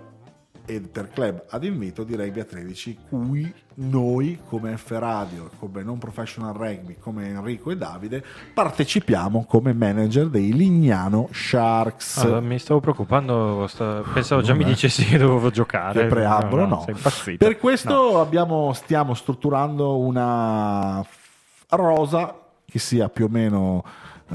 e 0.65 0.81
per 0.81 1.09
club 1.09 1.45
ad 1.47 1.63
invito 1.63 2.03
di 2.03 2.15
rugby 2.15 2.41
a 2.41 2.43
13, 2.43 2.97
cui 3.07 3.53
noi 3.77 4.39
come 4.47 4.77
F 4.77 4.91
Radio, 4.91 5.49
come 5.59 5.83
non 5.83 5.97
professional 5.97 6.53
rugby, 6.53 6.95
come 6.99 7.27
Enrico 7.27 7.71
e 7.71 7.77
Davide, 7.77 8.23
partecipiamo 8.53 9.45
come 9.45 9.73
manager 9.73 10.27
dei 10.29 10.53
Lignano 10.53 11.27
Sharks. 11.31 12.17
Ah, 12.17 12.39
mi 12.39 12.57
stavo 12.57 12.79
preoccupando, 12.79 13.65
sta- 13.67 14.01
pensavo 14.13 14.41
già 14.41 14.53
mi 14.53 14.63
dicessi 14.63 15.03
che 15.03 15.17
dovevo 15.17 15.49
giocare. 15.49 16.03
Che 16.03 16.07
preambolo, 16.07 16.65
no. 16.65 16.81
Sei 16.85 16.93
impazzito. 16.95 17.45
Per 17.45 17.57
questo 17.57 18.21
abbiamo- 18.21 18.71
stiamo 18.73 19.13
strutturando 19.13 19.97
una 19.97 21.05
rosa 21.69 22.33
che 22.65 22.79
sia 22.79 23.09
più 23.09 23.25
o 23.25 23.29
meno 23.29 23.83
eh, 24.29 24.33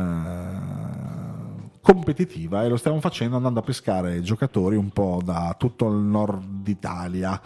competitiva 1.81 2.63
e 2.65 2.69
lo 2.69 2.77
stiamo 2.77 3.01
facendo 3.01 3.37
andando 3.37 3.61
a 3.61 3.63
pescare 3.63 4.21
giocatori 4.21 4.77
un 4.77 4.91
po' 4.91 5.21
da 5.25 5.55
tutto 5.59 5.89
il 5.89 5.97
nord 5.97 6.67
Italia 6.69 7.41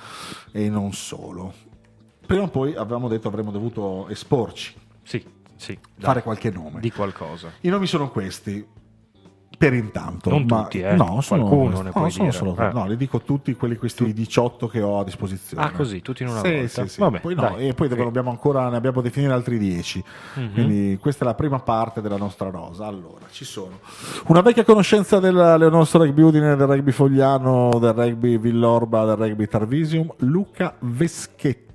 e 0.53 0.69
non 0.69 0.93
solo. 0.93 1.53
Prima 2.27 2.43
o 2.45 2.49
poi 2.49 2.75
avevamo 2.75 3.09
detto 3.09 3.29
avremmo 3.29 3.51
dovuto 3.51 4.09
esporci, 4.09 4.75
Sì, 5.03 5.25
sì. 5.57 5.73
dai, 5.95 6.05
fare 6.05 6.23
qualche 6.23 6.51
nome. 6.51 6.81
Di 6.81 6.91
qualcosa. 6.91 7.51
I 7.61 7.69
nomi 7.69 7.87
sono 7.87 8.11
questi. 8.11 8.67
Per 9.57 9.73
intanto, 9.73 10.31
Non 10.31 10.47
ma 10.49 10.63
tutti, 10.65 10.81
eh. 10.81 10.97
no, 10.97 11.21
sono, 11.21 11.47
Qualcuno 11.47 11.77
ne 11.79 11.85
no, 11.85 11.91
puoi 11.93 12.11
sono 12.11 12.25
dire. 12.29 12.37
solo- 12.37 12.57
Eh. 12.59 12.73
no, 12.73 12.87
li 12.89 12.97
dico 12.97 13.21
tutti 13.21 13.55
quelli 13.55 13.77
questi 13.77 14.13
18 14.13 14.67
che 14.67 14.83
ho 14.83 14.99
a 14.99 15.05
disposizione. 15.05 15.65
Ah, 15.65 15.71
così, 15.71 16.03
tutti 16.03 16.25
in 16.25 16.31
una 16.31 16.41
Sì, 16.41 16.51
volta. 16.53 16.67
sì, 16.83 16.89
sì. 16.89 17.01
Vabbè, 17.01 17.21
poi 17.21 17.35
no, 17.37 17.41
dai. 17.43 17.69
e 17.69 17.73
poi 17.73 17.89
Sì. 17.89 17.95
dobbiamo 17.95 18.31
ancora 18.31 18.69
ne 18.69 18.77
abbiamo 18.77 19.01
definire 19.01 19.33
altri 19.33 19.57
10. 19.57 20.03
Mhm. 20.35 20.53
Quindi 20.55 20.99
questa 21.01 21.23
è 21.25 21.27
la 21.29 21.35
prima 21.35 21.61
parte 21.61 22.01
della 22.01 22.17
nostra 22.17 22.51
rosa. 22.51 22.87
Allora, 22.87 23.27
ci 23.31 23.45
sono 23.45 23.79
una 24.27 24.41
vecchia 24.41 24.65
conoscenza 24.65 25.21
del 25.21 25.55
del 25.61 25.71
nostro 25.71 26.03
rugby 26.03 26.23
Udine, 26.23 26.57
del 26.57 26.67
rugby 26.67 26.91
Fogliano, 26.91 27.79
del 27.79 27.93
rugby 27.93 28.39
Villorba, 28.39 29.05
del 29.05 29.17
rugby 29.17 29.47
Tarvisium, 29.47 30.13
Luca 30.19 30.75
Veschetti. 30.81 31.73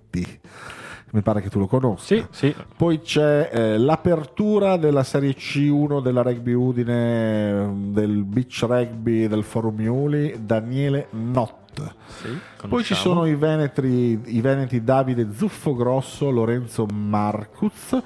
Mi 1.12 1.22
pare 1.22 1.42
che 1.42 1.50
tu 1.50 1.58
lo 1.58 1.66
conosca. 1.66 2.04
Sì, 2.04 2.26
sì. 2.30 2.56
Poi 2.76 3.02
c'è 3.02 3.50
eh, 3.52 3.78
l'apertura 3.78 4.78
della 4.78 5.04
Serie 5.04 5.36
C1 5.36 6.02
della 6.02 6.22
Rugby 6.22 6.54
Udine, 6.54 7.62
eh, 7.62 7.70
del 7.92 8.24
beach 8.24 8.64
rugby 8.68 9.28
del 9.28 9.44
Forum 9.44 9.80
Iuli, 9.82 10.46
Daniele 10.46 11.08
Nott. 11.12 11.82
sì 12.08 12.38
Poi 12.68 12.84
ci 12.84 12.94
sono 12.94 13.26
i 13.26 13.34
veneti, 13.34 14.22
i 14.26 14.42
veneti 14.42 14.84
Davide 14.84 15.30
Zuffogrosso, 15.34 16.30
Lorenzo 16.30 16.86
Marcuz, 16.86 17.98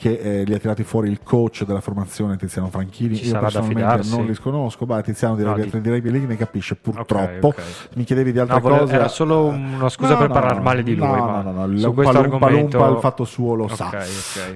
che 0.00 0.14
eh, 0.40 0.44
li 0.44 0.54
ha 0.54 0.58
tirati 0.58 0.82
fuori 0.82 1.10
il 1.10 1.20
coach 1.22 1.64
della 1.64 1.82
formazione 1.82 2.38
Tiziano 2.38 2.68
Franchini. 2.70 3.16
Ci 3.16 3.26
Io 3.28 3.38
personalmente 3.38 4.08
non 4.08 4.24
li 4.24 4.34
conosco, 4.38 4.86
ma 4.86 5.02
Tiziano 5.02 5.36
di 5.36 5.42
No, 5.44 5.54
Rugby, 5.54 5.78
di- 5.78 6.10
League 6.10 6.26
ne 6.26 6.36
capisce 6.38 6.74
purtroppo. 6.74 7.48
ok. 7.48 7.62
Mi 7.96 8.04
chiedevi 8.04 8.32
di 8.32 8.38
altre 8.38 8.60
No, 8.62 8.78
cose. 8.78 8.94
era 8.94 9.08
solo 9.08 9.44
una 9.44 9.90
scusa 9.90 10.16
per 10.16 10.28
parlare 10.30 10.60
male 10.60 10.82
di 10.82 10.94
lui, 10.94 11.06
No, 11.06 11.12
ma 11.14 11.42
no, 11.42 11.52
no, 11.52 11.66
no, 11.66 11.78
su 11.78 11.92
questo 11.92 12.18
argomento- 12.18 12.78
il 12.92 12.98
fatto 13.00 13.24
suo 13.26 13.54
lo 13.54 13.64
Ok, 13.64 13.74
sa. 13.74 13.90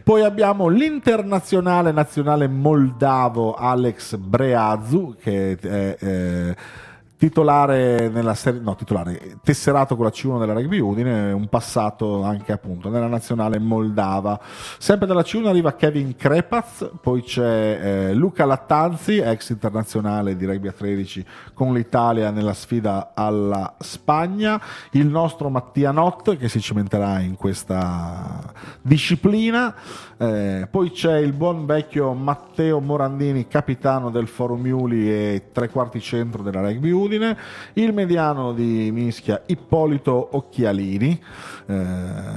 Poi 0.03 0.23
abbiamo 0.23 0.69
l'internazionale 0.69 1.93
nazionale 1.93 2.49
moldavo 2.49 3.55
Alex 3.55 4.17
Breazu 4.17 5.15
che 5.21 5.59
è 5.61 5.97
eh, 6.01 6.57
titolare 7.25 8.11
nella 8.11 8.35
serie 8.35 8.61
no 8.61 8.75
titolare 8.75 9.39
tesserato 9.43 9.97
con 9.97 10.05
la 10.05 10.11
C1 10.11 10.39
della 10.39 10.53
Rugby 10.53 10.79
Udine 10.79 11.33
un 11.33 11.49
passato 11.49 12.23
anche 12.23 12.53
appunto 12.53 12.91
nella 12.91 13.07
nazionale 13.07 13.59
moldava. 13.59 14.39
Sempre 14.79 15.07
dalla 15.07 15.23
C1 15.23 15.47
arriva 15.47 15.75
Kevin 15.75 16.17
Krepaz 16.17 16.91
poi 17.01 17.23
c'è 17.23 18.09
eh, 18.11 18.15
Luca 18.15 18.45
Lattanzi 18.45 19.17
ex 19.17 19.49
internazionale 19.49 20.37
di 20.37 20.45
Rugby 20.45 20.69
a 20.69 20.73
13 20.73 21.25
con 21.55 21.73
l'Italia 21.73 22.31
nella 22.31 22.53
sfida 22.53 23.13
alla 23.15 23.75
Spagna. 23.79 24.61
Il 24.91 25.07
nostro 25.07 25.49
Mattia 25.49 25.93
Not 25.93 26.37
che 26.37 26.51
si 26.51 26.61
cimenterà 26.61 27.21
in 27.21 27.37
questa 27.37 28.53
disciplina 28.83 29.75
eh, 30.19 30.69
poi 30.71 30.91
c'è 30.91 31.19
il 31.19 31.33
buon 31.33 31.67
vecchio 31.67 32.13
Matteo 32.13 32.81
Morandini 32.81 33.49
capitano 33.49 34.11
del 34.11 34.27
Forum 34.29 34.65
Iuli 34.67 35.11
e 35.11 35.43
tre 35.53 35.69
quarti 35.69 36.01
centro 36.01 36.43
della 36.43 36.61
Rugby 36.61 36.91
Udine 36.91 37.37
il 37.75 37.93
mediano 37.93 38.53
di 38.53 38.91
mischia 38.93 39.43
Ippolito 39.47 40.29
Occhialini, 40.33 41.21
eh, 41.67 41.75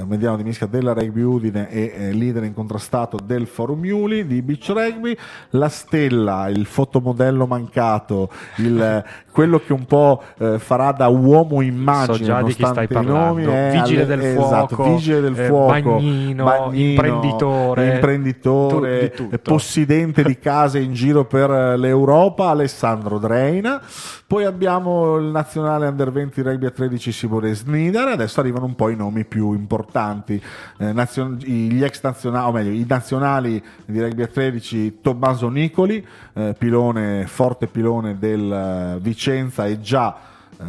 mediano 0.05 0.37
di 0.37 0.43
mischia 0.43 0.67
della 0.67 0.93
Rugby 0.93 1.21
Udine 1.21 1.69
e 1.69 1.93
eh, 1.95 2.13
leader 2.13 2.43
incontrastato 2.43 3.17
del 3.23 3.45
Forum 3.47 3.83
Iuli 3.85 4.25
di 4.25 4.41
Beach 4.41 4.69
Rugby, 4.69 5.15
la 5.51 5.69
stella, 5.69 6.47
il 6.49 6.65
fotomodello 6.65 7.45
mancato, 7.45 8.29
il, 8.57 9.03
quello 9.31 9.59
che 9.59 9.73
un 9.73 9.85
po' 9.85 10.23
eh, 10.39 10.57
farà 10.59 10.91
da 10.91 11.07
uomo 11.07 11.61
immagine 11.61 12.17
So 12.17 12.23
già 12.23 12.41
di 12.41 12.53
chi 12.53 12.65
stai 12.65 12.87
i 12.89 12.93
nomi, 12.93 13.43
parlando. 13.43 13.51
è 13.51 13.71
Vigile 13.71 14.03
alle- 14.03 14.15
del 14.15 14.25
esatto, 14.37 14.75
fuoco, 14.75 14.95
vigile 14.95 15.21
del 15.21 15.39
eh, 15.39 15.45
fuoco, 15.45 15.91
bagnino, 15.91 16.69
imprenditore, 16.71 17.66
imprenditore, 17.95 19.11
tu- 19.11 19.27
di 19.29 19.37
possidente 19.39 20.23
di 20.23 20.37
case 20.39 20.79
in 20.79 20.93
giro 20.93 21.25
per 21.25 21.49
eh, 21.49 21.77
l'Europa, 21.77 22.49
Alessandro 22.49 23.17
Dreina. 23.19 23.81
Poi 24.27 24.43
abbiamo 24.43 25.15
il 25.17 25.25
nazionale 25.25 25.87
under 25.87 26.11
20 26.11 26.41
rugby 26.41 26.65
a 26.65 26.71
13 26.71 27.11
Simone 27.11 27.53
Snidar. 27.53 28.09
Adesso 28.09 28.39
arrivano 28.41 28.65
un 28.65 28.75
po' 28.75 28.89
i 28.89 28.95
nomi 28.95 29.23
più 29.23 29.53
importanti. 29.53 30.41
Eh, 30.77 30.91
nazion- 30.91 31.37
gli 31.37 31.81
ex 31.83 32.01
nazionali, 32.03 32.45
o 32.47 32.51
meglio, 32.51 32.71
i 32.71 32.85
nazionali 32.87 33.63
di 33.85 34.01
rugby 34.01 34.23
a 34.23 34.27
13 34.27 34.99
Tommaso 35.01 35.47
Nicoli, 35.49 36.05
eh, 36.33 36.55
pilone, 36.57 37.25
forte 37.27 37.67
pilone 37.67 38.17
del 38.19 38.51
eh, 38.51 38.99
Vicenza 38.99 39.65
e 39.65 39.79
già 39.79 40.15
eh, 40.59 40.65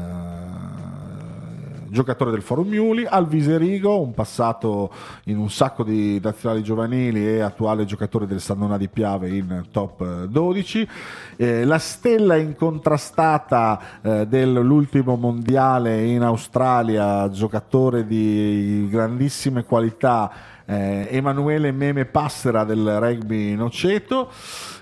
giocatore 1.91 2.31
del 2.31 2.43
Forum 2.43 2.69
Miuli, 2.69 3.05
Alvise 3.05 3.59
Rigo, 3.59 4.01
un 4.01 4.15
passato 4.15 4.91
in 5.25 5.39
un 5.39 5.51
sacco 5.51 5.83
di 5.83 6.21
nazionali 6.23 6.63
giovanili 6.63 7.27
e 7.27 7.41
attuale 7.41 7.85
giocatore 7.85 8.27
del 8.27 8.41
Sandona 8.41 8.77
di 8.77 8.89
Piave 8.89 9.29
in 9.29 9.67
top 9.71 10.01
eh, 10.01 10.29
12. 10.29 10.89
Eh, 11.37 11.65
la 11.65 11.79
stella 11.79 12.37
incontrastata 12.37 13.81
eh, 14.03 14.27
dell'ultimo 14.27 15.17
mondiale 15.17 16.05
in 16.05 16.23
Australia, 16.23 17.29
giocatore 17.31 18.07
di 18.07 18.89
grandissime 18.91 19.65
qualità, 19.65 20.31
eh, 20.65 21.09
Emanuele 21.11 21.73
Meme 21.73 22.05
Passera 22.05 22.65
del 22.65 22.99
rugby 23.01 23.55
Noceto, 23.55 24.31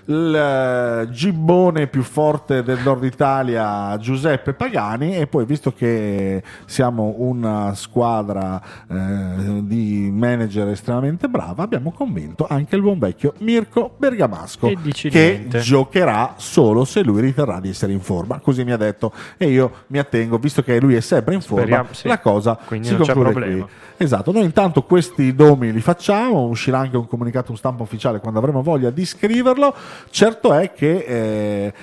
il 0.07 0.35
eh, 0.35 1.11
gibbone 1.11 1.87
più 1.87 2.01
forte 2.01 2.63
del 2.63 2.79
nord 2.83 3.03
Italia 3.03 3.97
Giuseppe 3.97 4.53
Pagani 4.53 5.17
e 5.17 5.27
poi 5.27 5.45
visto 5.45 5.73
che 5.73 6.41
siamo 6.65 7.15
una 7.17 7.73
squadra 7.75 8.61
eh, 8.89 9.63
di 9.63 10.09
manager 10.11 10.69
estremamente 10.69 11.27
brava 11.27 11.63
abbiamo 11.63 11.91
convinto 11.91 12.47
anche 12.47 12.75
il 12.75 12.81
buon 12.81 12.99
vecchio 12.99 13.33
Mirko 13.39 13.95
Bergamasco 13.97 14.67
che 14.67 15.09
niente. 15.11 15.59
giocherà 15.59 16.35
solo 16.37 16.85
se 16.85 17.03
lui 17.03 17.21
riterrà 17.21 17.59
di 17.59 17.69
essere 17.69 17.91
in 17.91 18.01
forma 18.01 18.39
così 18.39 18.63
mi 18.63 18.71
ha 18.71 18.77
detto 18.77 19.11
e 19.37 19.49
io 19.49 19.71
mi 19.87 19.99
attengo 19.99 20.37
visto 20.37 20.63
che 20.63 20.79
lui 20.79 20.95
è 20.95 21.01
sempre 21.01 21.33
in 21.33 21.41
forma 21.41 21.63
Speriamo, 21.63 21.89
sì. 21.91 22.07
la 22.07 22.19
cosa 22.19 22.57
Quindi 22.65 22.87
si 22.87 22.95
conclude 22.95 23.33
qui 23.33 23.65
Esatto, 23.99 24.31
noi 24.31 24.43
intanto 24.43 24.83
questi 24.83 25.33
domi 25.33 25.71
li 25.71 25.81
facciamo, 25.81 26.43
uscirà 26.43 26.77
anche 26.77 26.97
un 26.97 27.07
comunicato 27.07 27.49
un 27.49 27.57
stampa 27.57 27.81
ufficiale 27.81 28.19
quando 28.19 28.37
avremo 28.37 28.61
voglia 28.61 28.91
di 28.91 29.03
scriverlo. 29.03 29.73
Certo 30.09 30.53
è 30.53 30.71
che 30.71 30.97
eh, 30.97 31.73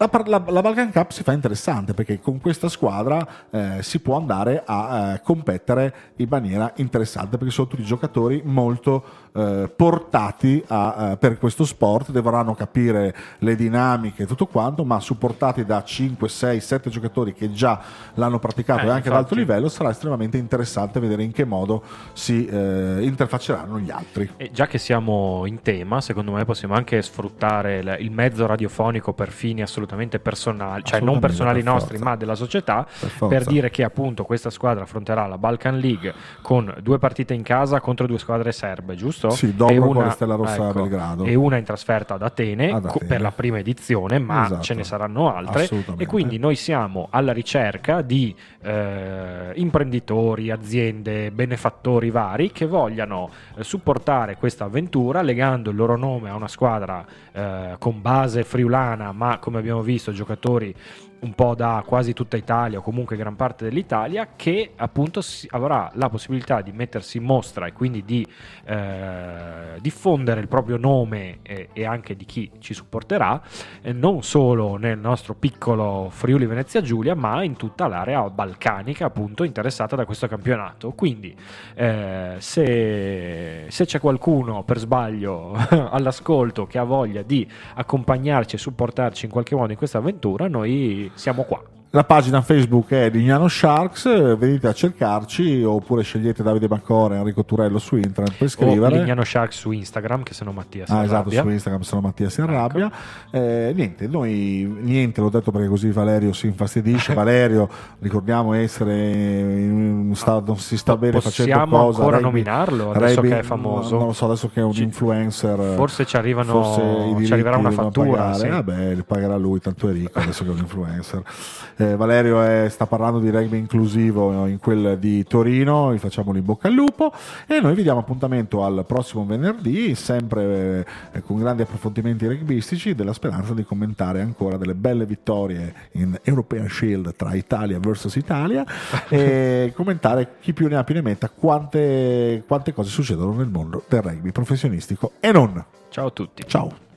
la, 0.00 0.08
la- 0.24 0.44
la 0.46 0.60
Balkan 0.62 0.90
Cup 0.90 1.10
si 1.10 1.22
fa 1.22 1.32
interessante 1.32 1.92
perché 1.92 2.20
con 2.20 2.40
questa 2.40 2.70
squadra 2.70 3.26
eh, 3.50 3.82
si 3.82 4.00
può 4.00 4.16
andare 4.16 4.62
a 4.64 5.12
eh, 5.12 5.20
competere 5.22 5.94
in 6.16 6.26
maniera 6.30 6.72
interessante 6.76 7.36
perché 7.36 7.52
sono 7.52 7.66
tutti 7.66 7.82
giocatori 7.84 8.40
molto 8.42 9.04
eh, 9.34 9.70
portati 9.76 10.64
a, 10.68 11.10
eh, 11.12 11.16
per 11.18 11.36
questo 11.36 11.66
sport, 11.66 12.12
dovranno 12.12 12.54
capire 12.54 13.14
le 13.40 13.54
dinamiche 13.56 14.22
e 14.22 14.26
tutto 14.26 14.46
quanto, 14.46 14.84
ma 14.86 14.98
supportati 15.00 15.66
da 15.66 15.84
5, 15.84 16.28
6, 16.28 16.60
7 16.60 16.88
giocatori 16.88 17.34
che 17.34 17.52
già 17.52 17.78
l'hanno 18.14 18.38
praticato 18.38 18.86
Eh, 18.86 18.86
e 18.86 18.90
anche 18.90 19.08
ad 19.08 19.14
alto 19.16 19.34
infatti. 19.34 19.40
livello, 19.40 19.68
sarà 19.68 19.90
estremamente 19.90 20.38
interessante 20.38 20.98
vedere 20.98 21.22
in 21.24 21.32
che 21.32 21.44
modo 21.44 21.82
si 22.14 22.46
eh, 22.46 23.00
interfacceranno 23.02 23.78
gli 23.78 23.90
altri. 23.90 24.30
E 24.38 24.50
già 24.50 24.66
che 24.66 24.78
siamo 24.78 25.44
in 25.44 25.60
tema, 25.60 26.00
secondo 26.00 26.32
me 26.32 26.46
possiamo 26.46 26.72
anche 26.74 27.02
sfruttare 27.02 27.80
il 28.00 28.10
mezzo 28.10 28.46
radiofonico 28.46 29.12
per 29.12 29.30
fini 29.30 29.60
assolutamente 29.60 29.88
personali, 29.96 30.82
cioè 30.84 31.00
non 31.00 31.16
Assolutamente, 31.16 31.20
personali 31.26 31.62
per 31.62 31.72
nostri, 31.72 31.96
forza. 31.96 32.04
ma 32.10 32.16
della 32.16 32.34
società, 32.34 32.86
Per 33.18 33.28
per 33.28 33.44
dire 33.44 33.70
che 33.70 33.82
appunto 33.84 34.24
questa 34.24 34.50
squadra 34.50 34.84
affronterà 34.84 35.26
la 35.26 35.38
Balkan 35.38 35.78
League 35.78 36.12
con 36.42 36.72
due 36.80 36.98
partite 36.98 37.34
in 37.34 37.42
casa 37.42 37.80
contro 37.80 38.06
due 38.06 38.18
squadre 38.18 38.52
serbe, 38.52 38.94
giusto? 38.94 39.30
Sì, 39.30 39.54
dopo 39.56 39.72
E 39.72 39.78
una- 39.78 40.04
la 40.04 40.10
Stella 40.10 40.34
Rossa 40.34 40.68
a 40.68 40.72
Belgrado. 40.72 41.24
E 41.24 41.34
una 41.34 41.56
in 41.56 41.64
trasferta 41.64 42.14
ad 42.14 42.22
Atene, 42.22 42.70
Ad 42.72 42.84
Atene. 42.86 43.06
per 43.06 43.20
la 43.20 43.30
prima 43.32 43.58
edizione, 43.58 44.18
ma 44.18 44.44
Esatto. 44.44 44.62
ce 44.62 44.74
ne 44.74 44.84
saranno 44.84 45.34
altre. 45.34 45.62
Assolutamente. 45.64 46.02
E 46.04 46.06
quindi 46.06 46.38
noi 46.38 46.56
siamo 46.56 47.08
alla 47.10 47.32
ricerca 47.32 48.02
di 48.02 48.34
eh, 48.62 49.52
imprenditori, 49.54 50.50
aziende, 50.50 51.30
benefattori 51.30 52.10
vari 52.10 52.50
che 52.52 52.66
vogliano 52.66 53.30
eh, 53.56 53.64
supportare 53.64 54.36
questa 54.36 54.64
avventura 54.64 55.22
legando 55.22 55.70
il 55.70 55.76
loro 55.76 55.96
nome 55.96 56.28
a 56.30 56.34
una 56.34 56.48
squadra 56.48 57.04
eh, 57.32 57.76
con 57.78 58.00
base 58.00 58.44
friulana, 58.44 59.12
ma 59.12 59.38
come 59.38 59.58
abbiamo 59.58 59.79
visto 59.82 60.12
giocatori 60.12 60.74
un 61.20 61.34
po' 61.34 61.54
da 61.54 61.82
quasi 61.86 62.12
tutta 62.12 62.36
Italia 62.36 62.78
o 62.78 62.82
comunque 62.82 63.16
gran 63.16 63.36
parte 63.36 63.64
dell'Italia 63.64 64.28
che 64.36 64.72
appunto 64.76 65.20
si- 65.20 65.46
avrà 65.50 65.90
la 65.94 66.08
possibilità 66.08 66.62
di 66.62 66.72
mettersi 66.72 67.18
in 67.18 67.24
mostra 67.24 67.66
e 67.66 67.72
quindi 67.72 68.04
di 68.04 68.26
eh, 68.64 69.78
diffondere 69.80 70.40
il 70.40 70.48
proprio 70.48 70.76
nome 70.76 71.38
e, 71.42 71.68
e 71.72 71.84
anche 71.84 72.16
di 72.16 72.24
chi 72.24 72.50
ci 72.58 72.72
supporterà 72.72 73.42
eh, 73.82 73.92
non 73.92 74.22
solo 74.22 74.76
nel 74.76 74.98
nostro 74.98 75.34
piccolo 75.34 76.08
Friuli 76.10 76.46
Venezia 76.46 76.80
Giulia 76.80 77.14
ma 77.14 77.42
in 77.42 77.56
tutta 77.56 77.86
l'area 77.86 78.28
balcanica 78.30 79.06
appunto 79.06 79.44
interessata 79.44 79.96
da 79.96 80.06
questo 80.06 80.26
campionato. 80.26 80.92
Quindi 80.92 81.34
eh, 81.74 82.36
se, 82.38 83.66
se 83.68 83.84
c'è 83.84 84.00
qualcuno 84.00 84.62
per 84.62 84.78
sbaglio 84.78 85.52
all'ascolto 85.68 86.66
che 86.66 86.78
ha 86.78 86.84
voglia 86.84 87.22
di 87.22 87.46
accompagnarci 87.74 88.56
e 88.56 88.58
supportarci 88.58 89.26
in 89.26 89.30
qualche 89.30 89.54
modo 89.54 89.72
in 89.72 89.78
questa 89.78 89.98
avventura 89.98 90.48
noi 90.48 91.09
siamo 91.14 91.44
qua 91.44 91.62
La 91.92 92.04
pagina 92.04 92.40
Facebook 92.40 92.90
è 92.92 93.10
Lignano 93.10 93.48
Sharks, 93.48 94.36
venite 94.36 94.68
a 94.68 94.72
cercarci 94.72 95.64
oppure 95.64 96.04
scegliete 96.04 96.40
Davide 96.40 96.68
Bancore 96.68 97.16
Enrico 97.16 97.44
Turello 97.44 97.80
su 97.80 97.96
internet 97.96 98.36
per 98.36 98.46
o 98.46 98.48
scrivere. 98.48 98.98
Lignano 99.00 99.24
Shark 99.24 99.52
su 99.52 99.72
Instagram 99.72 100.22
che 100.22 100.32
se 100.32 100.44
no 100.44 100.52
Mattia 100.52 100.86
si 100.86 100.92
Ah, 100.92 101.02
esatto, 101.02 101.30
su 101.30 101.48
Instagram 101.48 101.80
se 101.82 101.94
no 101.96 102.00
Mattia 102.00 102.28
si 102.30 102.42
Ecco. 102.42 102.90
Eh, 103.32 103.72
niente, 103.74 104.06
noi 104.06 104.72
niente, 104.82 105.20
l'ho 105.20 105.30
detto 105.30 105.50
perché 105.50 105.66
così 105.66 105.90
Valerio 105.90 106.32
si 106.32 106.46
infastidisce. 106.46 107.12
Valerio, 107.12 107.68
ricordiamo 107.98 108.52
essere 108.52 108.94
in 108.94 110.06
un 110.10 110.14
stato, 110.14 110.44
non 110.46 110.58
si 110.58 110.76
sta 110.76 110.96
bene 110.96 111.20
facendo 111.20 111.50
Possiamo 111.50 111.76
cosa. 111.86 111.98
ancora 111.98 112.18
rugby- 112.18 112.22
nominarlo, 112.44 112.92
adesso 112.92 113.14
rugby- 113.16 113.28
che 113.30 113.38
è 113.40 113.42
famoso? 113.42 113.96
Non 113.98 114.06
lo 114.06 114.12
so, 114.12 114.26
adesso 114.26 114.48
che 114.48 114.60
è 114.60 114.62
un 114.62 114.72
Ci- 114.72 114.84
influencer. 114.84 115.74
forse 115.74 116.06
ci 116.06 116.16
arrivano- 116.16 116.52
forse 116.62 117.24
ci 117.26 117.32
arriverà 117.32 117.56
una 117.56 117.72
fattura, 117.72 118.32
sì. 118.34 118.46
Vabbè, 118.46 118.94
li 118.94 119.02
pagherà 119.02 119.36
lui, 119.36 119.58
tanto 119.58 119.88
è 119.88 119.92
ricco 119.92 120.20
adesso 120.20 120.44
che 120.44 120.50
è 120.50 120.52
un 120.52 120.58
influencer. 120.58 121.22
Eh, 121.80 121.96
Valerio 121.96 122.42
è- 122.42 122.68
sta 122.68 122.84
parlando 122.84 123.18
di 123.20 123.30
rugby 123.30 123.56
inclusivo 123.56 124.44
in 124.44 124.58
quel 124.58 124.98
di 124.98 125.24
Torino, 125.24 125.94
gli 125.94 125.98
facciamo 125.98 126.36
in 126.36 126.44
bocca 126.44 126.68
al 126.68 126.74
lupo 126.74 127.10
e 127.46 127.58
noi 127.58 127.74
vi 127.74 127.82
diamo 127.82 128.00
appuntamento 128.00 128.62
al 128.62 128.84
prossimo 128.86 129.24
venerdì, 129.24 129.94
sempre 129.94 130.86
eh, 131.12 131.22
con 131.22 131.38
grandi 131.38 131.62
approfondimenti 131.62 132.26
rugbistici, 132.26 132.94
della 132.94 133.14
speranza 133.14 133.54
di 133.54 133.64
commentare 133.64 134.20
ancora 134.20 134.58
delle 134.58 134.74
belle 134.74 135.06
vittorie 135.06 135.72
in 135.92 136.18
European 136.22 136.68
Shield 136.68 137.16
tra 137.16 137.32
Italia 137.32 137.78
vs 137.78 138.14
Italia 138.16 138.62
e 139.08 139.72
commentare 139.74 140.32
chi 140.38 140.52
più 140.52 140.68
ne 140.68 140.76
ha 140.76 140.84
più 140.84 140.94
ne 140.94 141.00
metta 141.00 141.30
quante, 141.30 142.44
quante 142.46 142.74
cose 142.74 142.90
succedono 142.90 143.32
nel 143.32 143.48
mondo 143.48 143.84
del 143.88 144.02
rugby 144.02 144.32
professionistico 144.32 145.12
e 145.18 145.32
non. 145.32 145.64
ciao 145.88 146.08
a 146.08 146.10
tutti 146.10 146.42
Ciao. 146.46 146.88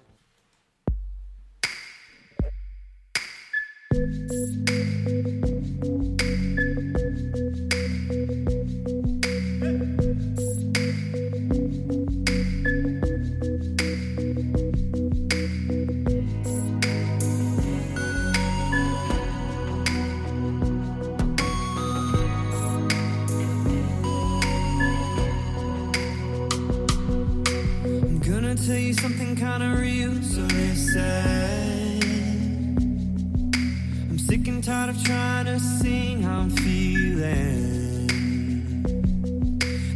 Tired 34.64 34.92
of 34.92 35.04
trying 35.04 35.46
to 35.46 35.60
sing 35.60 36.22
how 36.22 36.40
I'm 36.40 36.50
feeling. 36.50 38.10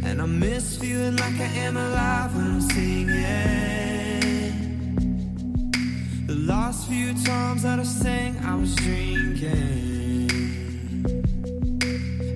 And 0.04 0.20
I 0.20 0.26
miss 0.26 0.76
feeling 0.76 1.16
like 1.16 1.40
I 1.40 1.50
am 1.64 1.78
alive 1.78 2.36
when 2.36 2.46
I'm 2.46 2.60
singing. 2.60 3.08
The 6.26 6.34
last 6.34 6.86
few 6.86 7.14
times 7.24 7.62
that 7.62 7.78
I 7.78 7.82
sang, 7.82 8.36
I 8.44 8.56
was 8.56 8.74
drinking. 8.76 10.28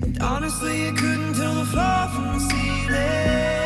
And 0.01 0.19
honestly, 0.19 0.87
I 0.87 0.91
couldn't 0.91 1.35
tell 1.35 1.53
the 1.53 1.65
floor 1.65 2.07
from 2.15 2.33
the 2.33 2.39
ceiling. 2.49 3.62